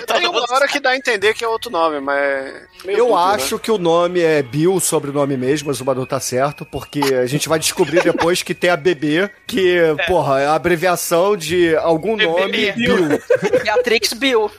[0.05, 2.17] Tem uma hora que dá a entender que é outro nome, mas.
[2.17, 3.33] é meio Eu dúbio, né?
[3.35, 7.01] acho que o nome é Bill, o sobrenome mesmo, mas o Manu tá certo, porque
[7.15, 11.75] a gente vai descobrir depois que tem a BB, que, porra, é a abreviação de
[11.77, 12.97] algum nome Bill.
[13.63, 14.49] Beatrix Bill.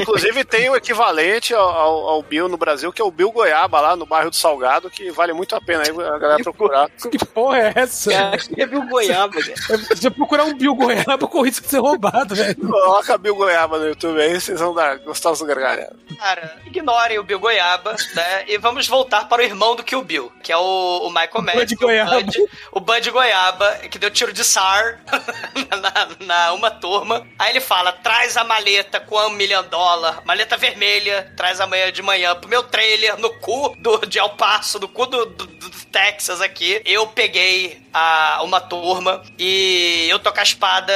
[0.00, 3.80] Inclusive tem o equivalente ao, ao- ao Bill no Brasil, que é o Bill Goiaba,
[3.80, 6.88] lá no bairro do Salgado, que vale muito a pena aí a galera procurar.
[7.10, 8.12] Que porra é essa?
[8.56, 9.38] É Bill Goiaba.
[9.38, 12.54] É, Se eu procurar um Bill Goiaba, com risco de ser roubado, velho.
[12.56, 15.94] Coloca Bill Goiaba no YouTube aí, vocês vão dar gostosos do gargalhada.
[16.18, 18.44] Cara, ignorem o Bill Goiaba, né?
[18.48, 20.60] E vamos voltar para o irmão do Kill Bill, que é o,
[21.06, 21.60] o Michael Madsen.
[21.60, 22.18] Bud Goiaba.
[22.18, 22.38] O Bud,
[22.72, 25.00] o Bud Goiaba, que deu tiro de SAR
[26.20, 27.26] na, na uma turma.
[27.38, 32.02] Aí ele fala: traz a maleta com um milhão dólar, maleta vermelha, traz amanhã de
[32.02, 35.70] manhã pro meu trailer, no cu do, de El Paso, no cu do, do- do
[35.86, 36.80] Texas aqui.
[36.84, 40.92] Eu peguei a, uma turma e eu tô com a espada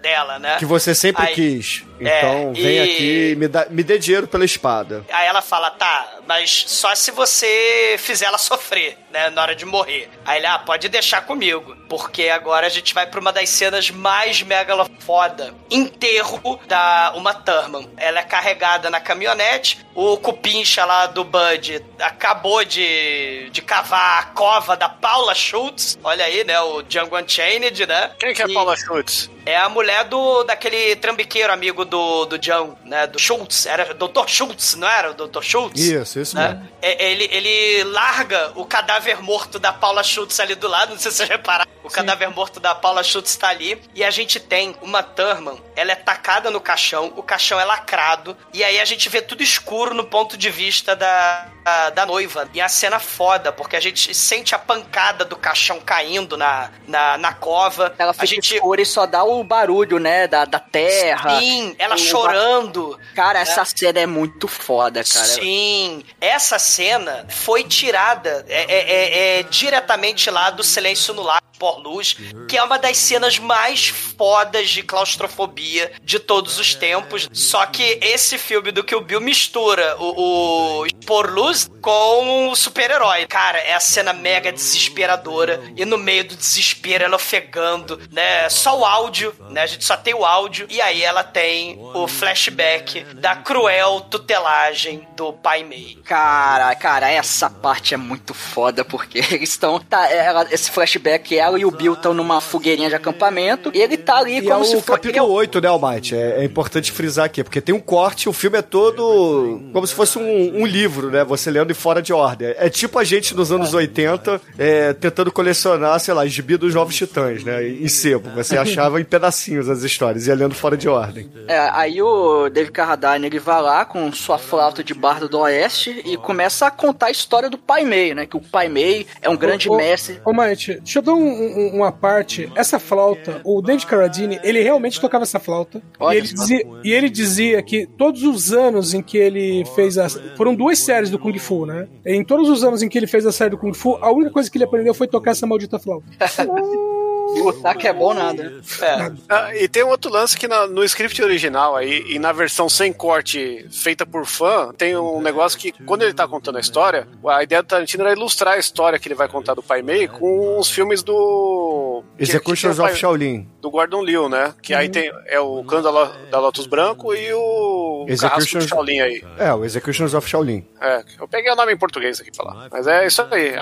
[0.00, 0.56] dela, né?
[0.58, 1.82] Que você sempre Aí- quis.
[2.00, 5.04] É, Então vem e- aqui e me, dá, me dê dinheiro pela espada.
[5.12, 9.64] Aí ela fala, tá, mas só se você fizer ela sofrer, né, na hora de
[9.64, 10.08] morrer.
[10.24, 13.90] Aí ele, ah, pode deixar comigo, porque agora a gente vai pra uma das cenas
[13.90, 15.52] mais megalo foda.
[15.68, 17.90] Enterro da Uma Thurman.
[17.96, 24.22] Ela é carregada na caminhonete, o cupincha lá do Bud acabou de, de cavar a
[24.26, 28.10] cova da Paula Schultz, olha aí, né, o Django Unchained, né?
[28.18, 29.30] Quem que é E- Paula Schultz?
[29.46, 33.06] é a mulher do daquele trambiqueiro amigo do, do John, né?
[33.06, 33.64] Do Schultz.
[33.66, 34.26] Era Dr.
[34.26, 35.10] Schultz, não era?
[35.10, 35.42] O Dr.
[35.42, 35.80] Schultz?
[35.80, 36.48] Isso, isso Né?
[36.50, 36.68] mesmo.
[36.82, 41.10] É, Ele, ele larga o cadáver morto da Paula Schultz ali do lado, não sei
[41.10, 41.70] se vocês repararam.
[41.82, 43.80] O cadáver morto da Paula Schultz tá ali.
[43.94, 48.36] E a gente tem uma Thurman, ela é tacada no caixão, o caixão é lacrado.
[48.52, 52.48] E aí a gente vê tudo escuro no ponto de vista da, da, da noiva.
[52.54, 57.18] E a cena foda, porque a gente sente a pancada do caixão caindo na, na,
[57.18, 57.94] na cova.
[57.98, 61.38] Ela a fica gente escura e só dá o barulho, né, da, da terra.
[61.38, 62.98] Sim, ela O- chorando.
[63.14, 65.26] Cara, essa cena é muito foda, cara.
[65.26, 71.42] Sim, essa cena foi tirada é, é- é- é diretamente lá do Silêncio no Lar
[71.58, 72.16] por Luz,
[72.48, 77.28] que é uma das cenas mais fodas de claustrofobia de todos os tempos.
[77.32, 83.26] Só que esse filme do Kill Bill mistura o, o por luz com o super-herói.
[83.26, 88.48] Cara, é a cena mega desesperadora e no meio do desespero ela ofegando, né?
[88.48, 89.62] Só o áudio, né?
[89.62, 95.06] A gente só tem o áudio e aí ela tem o flashback da cruel tutelagem
[95.16, 95.98] do pai Mei.
[96.04, 99.78] Cara, cara, essa parte é muito foda, porque eles estão.
[99.80, 103.96] Tá, ela- esse flashback, ela e o Bill estão numa fogueirinha de acampamento, e ele
[103.96, 105.00] tá ali E como é se o fosse.
[105.00, 106.14] capítulo 8, né, Almighty?
[106.16, 109.94] É, é importante frisar aqui, porque tem um corte, o filme é todo como se
[109.94, 111.24] fosse um, um livro, né?
[111.24, 112.54] Você lendo em fora de ordem.
[112.58, 116.94] É tipo a gente nos anos 80 é, tentando colecionar, sei lá, gibi dos Novos
[116.94, 117.66] Titãs, né?
[117.68, 118.30] Em sebo.
[118.34, 121.30] Você achava em pedacinhos as histórias, ia lendo fora de ordem.
[121.46, 126.02] É, aí o David Carradine ele vai lá com sua flauta de bardo do oeste
[126.04, 128.26] e começa a contar a história do Pai Mei, né?
[128.26, 130.20] Que o Pai Mei é um grande Ô, ô, mestre.
[130.24, 132.50] Ô, Maite, deixa eu dar um- um- uma parte.
[132.54, 135.80] Essa flauta, o David Carradine, ele realmente tocava essa flauta.
[135.98, 139.98] Olha E ele, dizia, e ele dizia que todos os anos em que ele fez
[139.98, 140.18] as.
[140.36, 141.88] Foram duas séries do Kung Fu, né?
[142.04, 144.30] Em todos os anos em que ele fez a série do Kung Fu, a única
[144.30, 146.06] coisa que ele aprendeu foi tocar essa maldita flauta.
[147.36, 148.60] E lutar que é bom nada.
[148.80, 149.12] É.
[149.28, 152.68] Ah, e tem um outro lance que na- no script original aí, e na versão
[152.68, 157.06] sem corte feita por fã, tem um negócio que, quando ele tá contando a história,
[157.26, 160.08] a ideia do Tarantino era ilustrar a história que ele vai contar do Pai Mei
[160.08, 162.02] com os filmes do.
[162.18, 163.48] Executions o of Shaolin.
[163.60, 164.54] Do Gordon Liu, né?
[164.62, 168.64] Que aí tem é o Cano da, Lo- da Lotus Branco e o Carrasco Executions-
[168.64, 169.24] do Shaolin aí.
[169.38, 170.64] É, o Executions of Shaolin.
[170.80, 172.68] É, eu peguei o nome em português aqui pra falar.
[172.70, 173.52] Mas é isso aí.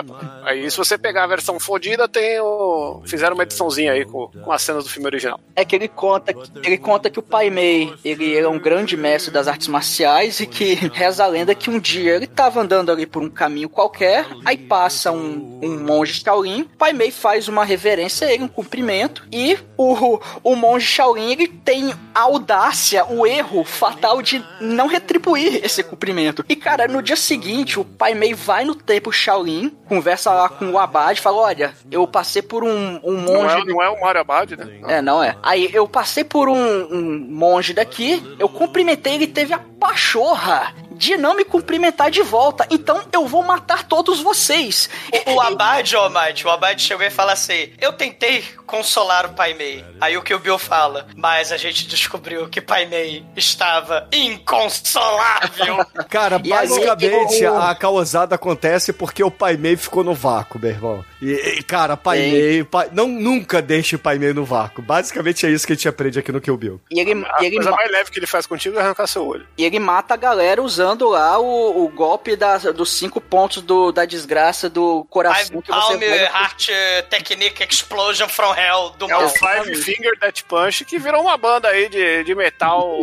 [0.45, 3.03] Aí se você pegar a versão fodida, tem o.
[3.07, 5.41] Fizeram uma ediçãozinha aí com, com as cenas do filme original.
[5.55, 9.33] É que ele conta, ele conta que o Pai Mei, ele é um grande mestre
[9.33, 13.07] das artes marciais e que reza a lenda que um dia ele tava andando ali
[13.07, 17.65] por um caminho qualquer, aí passa um, um monge Shaolin, o Pai Mei faz uma
[17.65, 23.27] reverência a ele, um cumprimento, e o, o monge Shaolin, ele tem a audácia, o
[23.27, 26.45] erro fatal de não retribuir esse cumprimento.
[26.49, 30.71] E, cara, no dia seguinte, o Pai Mei vai no templo Shaolin, conversa lá com
[30.71, 33.63] o Abade, fala: Olha, eu passei por um, um Não monge.
[33.63, 34.79] é, não é o Mario Abad, né?
[34.89, 35.37] É, não é.
[35.43, 41.15] Aí eu passei por um, um monge daqui, eu cumprimentei, ele teve a pachorra de
[41.19, 42.67] não me cumprimentar de volta.
[42.71, 44.89] Então eu vou matar todos vocês.
[45.27, 49.35] O, o Abad, ó, Mate, o Abad chegou e fala assim: Eu tentei consolar o
[49.35, 49.85] Pai Mei.
[50.01, 55.85] Aí o que o Bill fala, mas a gente descobriu que Pai Mei estava inconsolável.
[56.09, 60.71] Cara, aí, basicamente o- a causada acontece porque o Pai Mei ficou no vácuo, meu
[60.71, 61.05] irmão.
[61.21, 62.19] E, e, cara, Pai.
[62.19, 63.07] Mei, pai- não,
[63.39, 64.83] nunca deixe o Pai Mei no vácuo.
[64.83, 66.81] Basicamente é isso que a gente aprende aqui no Kill Bill.
[66.91, 69.07] E ele, A e ele, coisa ma- mais leve que ele faz contigo é arrancar
[69.07, 69.47] seu olho.
[69.57, 73.93] e ele mata a galera usando lá o, o golpe da- dos cinco pontos do,
[73.93, 76.69] da desgraça do coração que você Palm Heart
[77.11, 79.29] Technique Explosion from Hell do É o.
[79.29, 82.99] Five Finger Death Punch que virou uma banda aí de, de metal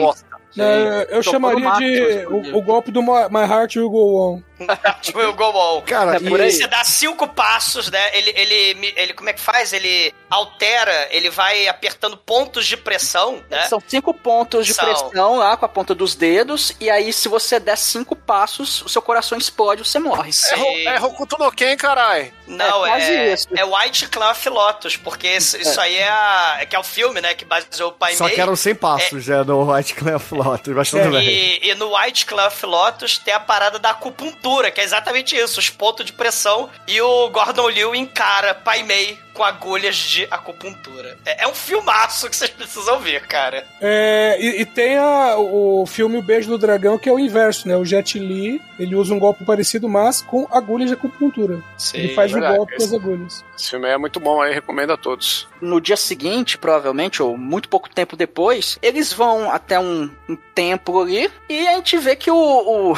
[0.00, 0.33] bosta.
[0.56, 4.42] É, eu chamaria de o, o golpe do My My Heart Will Go On.
[5.02, 5.82] Tipo, o Go On.
[5.82, 6.50] Cara, É por aí.
[6.52, 8.16] Você dá cinco passos, né?
[8.16, 9.72] Ele, ele, ele, como é que faz?
[9.72, 13.62] Ele altera, ele vai apertando pontos de pressão, né?
[13.68, 14.84] São cinco pontos de São.
[14.84, 16.72] pressão lá com a ponta dos dedos.
[16.80, 20.30] E aí, se você der cinco passos, o seu coração explode e você morre.
[20.52, 22.32] É, Ro- é Hokuto no Ken, carai.
[22.46, 23.48] Não, É quase é, isso.
[23.56, 27.20] é White Cloth Lotus, porque isso, isso aí é, a, é que é o filme,
[27.20, 28.34] né, que baseou o Pai Só Mei.
[28.34, 31.26] que eram 100 passos já no White Clef Lotus, mas tudo bem.
[31.26, 35.58] E, e no White Cloth Lotus tem a parada da acupuntura, que é exatamente isso,
[35.58, 36.68] os pontos de pressão.
[36.86, 41.18] E o Gordon Liu encara Pai Mei com agulhas de acupuntura.
[41.26, 43.66] É, é um filmaço que vocês precisam ver, cara.
[43.80, 47.66] É, e, e tem a- o filme O Beijo do Dragão, que é o inverso,
[47.68, 47.76] né?
[47.76, 51.58] O Jet Li, ele usa um golpe parecido, mas com agulhas de acupuntura.
[51.92, 52.54] ele faz verdade.
[52.54, 53.44] o golpe com as agulhas.
[53.58, 55.48] Esse filme é muito bom aí, recomendo a todos.
[55.64, 61.00] No dia seguinte, provavelmente, ou muito pouco tempo depois, eles vão até um, um templo
[61.00, 62.94] ali e a gente vê que o, o,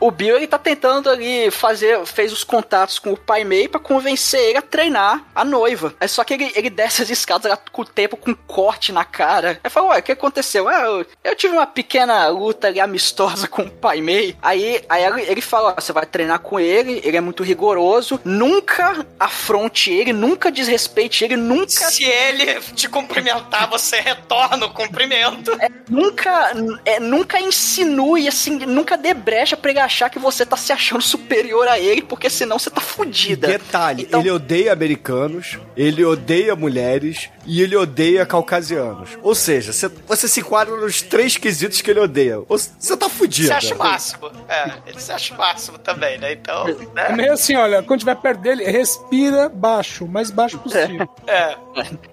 [0.06, 3.80] o Bill ele tá tentando ali fazer, fez os contatos com o Pai Mei pra
[3.80, 5.94] convencer ele a treinar a noiva.
[6.00, 8.92] É só que ele, ele desce as escadas lá com o tempo com um corte
[8.92, 9.58] na cara.
[9.62, 10.68] Aí fala, ué, o que aconteceu?
[10.68, 14.36] Ah, eu, eu tive uma pequena luta ali amistosa com o Pai Mei.
[14.42, 19.06] Aí, aí ele, ele fala, você vai treinar com ele, ele é muito rigoroso, nunca
[19.18, 25.50] afronte ele, nunca desrespeite ele, nunca Se ele te cumprimentar, você retorna o cumprimento.
[25.88, 26.52] Nunca,
[26.84, 31.02] é, nunca insinue, assim, nunca dê brecha pra ele achar que você tá se achando
[31.02, 33.46] superior a ele, porque senão você tá fudida.
[33.48, 39.10] Detalhe, Então- ele odeia americanos, ele odeia mulheres e ele odeia caucasianos.
[39.22, 42.38] Ou seja, cê- você se enquadra nos três quesitos que ele odeia.
[42.48, 43.48] Você tá fudido.
[43.48, 44.30] Você acha o máximo.
[44.48, 46.32] É, ele se acha o máximo também, né?
[46.32, 46.74] Então, É
[47.08, 47.16] né?
[47.16, 51.08] meio assim, olha, quando tiver perto dele, respira baixo, o mais baixo possível.
[51.26, 51.56] É.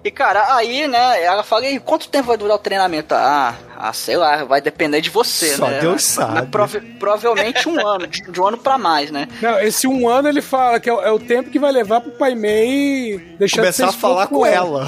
[0.04, 3.14] E cara, aí, né, ela fala, e quanto tempo vai durar o treinamento?
[3.14, 5.80] Ah, ah sei lá, vai depender de você, Só né?
[5.80, 6.46] Deus sabe.
[6.50, 9.26] prova- provavelmente um ano, de, de um ano pra mais, né?
[9.42, 12.00] Não, esse um ano ele fala que é, o- é o tempo que vai levar
[12.00, 14.86] pro Pai Mei deixar de ser Começar a falar com ela.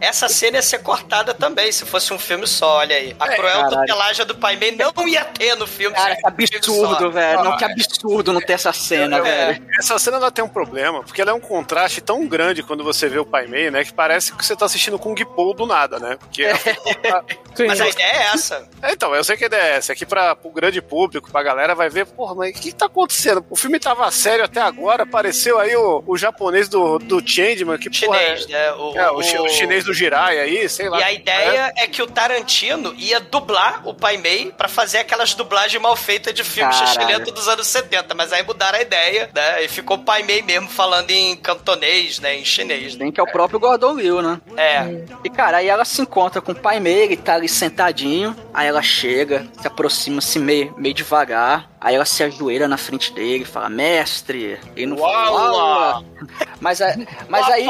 [0.00, 3.14] Essa cena ia ser cortada também, se fosse um filme só, olha aí.
[3.20, 3.80] A cruel caralho.
[3.80, 5.94] tutelagem do Pai Mei não ia ter no filme.
[5.94, 7.44] Cara, que absurdo, velho.
[7.44, 9.62] Não, que absurdo não ter essa cena, velho.
[9.78, 13.08] Essa cena ela tem um problema, porque ela é um contraste tão grande quando você
[13.08, 13.84] vê o Pai Mei, né?
[13.84, 16.16] Que parece que você tá assistindo Kung Po do nada, né?
[16.18, 16.44] Porque
[17.54, 17.66] Sim.
[17.66, 18.68] Mas a ideia é essa.
[18.82, 19.92] É, então, eu sei que a ideia é essa.
[19.92, 23.44] Aqui pra, pro grande público, pra galera, vai ver, porra, mas o que tá acontecendo?
[23.50, 27.90] O filme tava sério até agora, apareceu aí o, o japonês do, do Changeman, que
[28.06, 28.72] porra, Chinês, né?
[28.74, 31.00] O, é, o, chi- o chinês do Jirai aí, sei lá.
[31.00, 35.34] E a ideia é que o Tarantino ia dublar o Pai Mei pra fazer aquelas
[35.34, 38.14] dublagens mal feitas de filme xixilento dos anos 70.
[38.14, 39.64] Mas aí mudaram a ideia, né?
[39.64, 42.27] E ficou o Pai Mei mesmo falando em cantonês, né?
[42.34, 42.94] Em chinês.
[42.94, 42.98] Né?
[43.00, 44.40] Bem que é o próprio Gordon Liu, né?
[44.56, 45.04] É.
[45.24, 48.34] E, cara, aí ela se encontra com o pai meio, ele tá ali sentadinho.
[48.52, 51.70] Aí ela chega, se aproxima assim meio, meio devagar.
[51.80, 54.58] Aí ela se ajoelha na frente dele e fala, mestre.
[54.74, 56.02] Ele não fala.
[56.60, 56.96] Mas, a-
[57.28, 57.64] mas aí,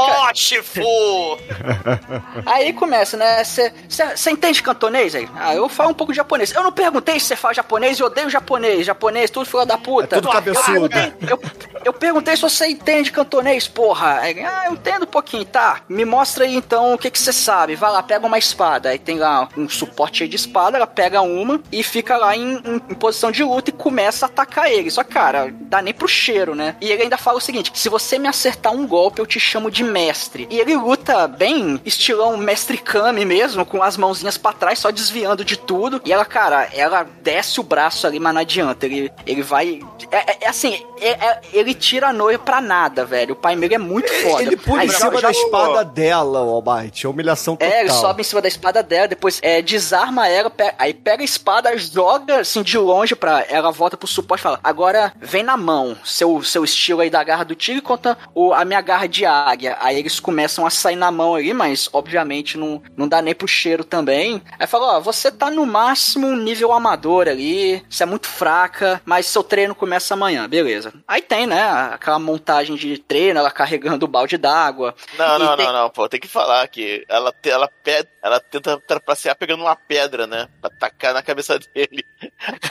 [0.63, 0.81] fu!
[2.47, 3.43] aí começa, né?
[3.45, 5.29] Você entende cantonês aí?
[5.37, 6.53] Ah, eu falo um pouco de japonês.
[6.55, 8.87] Eu não perguntei se você fala japonês, eu odeio japonês.
[8.87, 10.17] Japonês, tudo filho da puta.
[10.17, 10.87] É tudo cabeçudo.
[10.87, 11.41] Eu perguntei, eu,
[11.85, 14.21] eu perguntei se você entende cantonês, porra.
[14.21, 15.81] Aí, ah, eu entendo um pouquinho, tá.
[15.89, 17.75] Me mostra aí então o que que você sabe.
[17.75, 18.89] Vai lá, pega uma espada.
[18.91, 22.83] Aí tem lá um suporte de espada, ela pega uma e fica lá em, em-
[22.91, 24.91] em posição de luta e começa a atacar ele.
[24.91, 26.77] Só cara, dá nem pro cheiro, né?
[26.81, 29.71] E ele ainda fala o seguinte: se você me acertar um golpe, eu te chamo
[29.71, 30.47] de mestre.
[30.51, 35.45] E ele luta bem, estilão mestre Kami mesmo, com as mãozinhas pra trás, só desviando
[35.45, 36.01] de tudo.
[36.05, 38.87] E ela, cara, ela desce o braço ali, mas não adianta.
[38.87, 39.81] Ele, ele vai.
[40.11, 43.33] É, é- é assim, é- é- ele tira a noiva pra nada, velho.
[43.33, 47.07] O pai Meiro é muito Ele pula em cima da espada dela, o Almighty.
[47.07, 47.73] É humilhação total.
[47.73, 51.25] é, ele sobe em cima da espada dela, depois é, desarma ela, aí pega a
[51.25, 55.57] espada, joga assim de longe pra ela volta pro suporte e fala: Agora vem na
[55.57, 59.25] mão, seu, seu estilo aí da garra do tigre contra o, a minha garra de
[59.25, 59.77] águia.
[59.81, 63.49] Aí eles começam a sair na mão ali, mas obviamente não, não dá nem pro
[63.49, 64.43] cheiro também.
[64.59, 69.01] Aí fala: Ó, você tá no máximo um nível amador ali, você é muito fraca,
[69.05, 70.93] mas seu treino começa amanhã, beleza.
[71.07, 71.63] Aí tem, né,
[71.93, 74.95] aquela montagem de treino, ela carregando o balde d'água.
[75.17, 78.79] Não, não, tem- não, não, pô, tem que falar que ela, ela, pe- ela tenta
[78.81, 80.49] trapacear pegando uma pedra, né?
[80.61, 82.05] Pra tacar na cabeça dele.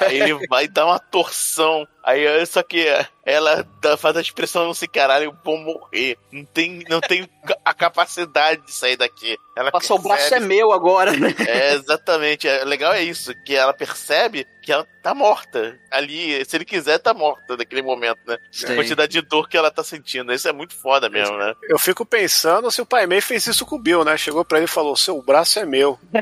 [0.06, 1.88] Aí ele vai dar uma torção.
[2.08, 2.86] Aí só que
[3.26, 6.18] ela dá- faz a expressão não sei caralho, eu vou morrer.
[6.32, 7.28] Não tem, não tem
[7.66, 9.36] a capacidade de sair daqui.
[9.58, 11.36] Ela Passou o braço é percebe- meu agora, né?
[11.46, 12.48] É, exatamente.
[12.48, 15.78] É, legal é isso, que ela percebe que ela tá morta.
[15.92, 18.36] Ali, se ele quiser, tá morta naquele momento, né?
[18.36, 18.76] A Sim.
[18.76, 20.32] quantidade de dor que ela tá sentindo.
[20.32, 21.54] Isso é muito foda mesmo, né?
[21.70, 24.16] Eu fico pensando se o Pai Mei fez isso com o Bill, né?
[24.16, 26.00] Chegou pra ele e falou: seu braço é meu.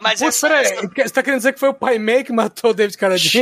[0.00, 0.64] Mas Pô, essa, peraí,
[0.96, 3.37] você tá querendo dizer que foi o Pai Mei que matou o David Carradine?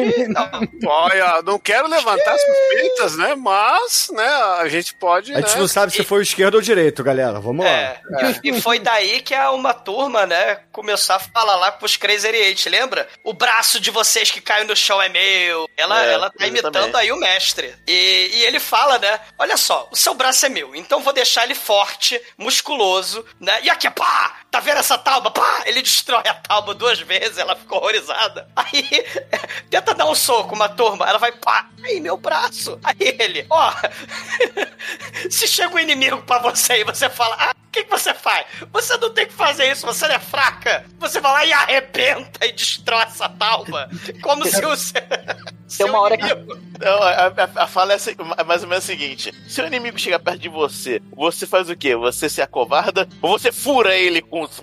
[0.87, 3.35] Olha, não quero levantar suspeitas, né?
[3.35, 4.27] Mas, né,
[4.59, 5.33] a gente pode.
[5.33, 5.61] A gente né?
[5.61, 7.41] não sabe se foi o esquerdo ou o direito, galera.
[7.41, 7.71] Vamos lá.
[7.71, 8.01] É,
[8.43, 12.69] e foi daí que a uma turma, né, começou a falar lá pros Crazy Eight,
[12.69, 13.09] lembra?
[13.25, 15.69] O braço de vocês que caiu no chão é meu.
[15.77, 16.97] Ela, É, ela tá imitando exatamente.
[16.97, 17.75] aí o mestre.
[17.87, 21.45] E, e ele fala, né, olha só, o seu braço é meu, então vou deixar
[21.45, 25.31] ele forte, musculoso, né, e aqui, pá, tá vendo essa tauba?
[25.31, 28.49] Pá, ele destrói a tauba duas vezes, ela ficou horrorizada.
[28.57, 29.05] Aí,
[29.69, 32.79] tenta dar um soco, uma turma, ela vai, pá, aí, meu braço.
[32.83, 33.73] Aí ele, ó,
[35.31, 38.47] se chega um inimigo pra você e você fala, ah, o que, que você faz?
[38.73, 40.87] Você não tem que fazer isso, você é fraca.
[40.99, 43.91] Você vai lá e arrebenta e destrói essa talba.
[44.23, 44.75] Como se o
[45.69, 48.63] seu, seu uma hora que- inimigo- Não, a, a- a fala é assim, é mais
[48.63, 51.97] ou menos a seguinte: se o inimigo chega perto de você, você faz o quê?
[51.97, 54.47] Você se acovarda ou você fura ele com.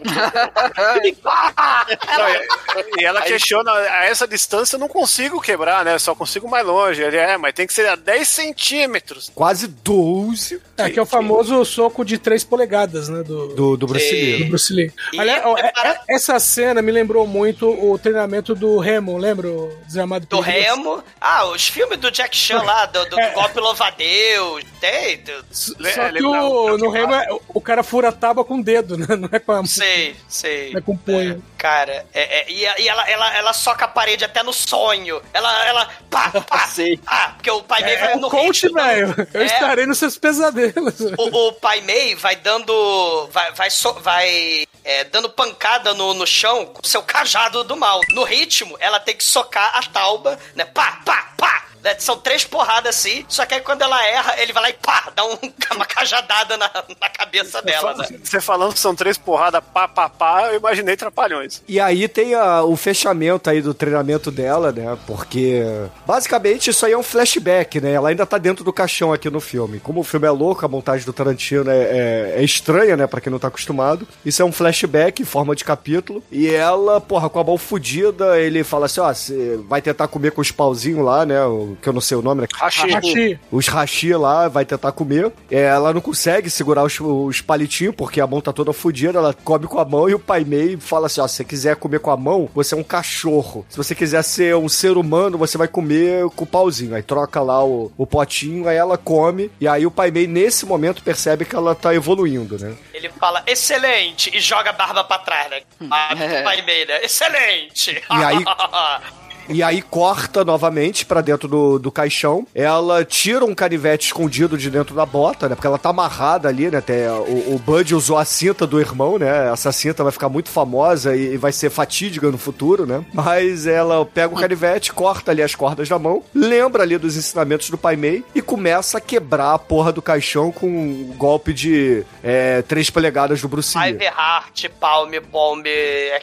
[0.83, 5.97] Não, e- e ela questiona, a essa distância eu não consigo quebrar, né?
[5.99, 7.01] Só consigo mais longe.
[7.01, 9.31] Ele é, mas tem que ser a 10 centímetros.
[9.33, 13.23] Quase 12 É, que é o famoso soco de 3 polegadas, né?
[13.23, 14.43] Do, do, do, do Bruce Lee.
[14.45, 14.91] Bruce Lee.
[15.17, 19.47] Aliás, ó, é- é- essa cena me lembrou muito o treinamento do Remo, lembra?
[19.49, 20.75] O Desarmado Do Perigoso?
[21.21, 23.29] Ah, os filmes do Jack Chan lá, do, do É.
[23.31, 24.63] golpe louva-a-Deus.
[24.79, 25.17] Tem.
[25.17, 25.31] do-
[25.79, 28.63] Le- Só que lembra- o, no Remo é- o cara fura a tábua com o
[28.63, 29.05] dedo, né?
[29.15, 30.71] Não é com a Sei, sei.
[30.71, 31.43] não é com o punho.
[31.57, 35.21] Cara, é, é- e, a- e ela, ela, ela soca a parede até no sonho.
[35.33, 36.67] Ela, ela, pá, pá.
[36.67, 36.99] Sei.
[37.07, 39.15] Ah, porque o Pai Mei É, vai é no coach, velho.
[39.33, 39.45] Eu É.
[39.45, 40.99] estarei nos seus pesadelos.
[41.17, 43.29] O, o Pai Mei vai dando.
[43.31, 48.01] Vai, vai, so- vai é, dando pancada no, no chão com seu cajado do mal.
[48.11, 50.65] No ritmo, ela tem que socar a tauba, né?
[50.65, 51.65] Pá, pá, pá!
[51.83, 51.95] Né?
[51.99, 55.11] São três porradas assim, só que aí quando ela erra, ele vai lá e pá,
[55.15, 55.37] dá um-
[55.75, 56.69] uma cajadada na,
[57.01, 58.05] na cabeça dela, né?
[58.23, 61.61] Você falando que são três porradas pá, pá, pá, eu imaginei trapalhões.
[61.67, 64.97] E aí tem a- o fechamento aí do treinamento dela, né?
[65.07, 65.63] Porque
[66.05, 67.93] basicamente isso aí é um flashback, né?
[67.93, 69.79] Ela ainda tá dentro do caixão aqui no filme.
[69.79, 73.07] Como o filme é louco, a montagem do Tarantino é, é- é estranha, né?
[73.07, 74.07] Pra quem não tá acostumado.
[74.25, 76.23] Isso é um flashback em forma de capítulo.
[76.31, 80.31] E ela, porra, com a mão fudida, ele fala assim: ó, você vai tentar comer
[80.31, 81.43] com os pauzinhos lá, né?
[81.45, 82.47] O, que eu não sei o nome, né?
[82.61, 82.91] Achei.
[82.93, 83.39] Hashi.
[83.51, 85.31] os hashi lá, vai tentar comer.
[85.49, 89.33] É, ela não consegue segurar os, os palitinhos, porque a mão tá toda fodida, ela
[89.33, 91.99] come com a mão e o pai Mei fala assim, ó, se você quiser comer
[91.99, 93.65] com a mão, você é um cachorro.
[93.69, 96.95] Se você quiser ser um ser humano, você vai comer com o pauzinho.
[96.95, 100.65] Aí troca lá o, o potinho, aí ela come, e aí o pai Mei, nesse
[100.65, 102.73] momento, percebe que ela tá evoluindo, né?
[102.93, 105.61] Ele fala, excelente, e joga a barba pra trás, né?
[105.91, 106.41] Ah, É.
[106.43, 107.03] Pai Mei, né?
[107.03, 107.91] Excelente!
[107.91, 108.43] E aí-
[109.49, 112.47] E aí corta novamente pra dentro do, do caixão.
[112.53, 115.55] Ela tira um canivete escondido de dentro da bota, né?
[115.55, 116.77] Porque ela tá amarrada ali, né?
[116.77, 119.51] Até o, o Bud usou a cinta do irmão, né?
[119.51, 123.03] Essa cinta vai ficar muito famosa e, e vai ser fatídica no futuro, né?
[123.13, 127.69] Mas ela pega o canivete, corta ali as cordas da mão, lembra ali dos ensinamentos
[127.69, 132.03] do Pai Mei e começa a quebrar a porra do caixão com um golpe de
[132.23, 133.89] é, 3 polegadas do Bruce Lee.
[133.89, 135.67] Ivy Heart, Palm Bomb,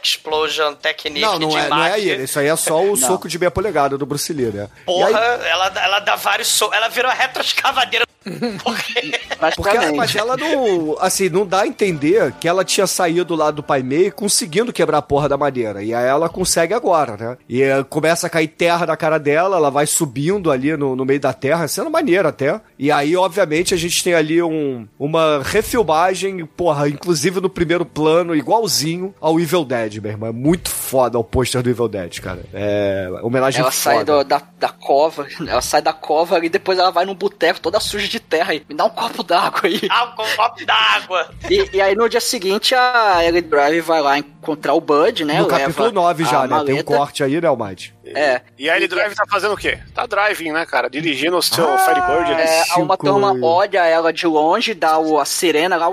[0.03, 2.23] Explosion, Technique, Não, não de é, não é ele.
[2.23, 2.95] Isso aí é só o.
[3.11, 4.69] soco de meia polegada do Bruce Lee, né?
[4.85, 6.75] Porra, aí- ela, ela dá vários socos.
[6.77, 8.05] Ela virou a retroescavadeira
[8.63, 9.97] Porque, Praticamente.
[9.97, 13.81] mas ela não, assim, não dá a entender que ela tinha saído lá do Pai
[13.81, 15.83] Mei conseguindo quebrar a porra da madeira.
[15.83, 17.37] E aí ela consegue agora, né?
[17.49, 21.03] E eh, começa a cair terra na cara dela, ela vai subindo ali no, no
[21.05, 22.61] meio da terra, sendo maneira até.
[22.77, 28.35] E aí, obviamente, a gente tem ali um, uma refilmagem, porra, inclusive no primeiro plano,
[28.35, 30.29] igualzinho ao Evil Dead, meu irmão.
[30.29, 32.41] É muito foda o pôster do Evil Dead, cara.
[32.53, 34.17] É homenagem Ela sai foda.
[34.19, 37.79] do- da, da cova, ela sai da cova e depois ela vai num boteco toda
[37.79, 39.81] suja de terra e me dá um copo d'água aí.
[39.89, 41.29] Ah, um copo d'água.
[41.49, 45.39] E, e aí no dia seguinte a Ellie Drive vai lá encontrar o Bud, né?
[45.39, 46.63] No capítulo 9 a já, né?
[46.65, 47.93] Tem um corte aí, né, Almighty?
[48.05, 48.41] É.
[48.57, 49.79] E a Ellie Drive tá fazendo o quê?
[49.93, 50.89] Tá driving, né, cara?
[50.89, 52.35] Dirigindo o seu Firebird.
[52.35, 52.43] né?
[52.45, 55.87] É, a uma turma olha ela de longe, dá o, a sirena lá.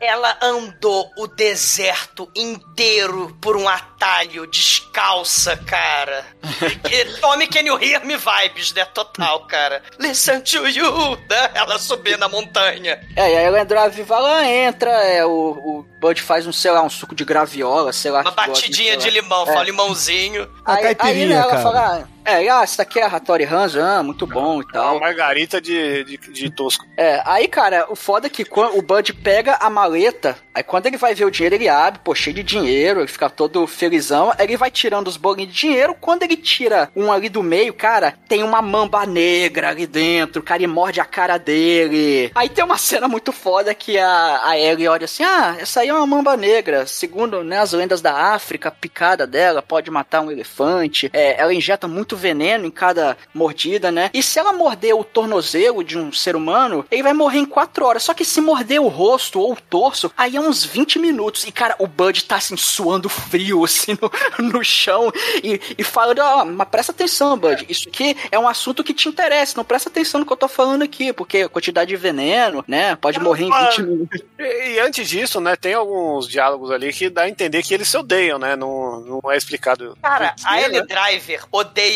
[0.00, 6.24] Ela andou o deserto inteiro por um atalho descalça, cara.
[6.90, 8.84] E tome Can You Hear Me vibes, né?
[8.86, 9.82] Total, cara.
[9.98, 11.50] Listen to you, né?
[11.54, 13.00] Ela subir na montanha.
[13.16, 16.52] É, e aí a Ellie Drive vai lá, entra, é, o, o Bud faz um,
[16.52, 18.20] sei lá, um suco de graviola, sei lá.
[18.20, 19.52] Uma que gosta, batidinha sei de limão, É.
[19.52, 20.48] fala limãozinho.
[20.66, 21.62] Uma Aí, aí né, ela cara.
[21.62, 24.72] fala, ah, é, ah, essa daqui é a Hattori Hanzo, ah, muito bom e É
[24.72, 24.92] tal.
[24.92, 26.84] uma margarita de, de, de tosco.
[26.96, 30.86] É, aí, cara, o foda é que quando o Bud pega a maleta, aí quando
[30.86, 34.30] ele vai ver o dinheiro, ele abre, pô, cheio de dinheiro, ele fica todo felizão,
[34.38, 37.72] aí ele vai tirando os bolinhos de dinheiro, quando ele tira um ali do meio,
[37.74, 42.30] cara, tem uma mamba negra ali dentro, o cara e morde a cara dele.
[42.34, 45.88] Aí tem uma cena muito foda que a, a Ellie olha assim, ah, essa aí
[45.88, 50.20] é uma mamba negra, segundo né, as lendas da África, a picada dela pode matar
[50.20, 54.94] um elefante, é, ela injeta muito veneno em cada mordida, né, e se ela morder
[54.94, 58.40] o tornozelo de um ser humano, ele vai morrer em 4 horas, só que se
[58.40, 62.24] morder o rosto ou o torso, aí é uns 20 minutos, e cara, o Bud
[62.24, 64.10] tá assim, suando frio, assim, no,
[64.52, 65.12] no chão,
[65.42, 69.08] e, e falando, ó, mas presta atenção, Bud, isso aqui é um assunto que te
[69.08, 72.64] interessa, não presta atenção no que eu tô falando aqui, porque a quantidade de veneno,
[72.66, 74.20] né, pode morrer em 20 minutos.
[74.38, 77.88] E, e antes disso, né, tem alguns diálogos ali que dá a entender que eles
[77.88, 78.56] se odeiam, né?
[78.56, 79.96] Não, não é explicado.
[80.02, 80.86] Cara, a Ellie né?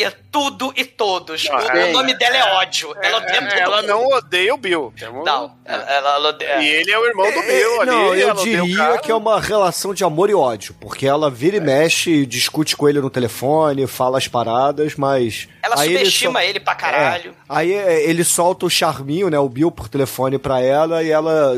[0.08, 1.48] Odeia tudo e todos.
[1.50, 1.92] Ah, o, é.
[1.92, 2.94] nome dela é ódio.
[3.02, 3.86] Ela odeia É, ela mundo.
[3.88, 4.92] não odeia o Bill.
[5.24, 6.58] Não, ela, ela, odeia.
[6.60, 7.90] E ele é o irmão do Bill ali.
[7.90, 11.60] não, eu diria que é uma relação de amor e ódio, porque ela vira e
[11.60, 15.48] mexe, discute com ele no telefone, fala as paradas, mas...
[15.62, 17.30] Ela aí ele subestima só- ele pra caralho.
[17.32, 21.10] É, aí é, ele solta o charminho, né, o Bill por telefone pra ela e
[21.10, 21.54] ela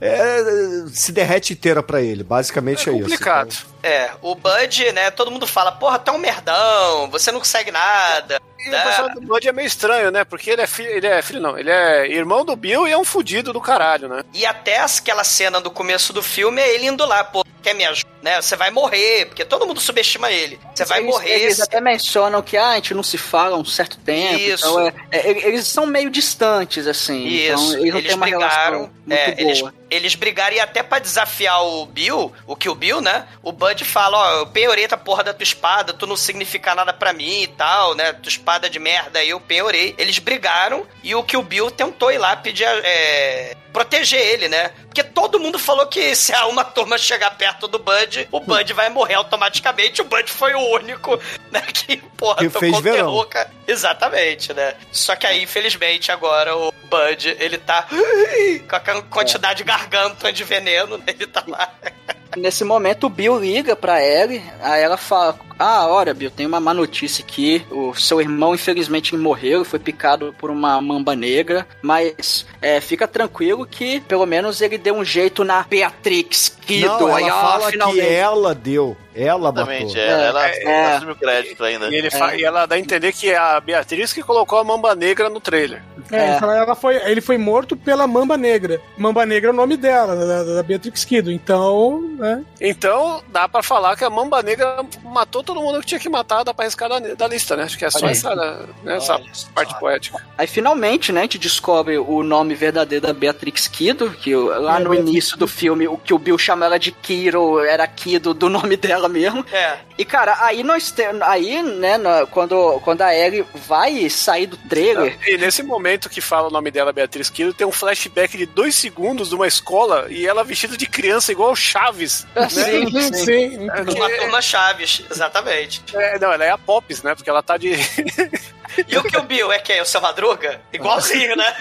[0.00, 3.02] é, se derrete inteira pra ele, basicamente é, É isso.
[3.04, 3.56] complicado.
[3.84, 7.70] É, o Bud, né, todo mundo fala, porra, tu é um merdão, você não consegue
[7.70, 8.40] nada.
[8.58, 8.80] E né?
[8.80, 10.24] o personagem do Bud é meio estranho, né?
[10.24, 12.96] Porque ele é filho, ele é filho não, ele é irmão do Bill e é
[12.96, 14.22] um fudido do caralho, né?
[14.32, 17.84] E até aquela cena do começo do filme é ele indo lá, pô, quer me
[17.84, 18.40] ajudar, né?
[18.40, 20.60] Você vai morrer, porque todo mundo subestima ele.
[20.74, 21.30] Você vai Eles- morrer.
[21.30, 24.38] Eles até mencionam que ah, a gente não se fala há um certo tempo.
[24.38, 24.66] Isso.
[24.66, 27.26] Então é, é, eles são meio distantes, assim.
[27.26, 28.38] Isso, então eles não eles brigaram.
[28.38, 29.40] relação muito é, boa.
[29.40, 33.26] eles, eles brigaram e até pra desafiar o Bill, o que o Bill, né?
[33.42, 36.92] O Bud fala: Ó, eu penhorei a porra da tua espada, tu não significa nada
[36.92, 38.12] pra mim e tal, né?
[38.12, 39.94] Tua espada de merda aí eu penhorei.
[39.96, 42.68] Eles brigaram e o que o Bill tentou ir lá pedir.
[42.84, 44.70] É, proteger ele, né?
[44.84, 48.72] Porque todo mundo falou que se a uma turma chegar perto do Bud, o Bud
[48.72, 50.00] vai morrer automaticamente.
[50.00, 51.18] O Bud foi o único,
[51.50, 51.60] né?
[51.60, 52.96] Que, porra, Que fez verão.
[52.96, 53.28] terror.
[53.66, 54.74] Exatamente, né?
[54.92, 57.88] Só que aí, infelizmente, agora o Bud, ele tá
[58.70, 61.04] com a quantidade de garganta de veneno, né?
[61.08, 61.68] ele tá lá.
[62.36, 66.58] Nesse momento, o Bill liga pra Ellie, aí ela fala: Ah, olha, Bill, tem uma
[66.58, 67.64] má notícia aqui.
[67.70, 73.66] O seu irmão, infelizmente, morreu, foi picado por uma mamba negra, mas é, fica tranquilo
[73.66, 76.86] que pelo menos ele deu um jeito na Beatrix Kido.
[76.86, 78.00] Não, aí, ela ó, fala finalmente.
[78.00, 79.72] que ela deu, ela matou.
[79.72, 80.96] Exatamente, é, ela, É, ela é.
[80.96, 81.88] assume o crédito ainda.
[81.88, 84.64] E, ele fa- e ela dá a entender que é a Beatriz que colocou a
[84.64, 85.82] mamba negra no trailer.
[86.12, 86.30] É, É.
[86.30, 88.78] ele fala, Ela foi, ele foi morto pela Mamba Negra.
[88.98, 91.30] Mamba Negra é o nome dela, da, da Beatrix Kido.
[91.32, 92.42] Então, né?
[92.60, 96.42] Então, dá pra falar que a mamba negra matou todo mundo que tinha que matar,
[96.44, 97.62] dá pra riscar da, da lista, né?
[97.64, 99.48] Acho que é só Olha essa, né, essa só.
[99.54, 100.22] parte poética.
[100.36, 104.82] Aí finalmente, né, a gente descobre o nome verdadeiro da Beatrix Kido, que lá É,
[104.84, 108.34] no Beatrix início do filme, o que o Bill chama ela de Kiro era Kido
[108.34, 109.44] do nome dela mesmo.
[109.52, 109.78] É.
[109.96, 111.22] E cara, aí nós temos.
[111.22, 111.98] Aí, né,
[112.30, 115.18] quando, quando a Ellie vai sair do trailer.
[115.26, 118.74] E nesse momento que fala o nome dela, Beatriz Kido, tem um flashback de dois
[118.74, 122.26] segundos de uma escola e ela vestida de criança igual o Chaves.
[122.48, 123.24] Sim, Sim, sim.
[123.24, 123.58] sim.
[123.58, 125.82] muito É, turma Chaves, exatamente.
[125.94, 127.14] É, não, ela é a Pops, né?
[127.14, 127.72] Porque ela tá de.
[128.88, 129.80] E o que o Bill é quem?
[129.80, 130.60] O seu Madruga?
[130.72, 131.54] Igualzinho, né?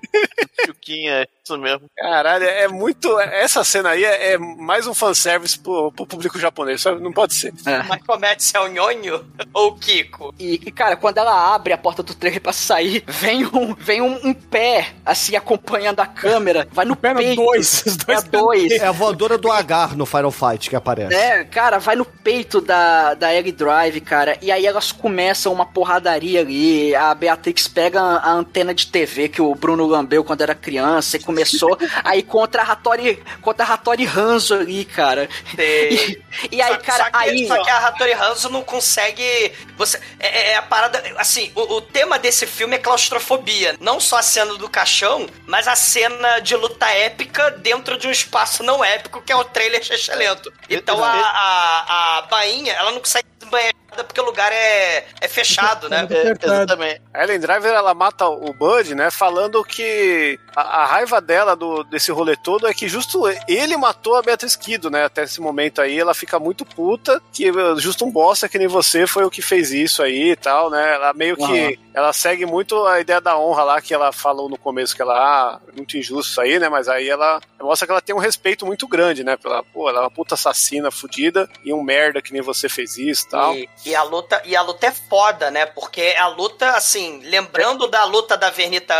[0.66, 1.82] Chuquinha, isso mesmo.
[1.96, 3.18] Caralho, é muito.
[3.20, 7.00] Essa cena aí é, é mais um fanservice pro, pro público japonês, sabe?
[7.02, 7.52] Não pode ser.
[7.88, 10.34] Mas comete se é o Nhonho ou o Kiko?
[10.38, 14.00] E, e, cara, quando ela abre a porta do trailer pra sair, vem um, vem
[14.02, 16.68] um, um pé, assim, acompanhando a câmera.
[16.72, 17.42] Vai no Pé peito.
[17.42, 18.72] dois, os dois É dois.
[18.72, 21.14] É a voadora do Agar no Final Fight que aparece.
[21.14, 24.36] É, cara, vai no peito da, da Ellie Drive, cara.
[24.42, 26.59] E aí elas começam uma porradaria ali.
[26.94, 31.22] A Beatrix pega a, antena de TV que o Bruno lambeu quando era criança e
[31.22, 31.78] começou.
[32.04, 35.28] aí contra a Hattori, contra a Hattori Hanzo ali, cara.
[35.58, 36.20] E,
[36.50, 37.46] e aí, só, cara, só que, aí.
[37.46, 39.52] só que a Hattori Hanzo não consegue.
[39.76, 41.02] Você, é, é a parada.
[41.16, 43.76] Assim, o, o tema desse filme é claustrofobia.
[43.80, 48.10] Não só a cena do caixão, mas a cena de luta épica dentro de um
[48.10, 49.80] espaço não épico, que é o trailer
[50.16, 50.52] lento.
[50.68, 53.74] Então a, a, a bainha, ela não consegue banhar
[54.04, 56.06] porque o lugar é, é fechado, né?
[56.10, 57.02] É, exatamente.
[57.12, 59.10] A Ellen Driver, ela mata o Bud, né?
[59.10, 64.16] Falando que a, a, raiva dela do, desse rolê todo é que justo ele matou
[64.16, 65.04] a Beatriz Kido, né?
[65.04, 69.06] Até esse momento aí, ela fica muito puta que justo um bosta que nem você
[69.06, 70.94] foi o que fez isso aí e tal, né?
[70.94, 71.42] Ela meio que...
[71.42, 71.89] Uhum.
[71.92, 75.14] Ela segue muito a ideia da honra lá que ela falou no começo que ela,
[75.14, 76.68] ah, muito injusto isso aí, né?
[76.68, 79.36] Mas aí ela mostra que ela tem um respeito muito grande, né?
[79.36, 82.96] Pela, pô, ela é uma puta assassina fudida e um merda que nem você fez
[82.96, 83.54] isso e tal.
[83.54, 85.66] E, e a luta, e a luta é foda, né?
[85.66, 88.94] Porque a luta, assim, lembrando da luta da Vernita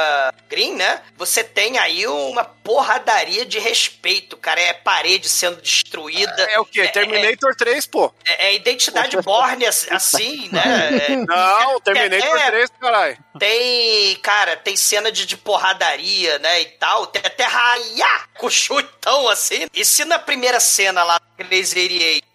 [0.48, 1.02] Green, né?
[1.16, 4.60] Você tem aí uma porradaria de respeito, cara.
[4.60, 6.46] É parede sendo destruída.
[6.48, 6.86] É, é o quê?
[6.86, 8.14] Terminator é, 3, pô.
[8.24, 11.16] É, é identidade Borne, assim, né?
[11.26, 13.18] Não, Terminator é, 3, caralho.
[13.40, 17.08] Tem, cara, tem cena de, de porradaria, né, e tal.
[17.08, 19.66] Tem até raia com chutão, assim.
[19.74, 21.20] E se na primeira cena lá,
[21.50, 21.90] Laser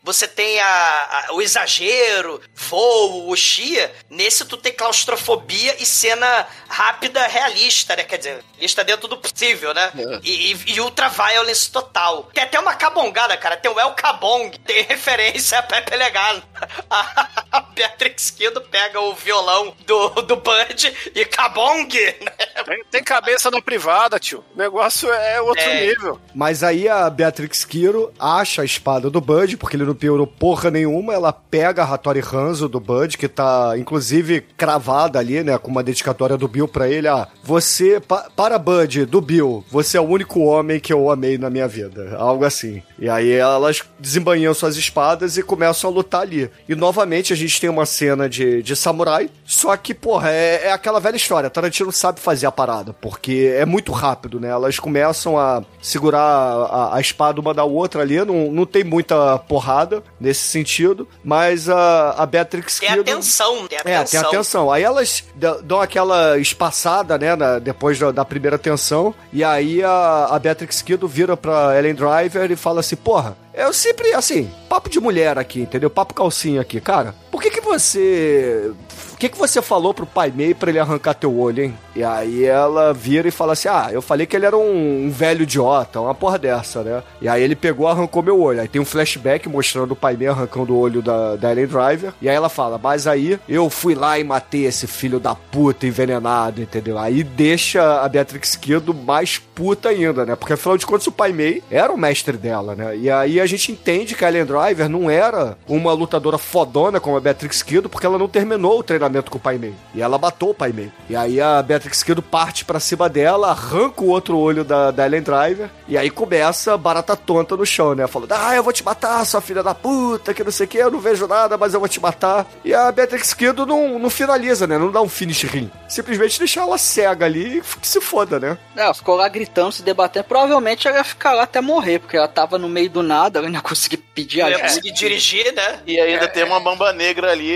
[0.06, 6.48] você tem a, a, o exagero, voo, o chia, nesse tu tem claustrofobia e cena
[6.70, 8.04] rápida, realista, né?
[8.04, 9.92] Quer dizer, realista dentro do possível, né?
[9.98, 10.20] É.
[10.24, 12.30] E, e, e, ultra violence total.
[12.32, 13.58] Tem até uma cabongada, cara.
[13.58, 16.36] Tem o El Cabong, tem referência a Pepe Legal.
[16.88, 21.88] A, a Beatrix Kido pega o violão do, do Bud e Cabong,
[22.22, 22.32] né?
[22.64, 24.44] Tem, tem, cabeça na privada, tio.
[24.54, 25.88] O negócio é outro é.
[25.88, 26.20] nível.
[26.34, 30.70] Mas aí a Beatrix Kiro acha a espada do Bud, porque ele não piorou porra
[30.70, 31.14] nenhuma.
[31.14, 35.84] Ela pega a Hattori Hanzo do Bud, que tá inclusive cravada ali, né, com uma
[35.84, 37.08] dedicatória do Bill pra ele.
[37.08, 41.38] Ah, você, pa, para Bud, do Bill, você é o único homem que eu amei
[41.38, 42.16] na minha vida.
[42.18, 42.82] Algo assim.
[42.98, 46.50] E aí elas desembanham suas espadas e começam a lutar ali.
[46.68, 50.72] E novamente a gente tem uma cena de, de samurai, só que, porra, é, é
[50.72, 51.50] aquela velha história.
[51.50, 54.50] Tarantino sabe fazer a parada, porque é muito rápido, né?
[54.50, 59.38] Elas começam a segurar a, a espada uma da outra ali, não, não tem muita
[59.40, 59.85] porrada
[60.20, 63.02] nesse sentido, mas a, a Beatrix Tem Kido...
[63.02, 63.92] atenção, tem atenção.
[63.92, 64.72] É, tem atenção.
[64.72, 65.24] Aí elas
[65.64, 70.82] dão aquela espaçada, né, na, depois da, da, primeira tensão, e aí a, a Beatrix
[70.82, 75.38] Kido vira pra Ellen Driver e fala assim, porra, eu sempre, assim, papo de mulher
[75.38, 75.90] aqui, entendeu?
[75.90, 76.82] Papo calcinha aqui.
[76.82, 78.72] Cara, por que que você...
[79.16, 81.78] O que que você falou pro pai Mei pra ele arrancar teu olho, hein?
[81.96, 85.10] E aí ela vira e fala assim, ah, eu falei que ele era um, um
[85.10, 87.02] velho idiota, uma porra dessa, né?
[87.22, 88.60] E aí ele pegou arrancou meu olho.
[88.60, 92.14] Aí tem um flashback mostrando o pai Mei arrancando o olho da, da Ellen Driver.
[92.22, 95.88] E aí ela fala, mas aí eu fui lá e matei esse filho da puta
[95.88, 97.00] envenenado, entendeu?
[97.00, 100.36] Aí deixa a Beatrix Kido mais puta ainda, né?
[100.36, 102.96] Porque afinal de contas o pai Mei era o mestre dela, né?
[102.98, 107.16] E aí a gente entende que a Ellen Driver não era uma lutadora fodona como
[107.16, 109.74] a Beatrix Kido, porque ela não terminou o treinamento com o Pai Mei.
[109.94, 110.92] E ela matou o Pai Mei.
[111.10, 115.06] E aí a Beatrix Kido parte pra cima dela, arranca o outro olho da, da
[115.06, 118.08] Ellen Driver, e aí começa barata tonta no chão, né?
[118.08, 120.78] Falando, ah, eu vou te matar, sua filha da puta, que não sei o que,
[120.78, 122.46] eu não vejo nada, mas eu vou te matar.
[122.64, 124.78] E a Beatrix Kido não, não finaliza, né?
[124.78, 125.72] Não dá um finish rim.
[125.88, 128.58] Simplesmente deixa ela cega ali e que se foda, né?
[128.76, 130.26] Ela ficou lá gritando, se debatendo.
[130.26, 133.48] Provavelmente ela ia ficar lá até morrer, porque ela tava no meio do nada, ela
[133.48, 134.68] não ia conseguir pedir Não ia ajuda.
[134.70, 135.80] conseguir dirigir, né?
[135.86, 137.56] E ainda tem uma mamba negra ali.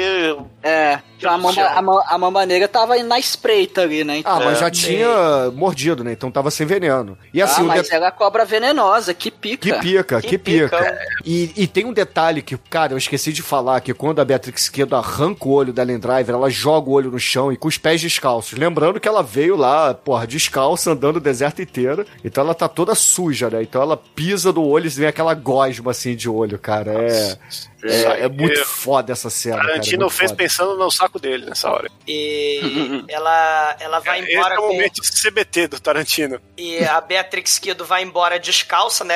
[0.61, 4.17] É, a mamba, a, a mamba negra tava na espreita ali, né?
[4.17, 6.11] Então, Ah, mas já é, tinha mordido, né?
[6.11, 7.17] Então tava sem veneno.
[7.33, 9.59] E assim, ah, mas det- ela é cobra venenosa, que pica.
[9.69, 10.77] Que pica, que, Que pica.
[10.77, 10.99] pica.
[11.25, 14.67] E, e tem um detalhe que, cara, eu esqueci de falar, que quando a Beatrix
[14.69, 17.67] Kido arranca o olho da Ellen Driver, ela joga o olho no chão e com
[17.67, 18.57] os pés descalços.
[18.57, 21.78] Lembrando que ela veio lá, porra, descalça, andando o deserto inteiro.
[22.23, 23.63] Então ela tá toda suja, né?
[23.63, 26.91] Então ela pisa no olho e vem aquela gosma, assim, de olho, cara.
[26.93, 27.37] É,
[27.83, 29.57] É, é muito foda essa cena.
[29.57, 30.43] cara, é Tarantino fez foda.
[30.43, 31.89] pensando no saco dele nessa hora.
[32.07, 34.67] E ela, ela vai Esse embora é o com.
[34.73, 36.41] momento CBT do Tarantino.
[36.57, 39.15] E a Beatrix Kido vai embora descalça, né?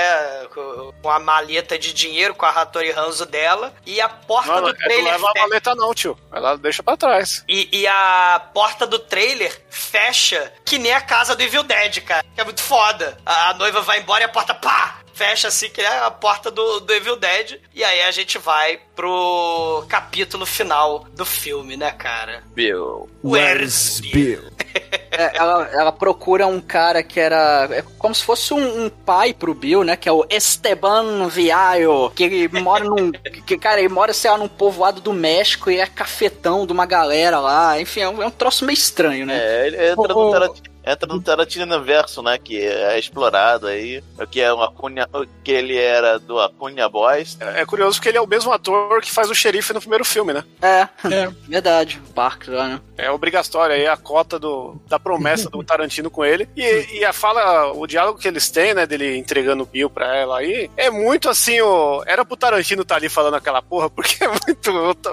[0.54, 3.74] Com com a maleta de dinheiro, com a Hattori Hanzo dela.
[3.86, 5.12] E a porta Não, do não trailer.
[5.12, 6.18] leva a fe- maleta não, tio.
[6.32, 7.44] Ela deixa pra trás.
[7.50, 12.24] E, e a porta do trailer fecha que nem a casa do Evil Dead, cara.
[12.34, 13.18] Que é muito foda.
[13.26, 15.00] A, a noiva vai embora e a porta, pá!
[15.14, 17.60] Fecha assim, que é a porta do, do Evil Dead.
[17.74, 22.44] E aí a gente vai pro capítulo final do filme, né, cara?
[22.54, 23.10] Bill.
[23.24, 24.42] Where's Bill?
[25.16, 29.32] É, ela, ela procura um cara que era é como se fosse um, um pai
[29.32, 29.96] pro Bill, né?
[29.96, 32.10] Que é o Esteban Viaio.
[32.16, 33.12] Que ele mora num.
[33.46, 36.88] Que, cara, ele mora, sei lá, num povoado do México e é cafetão de uma
[36.88, 37.80] galera lá.
[37.80, 39.38] Enfim, é um, é um troço meio estranho, né?
[39.38, 40.26] É, ele entra ô.
[40.26, 40.73] no Tarantino.
[40.86, 42.38] Entra no Tarantino verso, né?
[42.38, 44.04] Que é explorado aí.
[44.30, 45.08] Que é uma cunha,
[45.44, 47.38] que ele era do Acunha Boys.
[47.40, 50.04] É é curioso porque ele é o mesmo ator que faz o xerife no primeiro
[50.04, 50.44] filme, né?
[50.62, 51.28] É, É.
[51.48, 52.02] verdade.
[52.14, 52.82] Parker lá, né?
[52.98, 56.48] É obrigatório aí a cota do, da promessa do Tarantino com ele.
[56.56, 60.16] E, e a fala, o diálogo que eles têm, né, dele entregando o Bill pra
[60.16, 64.24] ela aí, é muito assim, o, era pro Tarantino estar ali falando aquela porra, porque
[64.24, 64.72] é muito.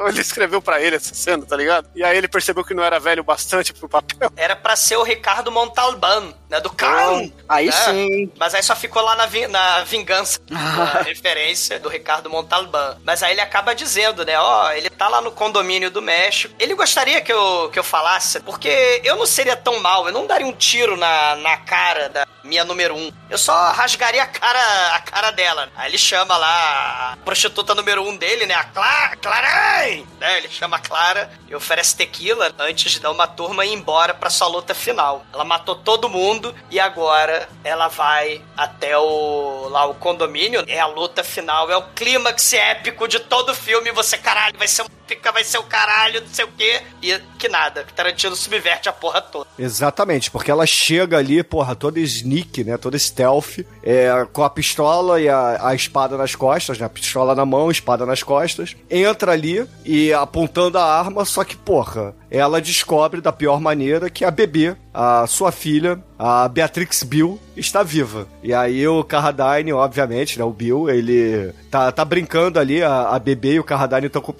[0.09, 1.88] Ele escreveu pra ele essa cena, tá ligado?
[1.94, 4.30] E aí ele percebeu que não era velho o bastante pro papel.
[4.36, 6.60] Era pra ser o Ricardo Montalban, né?
[6.60, 7.30] Do Khan.
[7.48, 7.72] Aí É.
[7.72, 8.32] sim.
[8.38, 12.96] Mas aí só ficou lá na, vi- na vingança, a referência do Ricardo Montalban.
[13.04, 14.38] Mas aí ele acaba dizendo, né?
[14.38, 16.54] Ó, ele tá lá no condomínio do México.
[16.58, 20.26] Ele gostaria que eu, que eu falasse, porque eu não seria tão mal, eu não
[20.26, 23.12] daria um tiro na, na cara da minha número um.
[23.28, 25.68] Eu só rasgaria a cara, a cara dela.
[25.76, 28.54] Aí ele chama lá a prostituta número um dele, né?
[28.54, 30.06] A Clara, Clarém!
[30.18, 30.38] Né?
[30.38, 34.30] Ele chama a Clara e oferece tequila antes de dar uma turma ir embora pra
[34.30, 35.24] sua luta final.
[35.32, 40.64] Ela matou todo mundo e agora ela vai até o lá o condomínio.
[40.68, 43.90] É a luta final, é o clímax épico de todo o filme.
[43.90, 46.80] Você, caralho, vai ser um pica, vai ser o caralho, não sei o quê.
[47.02, 49.48] E que nada, Tarantino subverte a porra toda.
[49.58, 52.76] Exatamente, porque ela chega ali, porra, toda sneak, né?
[52.76, 56.86] Toda stealth, é, com a pistola e a, a espada nas costas, né?
[56.86, 58.76] A pistola na mão, espada nas costas.
[58.88, 64.24] Entra ali e apontando a arma, só que, porra, ela descobre da pior maneira que
[64.24, 68.26] a bebê, a sua filha, a Beatrix Bill, está viva.
[68.42, 70.44] E aí o Carradine, obviamente, né?
[70.44, 74.32] O Bill, ele tá, tá brincando ali, a, a bebê e o Carradine estão com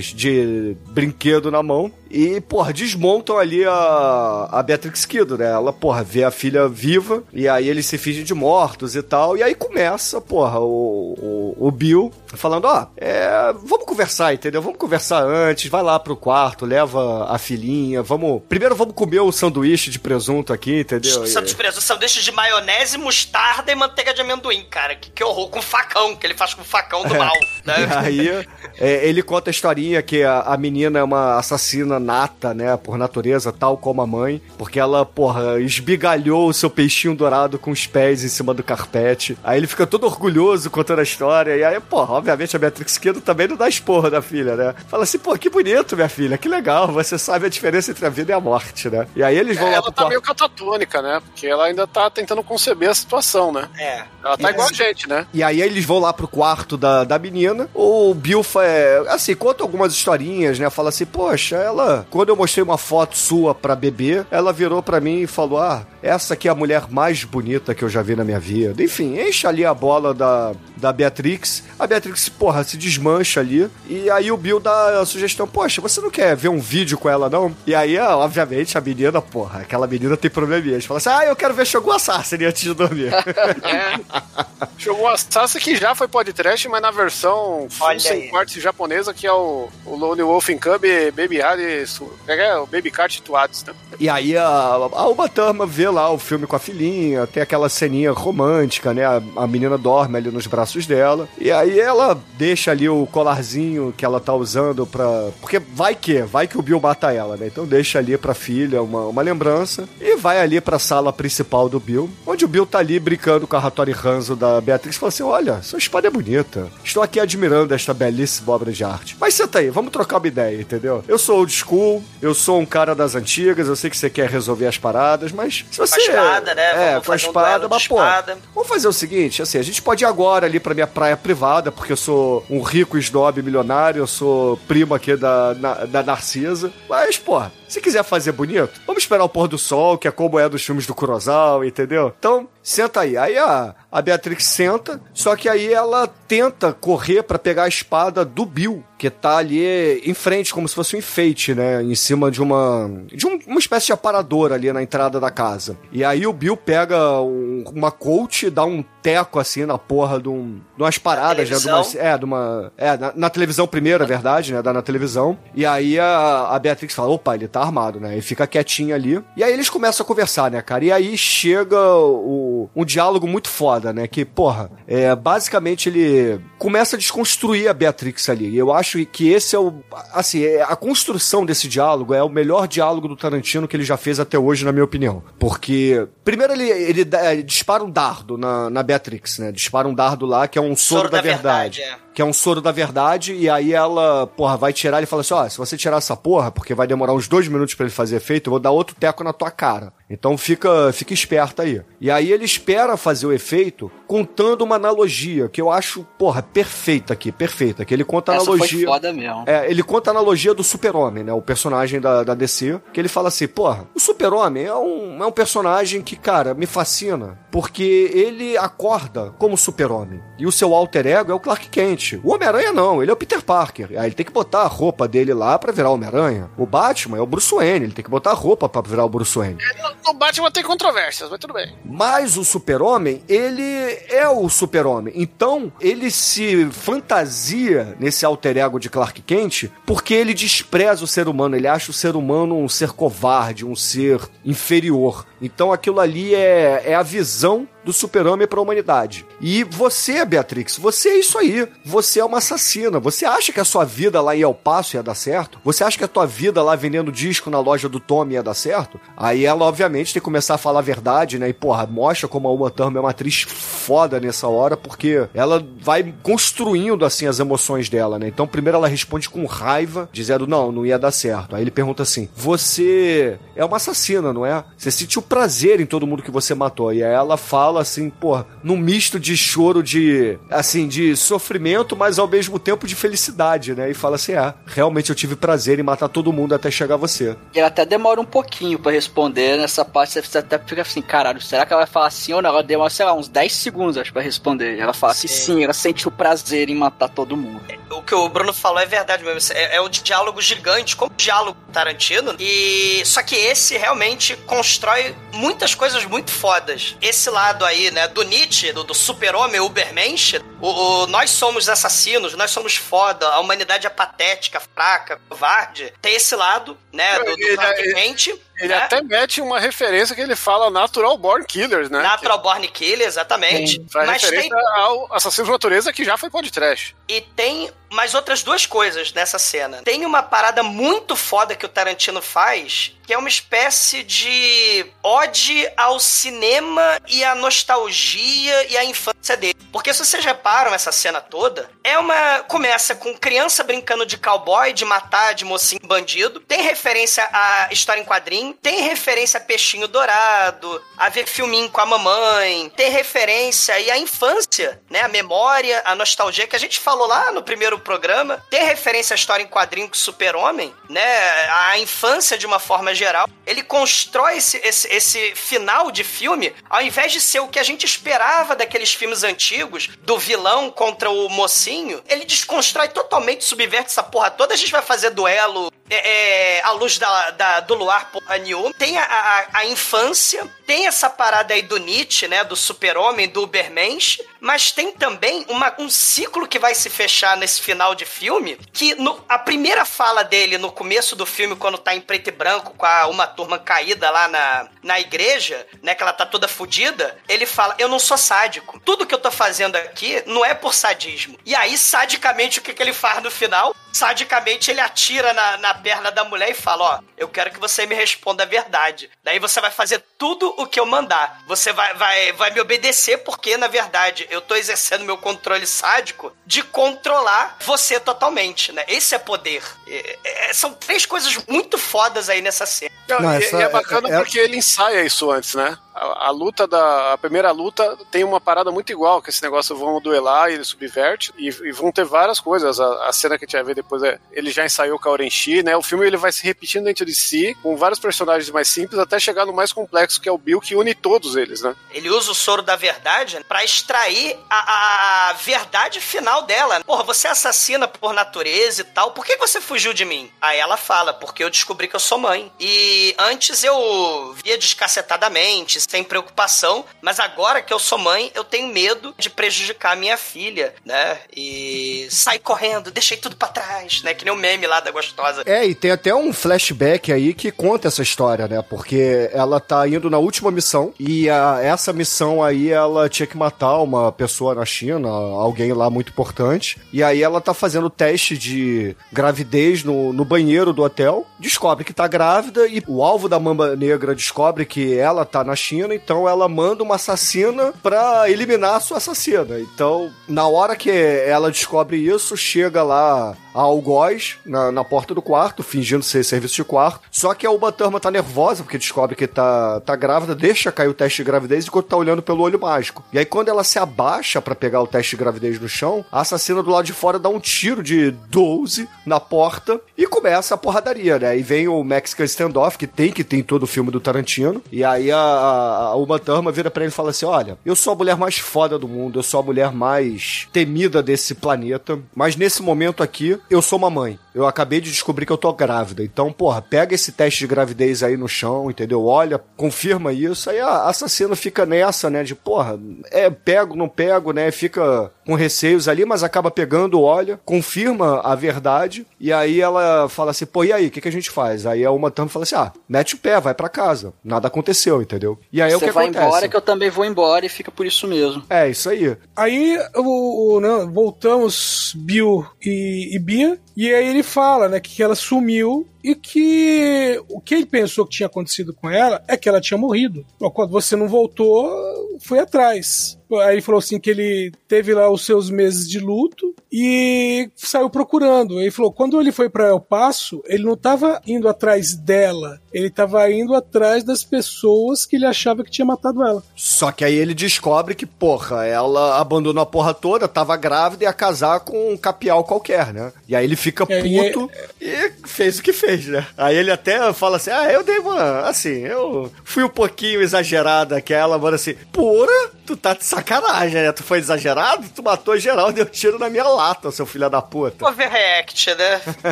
[0.00, 1.90] de brinquedo na mão.
[2.12, 5.50] E, porra, desmontam ali a, a Beatrix Kido, né?
[5.50, 9.36] Ela, porra, vê a filha viva, e aí eles se fingem de mortos e tal.
[9.36, 14.60] E aí começa, porra, o, o, o Bill falando: ó, é, vamos conversar, entendeu?
[14.60, 18.42] Vamos conversar antes, vai lá pro quarto, leva a filhinha, vamos.
[18.46, 21.26] Primeiro vamos comer o sanduíche de presunto aqui, entendeu?
[21.26, 24.94] Santos preso, sanduíche de maionese, mostarda e manteiga de amendoim, cara.
[24.96, 27.34] Que, que horror, com facão, que ele faz com o facão do mal.
[27.64, 27.74] Né?
[27.80, 28.46] E aí,
[28.78, 32.76] é, ele conta a historinha que a, a menina é uma assassina nata, né?
[32.76, 34.42] Por natureza, tal como a mãe.
[34.58, 39.36] Porque ela, porra, esbigalhou o seu peixinho dourado com os pés em cima do carpete.
[39.42, 41.56] Aí ele fica todo orgulhoso contando a história.
[41.56, 44.74] E aí, porra, obviamente a Beatrix Kido também não dá esporra da filha, né?
[44.88, 46.88] Fala assim, pô, que bonito, minha filha, que legal.
[46.88, 49.06] Você sabe a diferença entre a vida e a morte, né?
[49.14, 50.08] E aí eles vão lá ela pro tá quarto.
[50.10, 51.20] meio catatônica, né?
[51.24, 53.68] Porque ela ainda tá tentando conceber a situação, né?
[53.78, 54.02] É.
[54.24, 55.26] Ela tá igual a gente, né?
[55.32, 57.68] E aí eles vão lá pro quarto da, da menina.
[57.74, 60.68] O Bill, fa- é, assim, conta algumas historinhas, né?
[60.70, 61.91] Fala assim, poxa, ela...
[62.10, 65.86] Quando eu mostrei uma foto sua pra bebê, ela virou pra mim e falou, ah,
[66.02, 68.82] essa aqui é a mulher mais bonita que eu já vi na minha vida.
[68.82, 71.62] Enfim, enche ali a bola da, da Beatrix.
[71.78, 73.68] A Beatrix, porra, se desmancha ali.
[73.88, 77.08] E aí o Bill dá a sugestão, poxa, você não quer ver um vídeo com
[77.08, 77.54] ela, não?
[77.66, 80.84] E aí, ah, obviamente, a menina, porra, aquela menina tem probleminhas.
[80.84, 83.12] Fala assim, ah, eu quero ver Shogun Assassin antes de dormir.
[84.78, 88.28] Jogou Assassin que já foi podcast, mas na versão full Olha sem aí.
[88.28, 90.82] corte japonesa, que é o, o Lone Wolf in Cub
[91.14, 91.81] Baby Hard,
[92.26, 93.74] é o Baby Cart Tuados, né?
[93.98, 97.68] E aí a, a Uma Thurman vê lá o filme com a filhinha, tem aquela
[97.68, 99.04] ceninha romântica, né?
[99.04, 101.28] A, a menina dorme ali nos braços dela.
[101.38, 105.30] E aí ela deixa ali o colarzinho que ela tá usando pra.
[105.40, 107.46] Porque vai que, vai que o Bill mata ela, né?
[107.46, 109.88] Então deixa ali pra filha uma, uma lembrança.
[110.00, 113.56] E vai ali pra sala principal do Bill, onde o Bill tá ali brincando com
[113.56, 116.68] a Hattori Hanzo da Beatrix e fala assim: Olha, sua espada é bonita.
[116.84, 119.16] Estou aqui admirando esta belíssima obra de arte.
[119.20, 121.04] Mas senta aí, vamos trocar uma ideia, entendeu?
[121.06, 124.28] Eu sou old school, eu sou um cara das antigas, eu sei que você quer
[124.28, 125.94] resolver as paradas, mas se você.
[125.96, 126.62] Com a espada, né?
[126.70, 127.94] É, Vamos com a um espada, de mas pô.
[127.96, 128.38] espada.
[128.54, 131.70] Vamos fazer o seguinte, assim, a gente pode ir agora ali pra minha praia privada,
[131.72, 136.72] porque eu sou um rico snob milionário, eu sou primo aqui da, na- da Narcisa.
[136.88, 137.42] Mas, pô,
[137.72, 140.62] se quiser fazer bonito, vamos esperar o pôr do sol, que é como é dos
[140.64, 142.12] filmes do Kurosawa, entendeu?
[142.18, 143.16] Então, senta aí.
[143.16, 148.24] Aí a, a Beatrix senta, só que aí ela tenta correr pra pegar a espada
[148.24, 151.82] do Bill, que tá ali em frente, como se fosse um enfeite, né?
[151.82, 152.90] Em cima de uma.
[153.06, 155.76] de um- uma espécie de aparador ali na entrada da casa.
[155.90, 160.28] E aí o Bill pega um- uma coach, dá um teco assim na porra de,
[160.28, 161.56] um, de umas paradas, né?
[161.56, 162.72] De umas, é, de uma.
[162.78, 164.62] É, na, na televisão primeiro, é verdade, né?
[164.62, 165.36] Dá na televisão.
[165.54, 168.16] E aí a, a Beatrix fala: opa, ele tá armado, né?
[168.18, 169.22] E fica quietinha ali.
[169.36, 170.84] E aí eles começam a conversar, né, cara?
[170.84, 174.06] E aí chega o, um diálogo muito foda, né?
[174.06, 178.48] Que, porra, é, basicamente ele começa a desconstruir a Beatrix ali.
[178.48, 179.74] E eu acho que esse é o.
[180.12, 183.96] Assim, é, a construção desse diálogo é o melhor diálogo do Tarantino que ele já
[183.96, 185.22] fez até hoje, na minha opinião.
[185.38, 189.52] Porque, primeiro ele, ele, ele dispara um dardo na, na Beatrix, né?
[189.52, 191.80] Dispara um dardo lá que é um soro, da, verdade.
[191.80, 191.96] é.
[192.14, 195.34] Que é um soro da verdade, e aí ela, porra, vai tirar ele fala assim:
[195.34, 198.16] ó, se você tirar essa porra, porque vai demorar uns dois minutos pra ele fazer
[198.16, 199.92] efeito, eu vou dar outro teco na tua cara.
[200.10, 201.80] Então fica, fica esperta aí.
[201.98, 207.14] E aí ele espera fazer o efeito contando uma analogia, que eu acho, porra, perfeita
[207.14, 207.82] aqui, perfeita.
[207.84, 208.86] Que ele conta a Essa foi analogia.
[208.86, 209.44] foda mesmo.
[209.46, 211.32] É, ele conta a analogia do Super-Homem, né?
[211.32, 212.78] O personagem da, da DC.
[212.92, 216.66] Que ele fala assim: porra, o Super-Homem é um, é um personagem que, cara, me
[216.66, 217.38] fascina.
[217.50, 220.22] Porque ele acorda como Super-Homem.
[220.38, 222.01] E o seu alter ego é o Clark Kent.
[222.22, 223.88] O Homem-Aranha não, ele é o Peter Parker.
[223.90, 226.50] Aí ele tem que botar a roupa dele lá pra virar o Homem-Aranha.
[226.56, 229.08] O Batman é o Bruce Wayne, ele tem que botar a roupa pra virar o
[229.08, 229.58] Bruce Wayne.
[230.04, 231.74] No Batman tem controvérsias, mas tudo bem.
[231.84, 233.62] Mas o super-homem, ele
[234.08, 235.14] é o super-homem.
[235.16, 241.28] Então, ele se fantasia nesse alter ego de Clark Kent porque ele despreza o ser
[241.28, 241.56] humano.
[241.56, 245.26] Ele acha o ser humano um ser covarde, um ser inferior.
[245.40, 249.26] Então, aquilo ali é, é a visão do super-homem para a humanidade.
[249.40, 251.68] E você, Beatrix, você é isso aí.
[251.84, 253.00] Você é uma assassina.
[253.00, 255.58] Você acha que a sua vida lá em El Paso ia dar certo?
[255.64, 258.54] Você acha que a tua vida lá vendendo disco na loja do Tommy ia dar
[258.54, 259.00] certo?
[259.16, 261.48] Aí ela, obviamente, tem que começar a falar a verdade, né?
[261.48, 265.64] E, porra, mostra como a Uma Thurman é uma atriz foda nessa hora, porque ela
[265.80, 268.28] vai construindo, assim, as emoções dela, né?
[268.28, 271.56] Então, primeiro ela responde com raiva, dizendo, não, não ia dar certo.
[271.56, 274.64] Aí ele pergunta assim, você é uma assassina, não é?
[274.76, 276.92] Você sentiu prazer em todo mundo que você matou.
[276.92, 282.18] E aí ela fala assim, porra, num misto de choro de, assim, de sofrimento, mas
[282.18, 283.90] ao mesmo tempo de felicidade, né?
[283.90, 286.98] E fala assim, é, realmente eu tive prazer em matar todo mundo até chegar a
[286.98, 287.36] você.
[287.54, 290.20] Ele até demora um pouquinho pra responder nessa parte.
[290.20, 292.50] Você até fica assim, caralho, será que ela vai falar sim ou não?
[292.50, 294.78] Ela demora, sei lá, uns 10 segundos, acho, pra responder.
[294.78, 297.60] Ela fala que sim, ela sente o prazer em matar todo mundo.
[297.90, 299.52] O que o Bruno falou é verdade mesmo.
[299.54, 302.34] É, é um diálogo gigante, como o diálogo Tarantino.
[302.38, 306.96] E só que esse realmente constrói muitas coisas muito fodas.
[307.00, 312.34] Esse lado aí, né, do Nietzsche, do, do super-homem, Ubermensch, o, o nós somos assassinos,
[312.34, 315.92] nós somos foda, a humanidade é patética, fraca, covarde.
[316.00, 318.28] Tem esse lado, né, do, do Ele- Clark ele- Kent.
[318.60, 318.76] Ele né?
[318.76, 322.00] até mete uma referência que ele fala Natural Born Killers, né?
[322.00, 323.80] Natural Born Killer, exatamente.
[323.80, 326.94] Que faz Mas tem ao Assassino de Natureza que já foi podcast.
[327.08, 329.82] E tem mais outras duas coisas nessa cena.
[329.82, 335.68] Tem uma parada muito foda que o Tarantino faz, que é uma espécie de ode
[335.76, 339.56] ao cinema e à nostalgia e à infância dele.
[339.72, 342.40] Porque se vocês reparam essa cena toda, é uma.
[342.48, 346.40] Começa com criança brincando de cowboy, de matar, de mocinho bandido.
[346.40, 351.80] Tem referência à história em quadrinho, tem referência a peixinho dourado, a ver filminho com
[351.80, 355.00] a mamãe, tem referência aí à infância, né?
[355.00, 358.44] A memória, a nostalgia que a gente falou lá no primeiro programa.
[358.50, 361.02] Tem referência à história em quadrinho com super-homem, né?
[361.50, 363.28] A infância de uma forma geral.
[363.46, 367.62] Ele constrói esse, esse, esse final de filme, ao invés de ser o que a
[367.62, 374.02] gente esperava daqueles filmes antigos, do vilão contra o mocinho, ele desconstrói totalmente, subverte essa
[374.02, 374.54] porra toda.
[374.54, 378.72] A gente vai fazer duelo é, é, à luz da, da- do luar, porra nenhuma.
[378.74, 382.44] Tem a, a, a infância, tem essa parada aí do Nietzsche, né?
[382.44, 387.60] Do super-homem, do Ubermensch, mas tem também uma- um ciclo que vai se fechar nesse
[387.60, 391.94] final de filme, que no- a primeira fala dele no começo do filme, quando tá
[391.94, 395.94] em preto e branco, com a- uma turma caída lá na, na igreja, né?
[395.94, 398.80] Que ela tá toda fodida, ele fala, eu não sou sádico.
[398.84, 401.38] Tudo que eu tô fazendo aqui não é por sadismo.
[401.44, 403.74] E aí, sadicamente, o que, que ele faz no final?
[403.92, 407.86] Sadicamente, ele atira na, na perna da mulher e fala: Ó, eu quero que você
[407.86, 409.10] me responda a verdade.
[409.22, 411.42] Daí você vai fazer tudo o que eu mandar.
[411.46, 416.32] Você vai, vai, vai me obedecer, porque, na verdade, eu tô exercendo meu controle sádico
[416.46, 418.84] de controlar você totalmente, né?
[418.88, 419.62] Esse é poder.
[419.86, 422.92] É- é- são três coisas muito fodas aí nessa cena.
[423.08, 425.76] Não, e, essa e é é- bacana é- porque ele ensaia isso antes, né?
[425.94, 427.12] A, a luta da.
[427.12, 430.64] A primeira luta tem uma parada muito igual, que esse negócio vão duelar e ele
[430.64, 432.80] subverte, e, e vão ter várias coisas.
[432.80, 435.12] A, a cena que a gente vai ver depois é, ele já ensaiou com a
[435.12, 435.71] Orenchi, né?
[435.76, 439.18] O filme ele vai se repetindo dentro de si, com vários personagens mais simples, até
[439.18, 441.74] chegar no mais complexo, que é o Bill, que une todos eles, né?
[441.90, 446.82] Ele usa o soro da verdade pra extrair a, a verdade final dela.
[446.84, 450.30] Porra, você assassina por natureza e tal, por que você fugiu de mim?
[450.40, 452.52] Aí ela fala, porque eu descobri que eu sou mãe.
[452.58, 458.68] E antes eu via descacetadamente, sem preocupação, mas agora que eu sou mãe, eu tenho
[458.68, 461.20] medo de prejudicar minha filha, né?
[461.34, 464.14] E saí correndo, deixei tudo pra trás, né?
[464.14, 465.42] Que nem o meme lá da gostosa.
[465.52, 468.62] É, e tem até um flashback aí que conta essa história, né?
[468.62, 473.36] Porque ela tá indo na última missão e a, essa missão aí ela tinha que
[473.36, 476.80] matar uma pessoa na China, alguém lá muito importante.
[476.90, 481.92] E aí ela tá fazendo teste de gravidez no, no banheiro do hotel, descobre que
[481.92, 486.26] tá grávida e o alvo da mamba negra descobre que ela tá na China, então
[486.26, 489.60] ela manda uma assassina pra eliminar a sua assassina.
[489.60, 495.20] Então, na hora que ela descobre isso, chega lá a algoz na, na porta do
[495.20, 497.00] quarto, fingindo ser serviço de quarto.
[497.10, 500.88] Só que a Uma Thurman tá nervosa porque descobre que tá, tá grávida, deixa cair
[500.88, 503.04] o teste de gravidez enquanto tá olhando pelo olho mágico.
[503.12, 506.20] E aí, quando ela se abaixa para pegar o teste de gravidez no chão, a
[506.20, 510.58] assassina do lado de fora dá um tiro de 12 na porta e começa a
[510.58, 511.38] porradaria, né?
[511.38, 514.62] E vem o Mexican Standoff, que tem que ter em todo o filme do Tarantino.
[514.70, 517.74] E aí a, a, a Uma Thurman vira pra ele e fala assim: Olha, eu
[517.74, 521.98] sou a mulher mais foda do mundo, eu sou a mulher mais temida desse planeta,
[522.14, 524.18] mas nesse momento aqui, eu sou uma mãe.
[524.34, 526.02] Eu acabei de descobrir que eu tô grávida.
[526.02, 529.04] Então, porra, pega esse teste de gravidez aí no chão, entendeu?
[529.04, 530.48] Olha, confirma isso.
[530.50, 532.22] Aí a assassina fica nessa, né?
[532.24, 532.78] De, porra,
[533.10, 534.50] é, pego, não pego, né?
[534.50, 539.06] Fica com receios ali, mas acaba pegando, olha, confirma a verdade.
[539.20, 541.66] E aí ela fala assim, pô, e aí, o que, que a gente faz?
[541.66, 544.12] Aí a uma tampa fala assim, ah, mete o pé, vai para casa.
[544.24, 545.38] Nada aconteceu, entendeu?
[545.52, 546.26] E aí é o que Você vai acontece.
[546.26, 548.42] embora que eu também vou embora e fica por isso mesmo.
[548.48, 549.16] É, isso aí.
[549.36, 550.88] Aí o, o- né,
[551.26, 557.22] voltamos Bill e, e Bia, e aí ele fala né, que ela sumiu e que
[557.28, 560.24] o que ele pensou que tinha acontecido com ela é que ela tinha morrido.
[560.52, 563.18] Quando você não voltou, foi atrás.
[563.40, 567.88] Aí ele falou assim que ele teve lá os seus meses de luto e saiu
[567.88, 568.60] procurando.
[568.60, 572.88] Ele falou quando ele foi para El Paso, ele não estava indo atrás dela, ele
[572.88, 576.42] estava indo atrás das pessoas que ele achava que tinha matado ela.
[576.54, 581.06] Só que aí ele descobre que, porra, ela abandonou a porra toda, tava grávida e
[581.06, 583.12] ia casar com um capial qualquer, né?
[583.26, 586.26] E aí ele fica É, e puto e fez o que fez, né?
[586.36, 588.40] Aí ele até fala assim: ah, eu dei uma.
[588.40, 593.92] Assim, eu fui um pouquinho exagerada aquela, mano, assim, porra, tu tá de sacanagem, né?
[593.92, 594.84] Tu foi exagerado?
[594.94, 597.86] Tu matou geral e deu tiro na minha lata, seu filho da puta.
[597.86, 599.00] Overreact, né?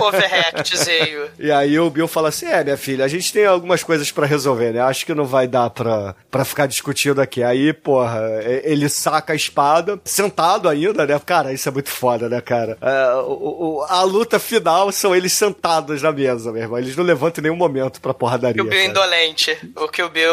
[0.01, 1.31] Overreactzeio.
[1.41, 4.27] E aí o Bill fala assim: é, minha filha, a gente tem algumas coisas pra
[4.27, 4.81] resolver, né?
[4.81, 7.43] Acho que não vai dar pra, pra ficar discutindo aqui.
[7.43, 8.21] Aí, porra,
[8.63, 11.19] ele saca a espada, sentado ainda, né?
[11.25, 12.77] Cara, isso é muito foda, né, cara?
[12.81, 16.79] É, o- o- a luta final são eles sentados na mesa, meu irmão.
[16.79, 18.63] Eles não levantam em nenhum momento pra porradaria.
[18.63, 18.85] O Bill cara.
[18.91, 19.59] indolente.
[19.77, 20.31] O que o Bill.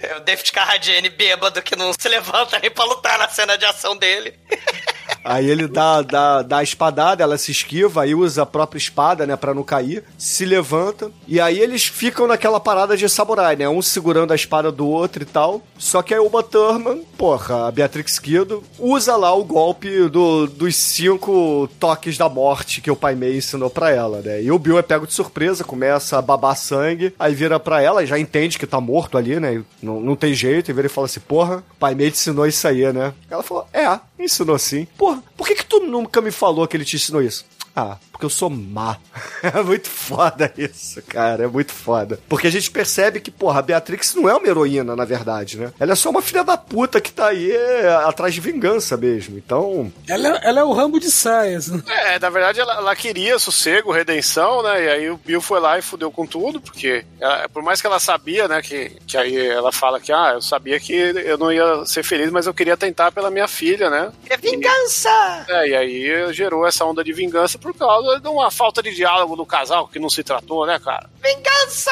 [0.00, 3.64] É o David Carradine bêbado que não se levanta nem pra lutar na cena de
[3.64, 4.34] ação dele.
[5.24, 9.26] Aí ele dá, dá, dá a espadada, ela se esquiva, aí usa a própria espada,
[9.26, 13.66] né, pra não cair, se levanta, e aí eles ficam naquela parada de samurai, né,
[13.66, 15.62] um segurando a espada do outro e tal.
[15.78, 20.76] Só que aí o Thurman, porra, a Beatrix Kido, usa lá o golpe do, dos
[20.76, 24.42] cinco toques da morte que o Pai Mei ensinou pra ela, né.
[24.42, 28.04] E o Bill é pego de surpresa, começa a babar sangue, aí vira pra ela,
[28.04, 31.06] já entende que tá morto ali, né, não, não tem jeito, e vira e fala
[31.06, 33.12] assim, porra, o Pai te ensinou isso aí, né.
[33.30, 34.86] Ela falou, é, ensinou sim.
[34.96, 37.44] Porra, por que que tu nunca me falou que ele te ensinou isso?
[37.74, 38.96] Ah, porque eu sou má.
[39.44, 41.44] É muito foda isso, cara.
[41.44, 42.18] É muito foda.
[42.30, 45.70] Porque a gente percebe que, porra, a Beatrix não é uma heroína, na verdade, né?
[45.78, 49.36] Ela é só uma filha da puta que tá aí é, atrás de vingança mesmo.
[49.36, 49.92] Então.
[50.08, 51.68] Ela, ela é o Rambo de saias.
[51.68, 51.82] né?
[51.86, 54.84] É, na verdade ela, ela queria sossego, redenção, né?
[54.84, 57.86] E aí o Bill foi lá e fudeu com tudo, porque ela- por mais que
[57.86, 61.52] ela sabia, né, que, que aí ela fala que, ah, eu sabia que eu não
[61.52, 64.10] ia ser feliz, mas eu queria tentar pela minha filha, né?
[64.30, 65.44] É vingança!
[65.48, 69.36] É, e aí gerou essa onda de vingança por causa de uma falta de diálogo
[69.36, 71.08] do casal que não se tratou, né, cara?
[71.22, 71.90] Vingança!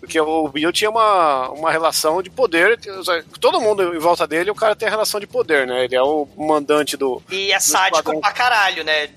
[0.00, 2.78] Porque o Bill tinha uma, uma relação de poder.
[3.40, 5.84] Todo mundo em volta dele, o cara tem a relação de poder, né?
[5.84, 7.22] Ele é o mandante do.
[7.30, 8.20] E é sádico esquadrão.
[8.20, 9.08] pra caralho, né?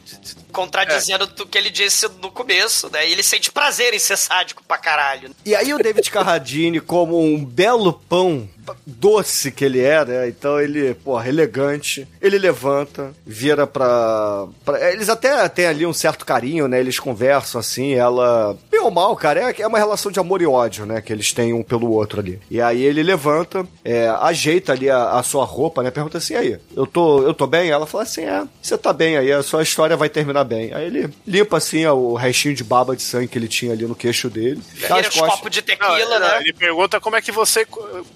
[0.51, 3.07] Contradizendo o que ele disse no começo, né?
[3.07, 5.31] E ele sente prazer em ser sádico pra caralho.
[5.45, 8.47] E aí o David Carradine, como um belo pão
[8.85, 10.27] doce que ele é, né?
[10.27, 12.07] Então ele, porra, elegante.
[12.21, 16.79] Ele levanta, vira pra, pra- Eles até têm ali um certo carinho, né?
[16.79, 18.57] Eles conversam assim, ela...
[18.69, 20.99] bem ou mal, cara, é, é uma relação de amor e ódio, né?
[21.01, 22.41] Que eles têm um pelo outro ali.
[22.51, 25.89] E aí ele levanta, é, ajeita ali a, a sua roupa, né?
[25.91, 27.69] Pergunta assim, aí, eu tô, eu tô bem?
[27.69, 30.73] Ela fala assim, é, você tá bem aí, a sua história vai terminar bem.
[30.73, 33.95] Aí ele limpa, assim, o restinho de baba de sangue que ele tinha ali no
[33.95, 34.61] queixo dele.
[34.73, 36.39] Vira as os copos de tequila, Não, né?
[36.41, 37.65] Ele pergunta como é que você.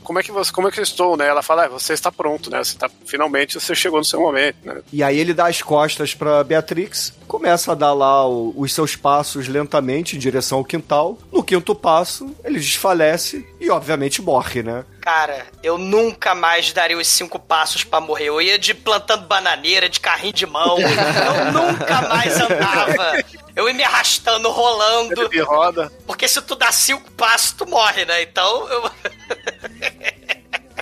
[0.04, 0.52] Como é que você.
[0.52, 1.28] Como é que eu estou, né?
[1.28, 2.64] Ela fala, ah, você está pronto, né?
[2.64, 2.90] Você tá.
[3.06, 4.82] Finalmente você chegou no seu momento, né?
[4.92, 8.96] E aí ele dá as costas pra Beatrix, começa a dar lá o- os seus
[8.96, 11.18] passos lentamente em direção ao quintal.
[11.32, 14.84] No quinto passo, ele desfalece e, obviamente, morre, né?
[15.14, 18.30] Cara, eu nunca mais daria os cinco passos pra morrer.
[18.30, 20.78] Eu ia de plantando bananeira, de carrinho de mão.
[20.80, 20.88] eu
[21.52, 23.22] nunca mais andava.
[23.54, 25.22] Eu ia me arrastando, rolando.
[25.24, 25.92] Ele roda.
[26.08, 28.22] Porque se tu dá cinco passos, tu morre, né?
[28.22, 28.92] Então eu.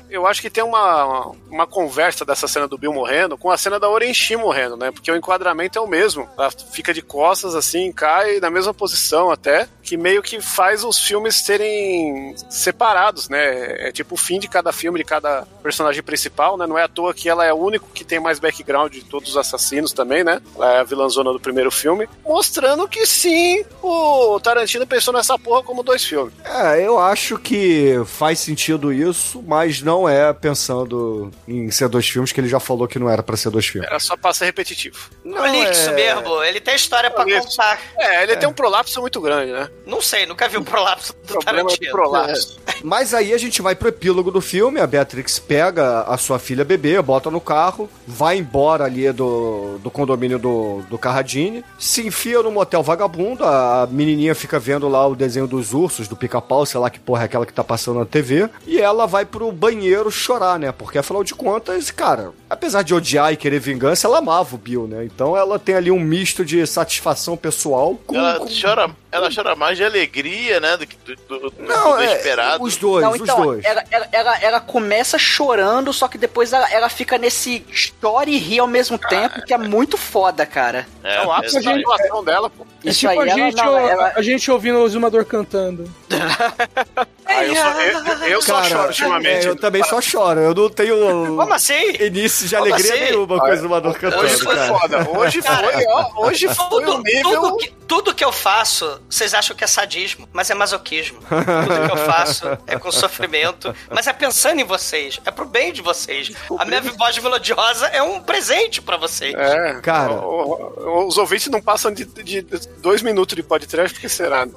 [0.10, 3.80] Eu acho que tem uma, uma conversa dessa cena do Bill morrendo com a cena
[3.80, 4.90] da Orenchi morrendo, né?
[4.90, 6.28] Porque o enquadramento é o mesmo.
[6.36, 11.00] Ela fica de costas, assim, cai na mesma posição até, que meio que faz os
[11.00, 13.88] filmes serem separados, né?
[13.88, 16.68] É tipo o fim de cada filme, de cada personagem principal, né?
[16.68, 19.30] Não é à toa que ela é o único que tem mais background de todos
[19.32, 20.40] os assassinos também, né?
[20.56, 25.64] Ela é a vilãzona do primeiro filme, mostrando que sim, o Tarantino pensou nessa porra
[25.64, 26.36] como dois filmes.
[26.46, 32.32] É, eu acho que faz sentido isso, mas não é pensando em ser dois filmes,
[32.32, 33.90] que ele já falou que não era pra ser dois filmes.
[33.90, 35.10] Era só pra ser repetitivo.
[35.26, 37.48] Não, Prolixo é- mesmo, ele tem história pra Prolixo.
[37.48, 37.80] contar.
[37.98, 39.68] É, ele tem um prolapso muito grande, né?
[39.86, 41.92] Não sei, nunca vi um prolapso do Problema Tarantino.
[41.92, 42.60] prolapso.
[42.84, 46.64] Mas aí a gente vai pro epílogo do filme, a Beatrix pega a sua filha
[46.64, 52.42] bebê, bota no carro, vai embora ali do, do condomínio do, do Carradine, se enfia
[52.42, 56.80] no motel vagabundo, a menininha fica vendo lá o desenho dos ursos, do pica-pau, sei
[56.80, 60.10] lá que porra é aquela que tá passando na TV, e ela vai pro banheiro
[60.12, 60.72] chorar, né?
[60.72, 64.88] Porque afinal de contas, cara, apesar de odiar e querer vingança, ela amava o Bill,
[64.88, 65.04] né?
[65.04, 68.16] Então ela tem ali um misto de satisfação pessoal com...
[68.16, 70.78] Ela com- chora, ela chora mais de alegria, né?
[70.78, 72.64] Do que do, do, Não, do é, esperado.
[72.64, 73.64] os dois, Não, os então, dois.
[73.66, 78.38] ela, ela, ela, ela começa chorando, só que depois ela, ela fica nesse chore e
[78.38, 80.88] ri ao mesmo tempo, que é muito foda, cara.
[81.04, 81.84] É, É o ápice da exatamente.
[81.86, 82.66] atuação dela, pô.
[82.84, 85.92] É Isso tipo aí, a, ela, gente, não, ela- a gente ouvindo o Exumador cantando.
[87.32, 89.46] Ah, eu só, eu, eu só Cara, choro ultimamente.
[89.46, 90.40] é, eu também só choro.
[90.40, 91.92] Eu não tenho Como assim?
[92.00, 93.04] início de Como alegria assim?
[93.04, 94.68] nenhuma com o Exumador cantando, Hoje foi cara.
[94.80, 95.10] foda.
[95.12, 96.26] Hoje foi, ó.
[96.26, 97.42] Hoje foi Tudo, um nível.
[97.42, 101.20] tudo, que, tudo que eu faço, vocês acham que é sadismo, mas é masoquismo.
[101.20, 105.72] Tudo que eu faço é com sofrimento, mas é pensando em vocês, é pro bem
[105.72, 106.32] de vocês.
[106.58, 109.36] A minha voz melodiosa é um presente pra vocês.
[109.36, 110.14] É, Cara.
[110.14, 112.42] o- o- os ouvintes não passam de, de
[112.78, 114.48] dois minutos de podcast, porque será?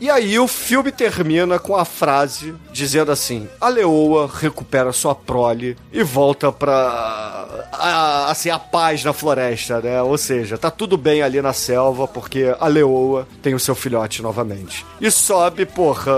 [0.00, 5.76] E aí o filme termina com a frase dizendo assim: a leoa recupera sua prole
[5.92, 10.02] e volta pra a, assim, a paz na floresta, né?
[10.02, 14.22] Ou seja, tá tudo bem ali na selva porque a leoa tem o seu filhote
[14.22, 14.84] novamente.
[15.00, 16.12] E sobe, porra,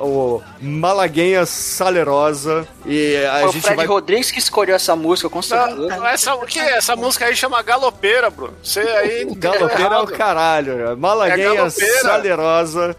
[0.00, 5.28] o Malaguenha Salerosa e a Foi o gente Fred vai Rodrigues que escolheu essa música,
[5.28, 5.76] com certeza.
[5.76, 6.78] Não, essa, o que é?
[6.78, 8.54] Essa música aí chama Galopeira, Bruno.
[8.62, 9.24] Você aí.
[9.36, 10.57] Galopeira é o caralho.
[10.62, 10.94] Né?
[10.96, 12.96] Malaguenha É salerosa.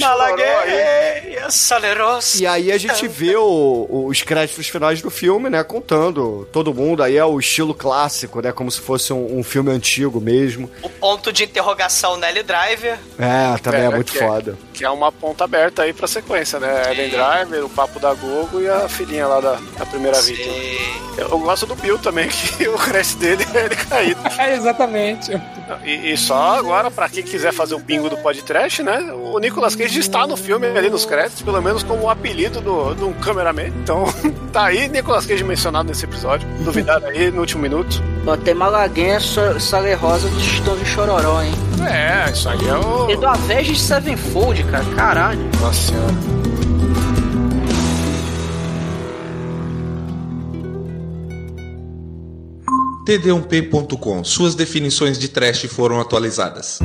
[0.00, 2.42] Malagueia, salerosa.
[2.42, 5.62] E aí a gente vê o- os créditos finais do filme, né?
[5.62, 7.02] Contando todo mundo.
[7.02, 8.52] Aí é o estilo clássico, né?
[8.52, 10.70] Como se fosse um, um filme antigo mesmo.
[10.82, 12.98] O ponto de interrogação Nelly Driver.
[13.18, 14.18] É, também é, É, muito é.
[14.18, 14.58] foda.
[14.74, 16.90] Que é uma ponta aberta aí pra sequência, né?
[16.90, 20.52] Ellen Driver, o Papo da Gogo e a filhinha lá da, da primeira vítima.
[21.16, 24.20] Eu gosto do Bill também, que o crédito dele é ele caído.
[24.36, 25.30] É, exatamente.
[25.84, 28.98] E, e só agora, pra quem quiser fazer o bingo do podcast, né?
[29.12, 32.94] O Nicolas Cage está no filme ali nos créditos, pelo menos como o apelido do,
[32.96, 33.68] do cameraman.
[33.68, 34.04] Então,
[34.52, 36.48] tá aí Nicolas Cage mencionado nesse episódio.
[36.64, 38.02] Duvidado aí no último minuto.
[38.26, 41.52] Ó, tem Malaguenha, so- Sale Rosa de Estão de Chororó, hein?
[41.82, 43.10] É, isso aí é o.
[43.10, 44.84] E do Avenged Sevenfold, cara.
[44.94, 45.50] Caralho.
[45.60, 46.14] Nossa senhora.
[53.04, 54.24] td1p.com.
[54.24, 56.78] Suas definições de trash foram atualizadas.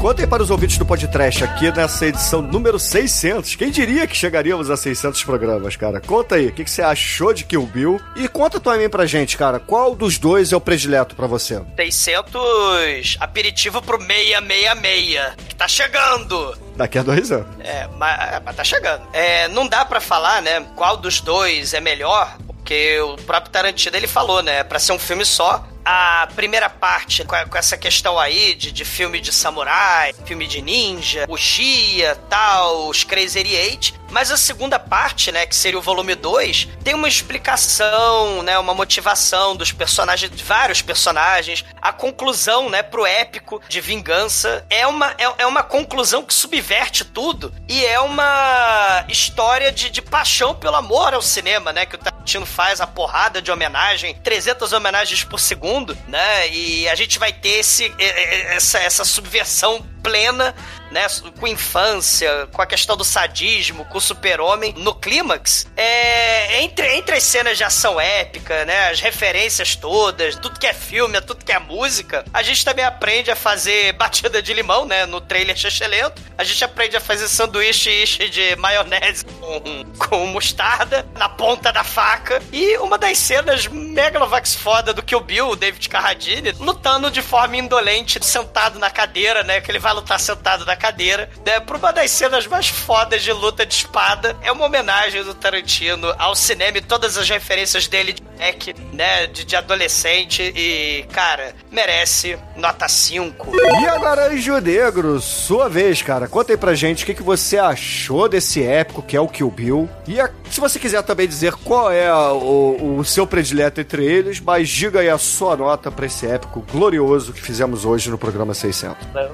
[0.00, 3.54] Contem para os ouvintes do podcast aqui nessa edição número 600.
[3.54, 6.00] Quem diria que chegaríamos a 600 programas, cara?
[6.00, 8.00] Conta aí, o que, que você achou de Kill Bill?
[8.16, 11.60] E conta também pra gente, cara, qual dos dois é o predileto pra você?
[11.76, 16.56] 600 aperitivo pro 666, que tá chegando.
[16.76, 17.48] Daqui a dois anos.
[17.60, 19.02] É, mas, mas tá chegando.
[19.12, 23.94] É, não dá pra falar, né, qual dos dois é melhor, porque o próprio Tarantino
[23.94, 27.76] ele falou, né, pra ser um filme só, a primeira parte com, a- com essa
[27.76, 33.38] questão aí de, de filme de samurai, filme de ninja, o Shia, tal, os Crazy
[33.54, 33.94] Eight.
[34.10, 38.74] Mas a segunda parte, né, que seria o volume 2, tem uma explicação, né, uma
[38.74, 44.66] motivação dos personagens, de vários personagens, a conclusão, né, pro épico de vingança.
[44.68, 50.02] É uma, é, é uma conclusão que subverte tudo e é uma história de, de
[50.02, 54.72] paixão pelo amor ao cinema, né, que o Tarantino faz a porrada de homenagem, 300
[54.72, 55.69] homenagens por segundo,
[56.08, 60.54] né, e a gente vai ter esse, essa, essa subversão plena,
[60.90, 61.06] né,
[61.38, 67.16] com infância, com a questão do sadismo, com o super-homem no clímax, é, entre, entre
[67.16, 71.52] as cenas de ação épica, né, as referências todas, tudo que é filme, tudo que
[71.52, 76.20] é música, a gente também aprende a fazer batida de limão, né, no trailer Xexelento,
[76.36, 82.42] a gente aprende a fazer sanduíche de maionese com, com mostarda na ponta da faca,
[82.52, 87.56] e uma das cenas megalovax foda do Kill Bill, o David Carradine, lutando de forma
[87.56, 91.92] indolente, sentado na cadeira, né, que ele vai lutar sentado na cadeira, né, por uma
[91.92, 96.78] das cenas mais fodas de luta de espada, é uma homenagem do Tarantino ao cinema
[96.78, 102.88] e todas as referências dele de moleque, né, de, de adolescente, e, cara, merece nota
[102.88, 103.52] 5.
[103.56, 106.28] E agora, Anjo Negro, sua vez, cara.
[106.28, 109.50] Conta aí pra gente o que, que você achou desse épico que é o Kill
[109.50, 109.88] Bill.
[110.06, 114.04] E a- se você quiser também dizer qual é a- o, o seu predileto entre
[114.04, 118.18] eles, mas diga aí a sua nota pra esse épico glorioso que fizemos hoje no
[118.18, 119.06] programa 600.
[119.14, 119.28] né?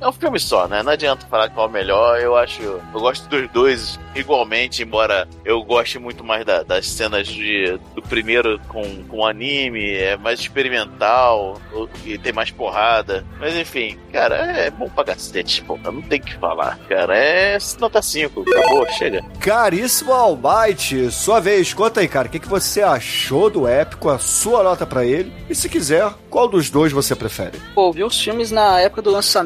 [0.00, 0.82] É um filme só, né?
[0.82, 2.20] Não adianta falar qual é o melhor.
[2.20, 2.62] Eu acho.
[2.62, 8.02] Eu gosto dos dois igualmente, embora eu goste muito mais da- das cenas de, do
[8.02, 11.60] primeiro com, com anime, é mais experimental,
[12.04, 13.24] e tem mais porrada.
[13.40, 15.76] Mas enfim, cara, é bom pra cacete, pô.
[15.78, 17.16] Não tem o que falar, cara.
[17.16, 19.22] É nota 5, acabou, chega.
[19.40, 24.18] Caríssimo Almighty, sua vez, conta aí, cara, o que, que você achou do épico, a
[24.18, 27.58] sua nota pra ele, e se quiser, qual dos dois você prefere?
[27.74, 29.37] Pô, vi os filmes na época do lançamento.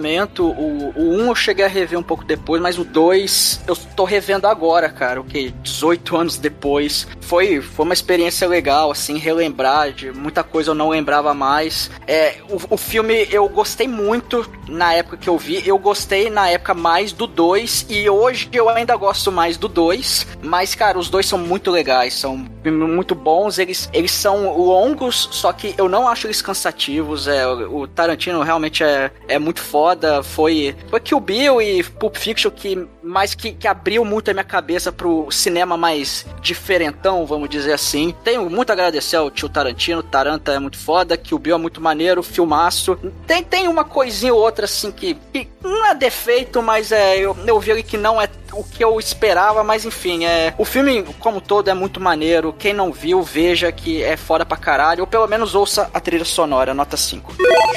[0.44, 4.04] O, o 1 eu cheguei a rever um pouco depois, mas o 2 eu tô
[4.04, 5.20] revendo agora, cara.
[5.20, 5.50] O que?
[5.62, 7.06] 18 anos depois.
[7.20, 11.90] Foi, foi uma experiência legal, assim, relembrar de muita coisa eu não lembrava mais.
[12.06, 15.62] É, o, o filme eu gostei muito na época que eu vi.
[15.66, 20.26] Eu gostei na época mais do 2 e hoje eu ainda gosto mais do 2.
[20.42, 23.58] Mas, cara, os dois são muito legais, são muito bons.
[23.58, 27.28] Eles, eles são longos, só que eu não acho eles cansativos.
[27.28, 30.22] É, o Tarantino realmente é, é muito foda.
[30.22, 34.44] Foi, foi Kill Bill e Pulp Fiction que mais que, que abriu muito a minha
[34.44, 38.14] cabeça pro cinema mais diferentão, vamos dizer assim.
[38.22, 40.00] Tenho muito a agradecer ao tio Tarantino.
[40.00, 42.96] Taranta é muito foda, Kill Bill é muito maneiro, filmaço.
[43.26, 47.36] Tem, tem uma coisinha ou outra assim que, que não é defeito, mas é eu,
[47.44, 51.40] eu vi que não é o que eu esperava, mas enfim, é o filme como
[51.40, 52.52] todo é muito maneiro.
[52.52, 56.24] Quem não viu, veja que é foda pra caralho, ou pelo menos ouça a trilha
[56.24, 57.34] sonora, nota 5.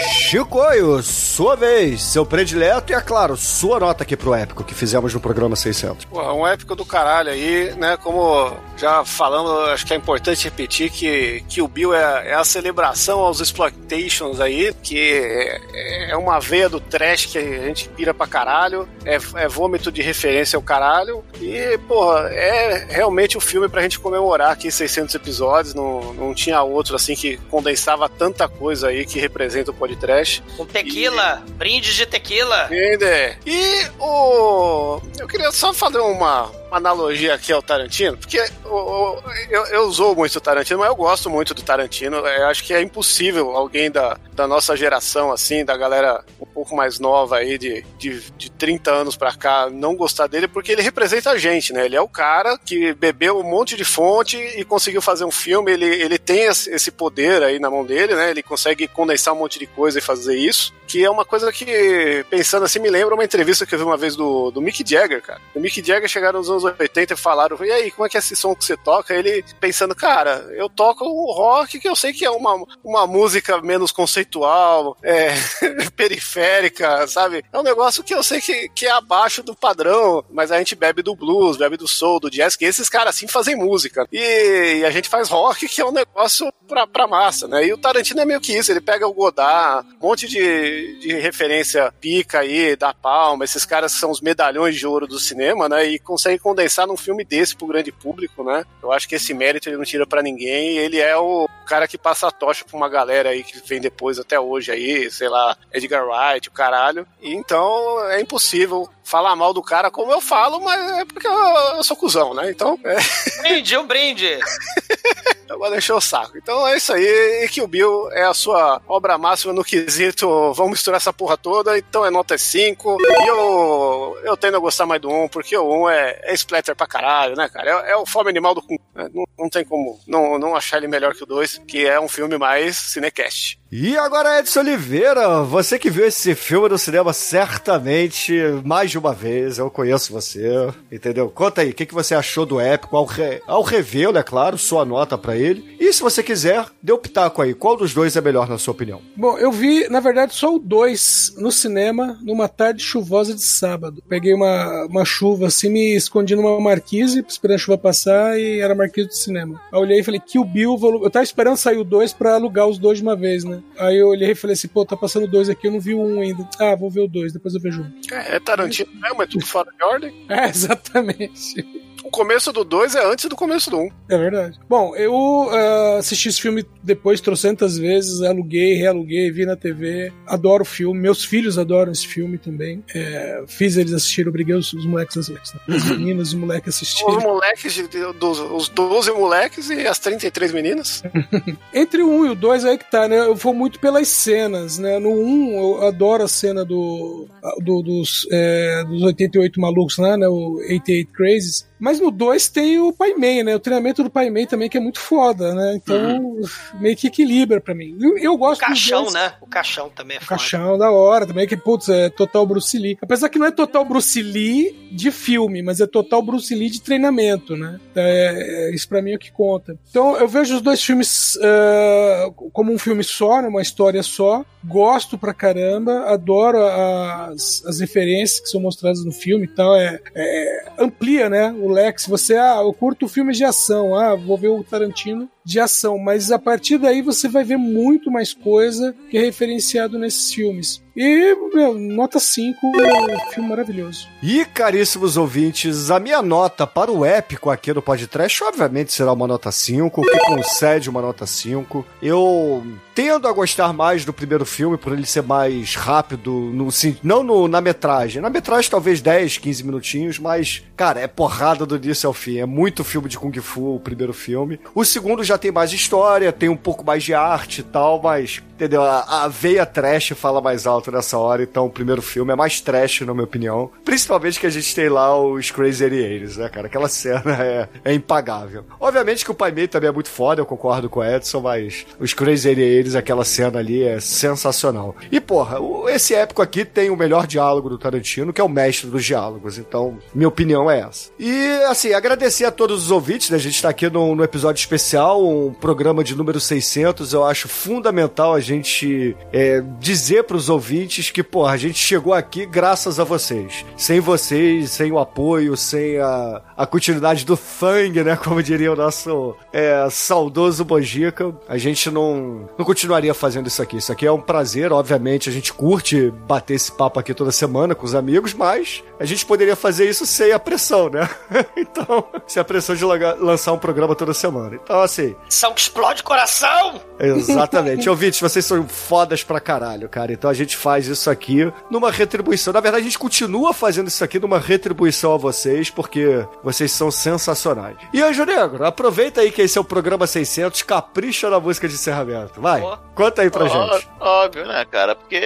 [0.10, 5.14] Chicoio, sua vez, seu predileto e, é claro, sua nota aqui pro épico que fizemos
[5.14, 6.06] no programa 600.
[6.06, 7.98] Pô, um épico do caralho aí, né?
[7.98, 12.44] Como já falamos, acho que é importante repetir que, que o Bill é, é a
[12.44, 18.14] celebração aos exploitations aí, que é, é uma veia do trash que a gente pira
[18.14, 23.70] pra caralho, é, é vômito de referência ao caralho, e, porra, é realmente o filme
[23.70, 28.88] pra gente comemorar aqui 600 episódios, não, não tinha outro assim que condensava tanta coisa
[28.88, 30.44] aí que representa o podcast.
[30.58, 32.66] Com tequila, brinde de tequila.
[32.66, 33.38] Entende?
[33.46, 35.00] E o.
[35.20, 39.16] Eu queria só fazer uma, analogia aqui ao Tarantino, porque o-
[39.50, 42.18] eu, eu usou muito o Tarantino, mas eu gosto muito do Tarantino.
[42.18, 46.76] Eu acho que é impossível alguém da, da nossa geração, assim, da galera um pouco
[46.76, 50.82] mais nova aí, de, de, de 30 anos pra cá, não gostar dele, porque ele
[50.82, 51.86] representa a gente, né?
[51.86, 55.72] Ele é o cara que bebeu um monte de fonte e conseguiu fazer um filme.
[55.72, 58.30] Ele, ele tem esse poder aí na mão dele, né?
[58.32, 60.74] Ele consegue condensar um monte de coisa e fazer isso.
[60.88, 63.98] Que é uma coisa que, pensando assim, me lembra uma entrevista que eu vi uma
[63.98, 65.42] vez do, do Mick Jagger, cara.
[65.56, 68.20] O Mick Jagger chegaram nos anos 80 e falaram: E aí, como é que é
[68.20, 69.14] esse som que você toca?
[69.14, 73.62] Ele pensando, cara, eu toco o rock que eu sei que é uma, uma música
[73.62, 75.34] menos conceitual, é,
[75.96, 77.44] periférica, sabe?
[77.52, 80.76] É um negócio que eu sei que, que é abaixo do padrão, mas a gente
[80.76, 84.08] bebe do blues, bebe do soul, do jazz, que esses caras assim fazem música.
[84.12, 87.66] E, e a gente faz rock, que é um negócio pra, pra massa, né?
[87.66, 91.14] E o Tarantino é meio que isso, ele pega o Godard, um monte de, de
[91.14, 95.86] referência pica aí, da Palma, esses caras são os medalhões de ouro do cinema, né?
[95.86, 98.64] E consegue condensar num filme desse pro grande público, né?
[98.82, 101.98] Eu acho que esse mérito ele não tira pra ninguém, ele é o cara que
[101.98, 105.56] passa a tocha pra uma galera aí que vem depois até hoje aí, sei lá,
[105.74, 107.08] Edgar Wright, o caralho.
[107.22, 111.34] E então é impossível falar mal do cara como eu falo, mas é porque eu,
[111.78, 112.50] eu sou cuzão, né?
[112.50, 112.98] Então, é,
[113.42, 114.40] Brinde, um brinde.
[115.48, 116.38] Pode encher o saco.
[116.38, 117.44] Então é isso aí.
[117.44, 120.28] E que o Bill é a sua obra máxima no quesito.
[120.54, 121.78] Vamos misturar essa porra toda.
[121.78, 122.98] Então é nota 5.
[123.00, 126.76] E eu, eu tendo a gostar mais do 1, porque o 1 é, é splatter
[126.76, 127.70] pra caralho, né, cara?
[127.88, 128.64] É, é o fome animal do
[128.94, 129.10] né?
[129.14, 132.08] Não, não tem como não, não achar ele melhor que o 2, que é um
[132.08, 133.60] filme mais cinecast.
[133.72, 138.34] E agora, Edson Oliveira, você que viu esse filme no cinema certamente
[138.64, 141.30] mais de uma vez, eu conheço você, entendeu?
[141.30, 143.42] Conta aí, o que, que você achou do épico, ao, re...
[143.46, 145.76] ao revê né, claro, sua nota pra ele.
[145.80, 148.72] E se você quiser, dê o pitaco aí, qual dos dois é melhor na sua
[148.74, 149.02] opinião?
[149.16, 154.04] Bom, eu vi, na verdade, só o 2 no cinema, numa tarde chuvosa de sábado.
[154.08, 158.76] Peguei uma, uma chuva assim, me escondi numa marquise, esperando a chuva passar, e era
[158.76, 159.60] marquise do cinema.
[159.72, 162.14] Aí eu olhei e falei, que o Bill, volu- eu tava esperando sair o 2
[162.14, 163.62] pra alugar os dois de uma vez, né?
[163.78, 166.00] Aí eu olhei e falei assim, pô, tá passando dois aqui, eu não vi o
[166.02, 166.48] um ainda.
[166.60, 167.92] Ah, vou ver o dois, depois eu vejo um.
[168.16, 170.14] É, é Tarantino mesmo, é tudo fora de ordem.
[170.30, 171.66] É, exatamente.
[172.06, 173.82] O começo do 2 é antes do começo do 1.
[173.82, 173.90] Um.
[174.10, 174.60] É verdade.
[174.70, 180.14] Bom, eu ah, assisti esse filme depois trocentas vezes, aluguei, realuguei, vi na TV.
[180.28, 181.00] Adoro o filme.
[181.00, 182.84] Meus filhos adoram esse filme também.
[182.94, 185.62] É, fiz eles assistirem, obriguei os, os moleques a assistirem.
[185.68, 187.20] As meninas, os moleques Os assistirem.
[187.20, 191.02] moleques, de, dos, os 12 moleques e as 33 meninas.
[191.74, 193.18] Entre o 1 e o 2 aí que tá, né?
[193.18, 195.00] Eu vou muito pelas cenas, né?
[195.00, 197.28] No 1 eu adoro a cena do,
[197.64, 200.28] do- dos, é, dos 88 malucos lá, né?
[200.28, 201.68] O 88 Crazies.
[201.80, 203.56] Mas no 2 tem o Pai Mei, né?
[203.56, 205.74] O treinamento do Pai Mei também que é muito foda, né?
[205.76, 206.42] Então
[206.80, 207.98] meio que equilibra pra mim.
[208.02, 209.14] Eu, eu O gosto dos caixão, dois.
[209.14, 209.34] né?
[209.42, 210.30] O caixão também é O foda.
[210.40, 212.98] caixão da hora também, que, putz, é total Bruce Lee.
[213.02, 216.82] Apesar que não é total Bruce Lee de filme, mas é total Bruce Lee de
[216.82, 217.80] treinamento, né?
[217.96, 219.78] É, é- isso pra mim é o que conta.
[219.90, 223.48] Então eu vejo os dois filmes é, como um filme só, né?
[223.48, 224.44] uma história só.
[224.64, 229.76] Gosto pra caramba, adoro as, as referências que são mostradas no filme e tal.
[229.76, 231.52] É, é- amplia, né?
[231.72, 232.00] O.
[232.00, 236.00] Se você, ah, eu curto filmes de ação, ah, vou ver o Tarantino de ação,
[236.00, 240.84] mas a partir daí você vai ver muito mais coisa que é referenciado nesses filmes.
[240.98, 244.08] E, meu, nota 5, é um filme maravilhoso.
[244.24, 249.28] E, caríssimos ouvintes, a minha nota para o épico aqui no podcast, obviamente, será uma
[249.28, 251.86] nota 5, que concede uma nota 5.
[252.02, 252.66] Eu
[252.96, 256.70] tendo a gostar mais do primeiro filme, por ele ser mais rápido, no,
[257.04, 258.22] não no- na metragem.
[258.22, 262.40] Na metragem, talvez 10, 15 minutinhos, mas, cara, é porrada do início ao fim.
[262.40, 264.60] É muito filme de Kung Fu, o primeiro filme.
[264.74, 268.42] O segundo já tem mais história, tem um pouco mais de arte e tal, mas,
[268.56, 268.82] entendeu?
[268.82, 272.60] A, a veia trash fala mais alto nessa hora, então o primeiro filme é mais
[272.60, 273.70] trash, na minha opinião.
[273.84, 276.68] Principalmente que a gente tem lá os Crazy 88, né, cara?
[276.68, 278.66] Aquela cena é, é impagável.
[278.80, 281.86] Obviamente que o Pai Mei também é muito foda, eu concordo com o Edson, mas
[282.00, 284.96] os Crazy 88, aquela cena ali é sensacional.
[285.12, 285.58] E, porra,
[285.90, 289.58] esse épico aqui tem o melhor diálogo do Tarantino, que é o mestre dos diálogos,
[289.58, 291.12] então minha opinião é essa.
[291.20, 293.38] E, assim, agradecer a todos os ouvintes, né?
[293.38, 298.34] A gente tá aqui no episódio especial, um programa de número 600, eu acho fundamental
[298.34, 303.66] a gente é, dizer pros ouvintes que, porra, a gente chegou aqui graças a vocês.
[303.78, 308.16] Sem vocês, sem o apoio, sem a, a continuidade do Fang, né?
[308.22, 313.78] Como diria o nosso é, saudoso Bojica, a gente não, não continuaria fazendo isso aqui.
[313.78, 317.76] Isso aqui é um prazer, obviamente, a gente curte bater esse papo aqui toda semana
[317.76, 321.10] com os amigos, mas a gente poderia fazer isso sem a pressão, né?
[321.56, 324.56] então, sem a pressão de lançar um programa toda semana.
[324.56, 326.82] Então, assim, São que explode coração!
[327.00, 327.88] Exatamente.
[327.90, 330.14] Ouvintes, vocês são fodas pra caralho, cara.
[330.14, 332.54] Então a gente faz isso aqui numa retribuição.
[332.54, 336.90] Na verdade, a gente continua fazendo isso aqui numa retribuição a vocês, porque vocês são
[336.90, 337.78] sensacionais.
[337.94, 341.76] E Anjo Negro, aproveita aí que esse é o programa 600, capricha na música de
[341.76, 342.40] encerramento.
[342.40, 342.78] Vai, Ó.
[342.94, 343.88] conta aí pra Ó, gente.
[344.00, 344.96] Óbvio, né, cara?
[344.96, 345.22] Porque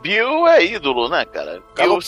[0.00, 1.62] Bill é ídolo, né, cara?
[1.74, 1.98] Bill.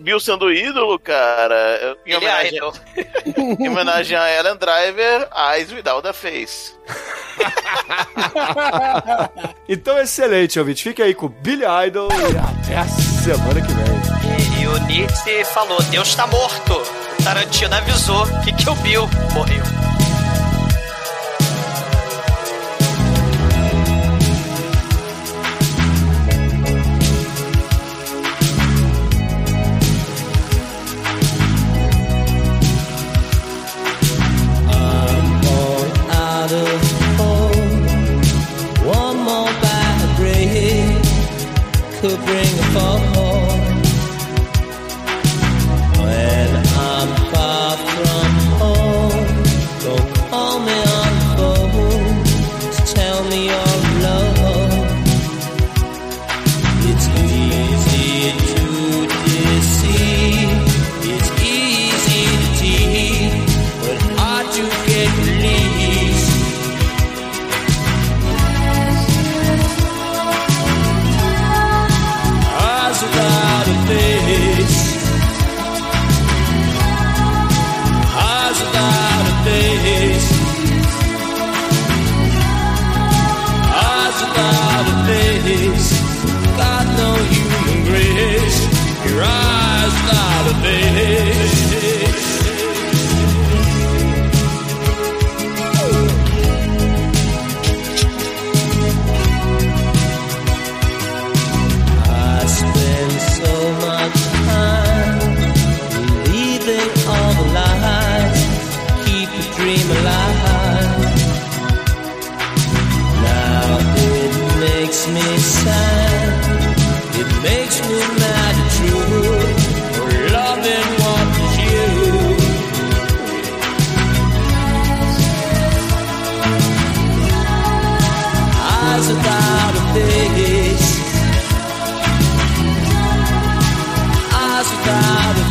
[0.00, 2.57] Bill sendo ídolo, cara, em é homenagem,
[3.58, 6.72] em homenagem a Ellen Driver, Eyes Without a Face.
[9.68, 10.82] Então, excelente, ouvinte.
[10.82, 14.58] Fique aí com o Billy Idol e até a semana que vem.
[14.58, 16.82] E, e o Nietzsche falou: Deus tá morto.
[17.22, 19.62] Tarantino avisou que que o Bill morreu.
[36.52, 36.98] Of.
[38.86, 41.02] One more bad break
[42.00, 42.47] could bring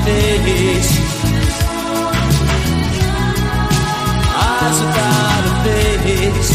[0.07, 0.91] face.
[4.49, 6.53] Eyes without a face.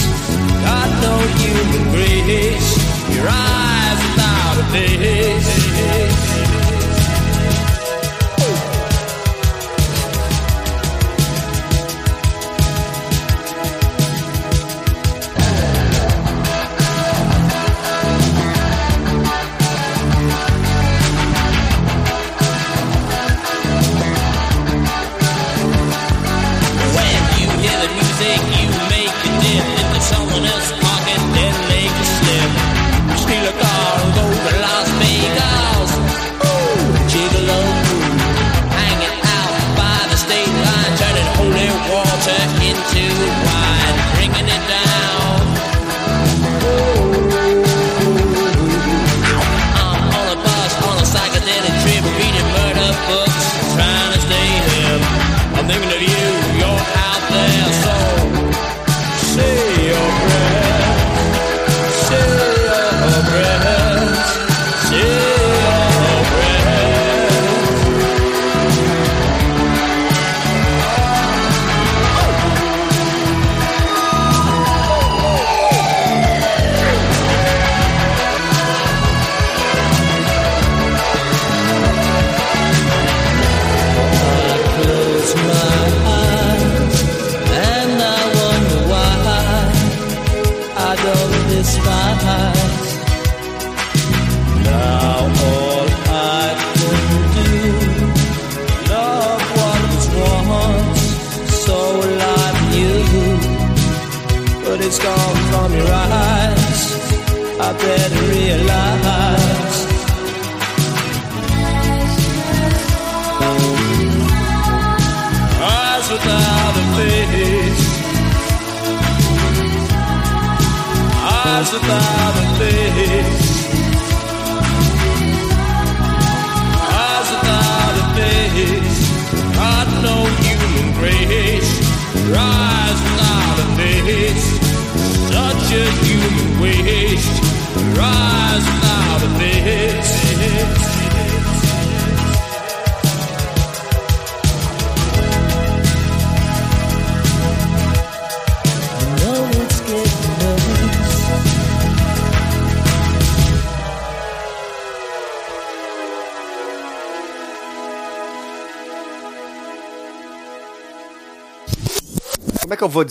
[0.67, 2.71] Got no human grace.
[3.15, 6.52] Your eyes without a face.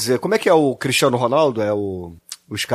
[0.02, 0.20] Dizer?
[0.20, 1.62] Como é que é o Cristiano Ronaldo?
[1.62, 2.14] É o.
[2.50, 2.68] Os,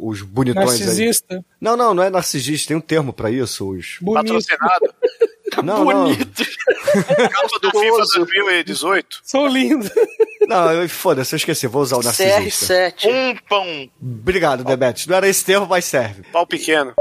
[0.00, 0.78] os bonitões aí.
[0.78, 1.44] Narcisista.
[1.60, 3.68] Não, não, não é narcisista, tem um termo pra isso.
[3.68, 3.96] Os...
[4.00, 4.26] Bonito.
[4.32, 4.94] Patrocinado.
[5.62, 6.08] Não, não.
[7.30, 9.20] Capa do FIFA 2018.
[9.22, 9.88] Sou lindo.
[10.48, 12.74] Não, eu- foda-se, eu esqueci, vou usar o narcisista.
[12.90, 13.06] CR7.
[13.08, 13.90] Um pão.
[14.02, 15.08] Obrigado, Debete.
[15.08, 16.24] Não era esse termo, mas serve.
[16.32, 16.92] Pau pequeno.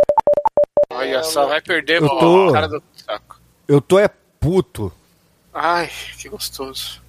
[0.91, 3.39] Olha só, vai perder Eu tô- cara do saco.
[3.67, 4.07] Eu tô é
[4.39, 4.93] puto.
[5.51, 5.89] Ai,
[6.19, 7.01] que gostoso.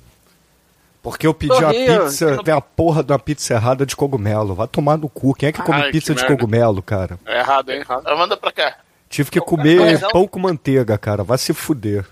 [1.04, 2.04] Porque eu pedi uma rindo.
[2.04, 4.54] pizza, tem a porra de uma pizza errada de cogumelo.
[4.54, 5.34] Vai tomar no cu.
[5.34, 6.36] Quem é que come Ai, pizza que de merda.
[6.36, 7.18] cogumelo, cara?
[7.26, 7.80] É errado, hein?
[7.80, 8.02] Errado.
[8.06, 8.74] Ah, Manda pra cá.
[9.10, 11.22] Tive que comer não- pão com manteiga, cara.
[11.22, 12.06] Vai se fuder.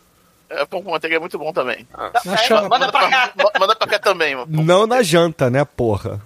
[0.50, 1.88] É, pão com manteiga é muito bom também.
[2.26, 2.68] Na chapa.
[2.68, 3.32] Manda pra cá.
[3.34, 4.36] Ma- Manda pra cá também.
[4.36, 4.46] mano.
[4.62, 6.20] Não na janta, né, porra?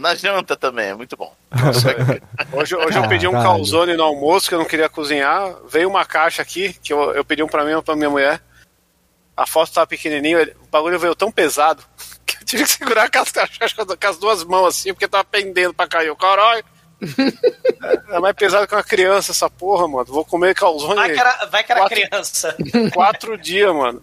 [0.00, 1.32] Na janta também, é muito bom.
[2.52, 5.54] Hoje, hoje eu pedi um calzone no almoço que eu não queria cozinhar.
[5.70, 8.10] Veio uma caixa aqui, que eu, eu pedi um pra mim e um pra minha
[8.10, 8.40] mulher.
[9.36, 11.84] A foto tava pequenininho, ele- o bagulho veio tão pesado
[12.26, 15.74] que eu tive que segurar com as, com as duas mãos assim, porque tava pendendo
[15.74, 16.08] pra cair.
[16.08, 16.64] Eu, caralho.
[18.08, 20.06] É mais pesado que uma criança essa porra, mano.
[20.06, 22.56] Vou comer calzone Vai que era, vai que era Quatro- criança.
[22.92, 24.02] quatro dias, mano.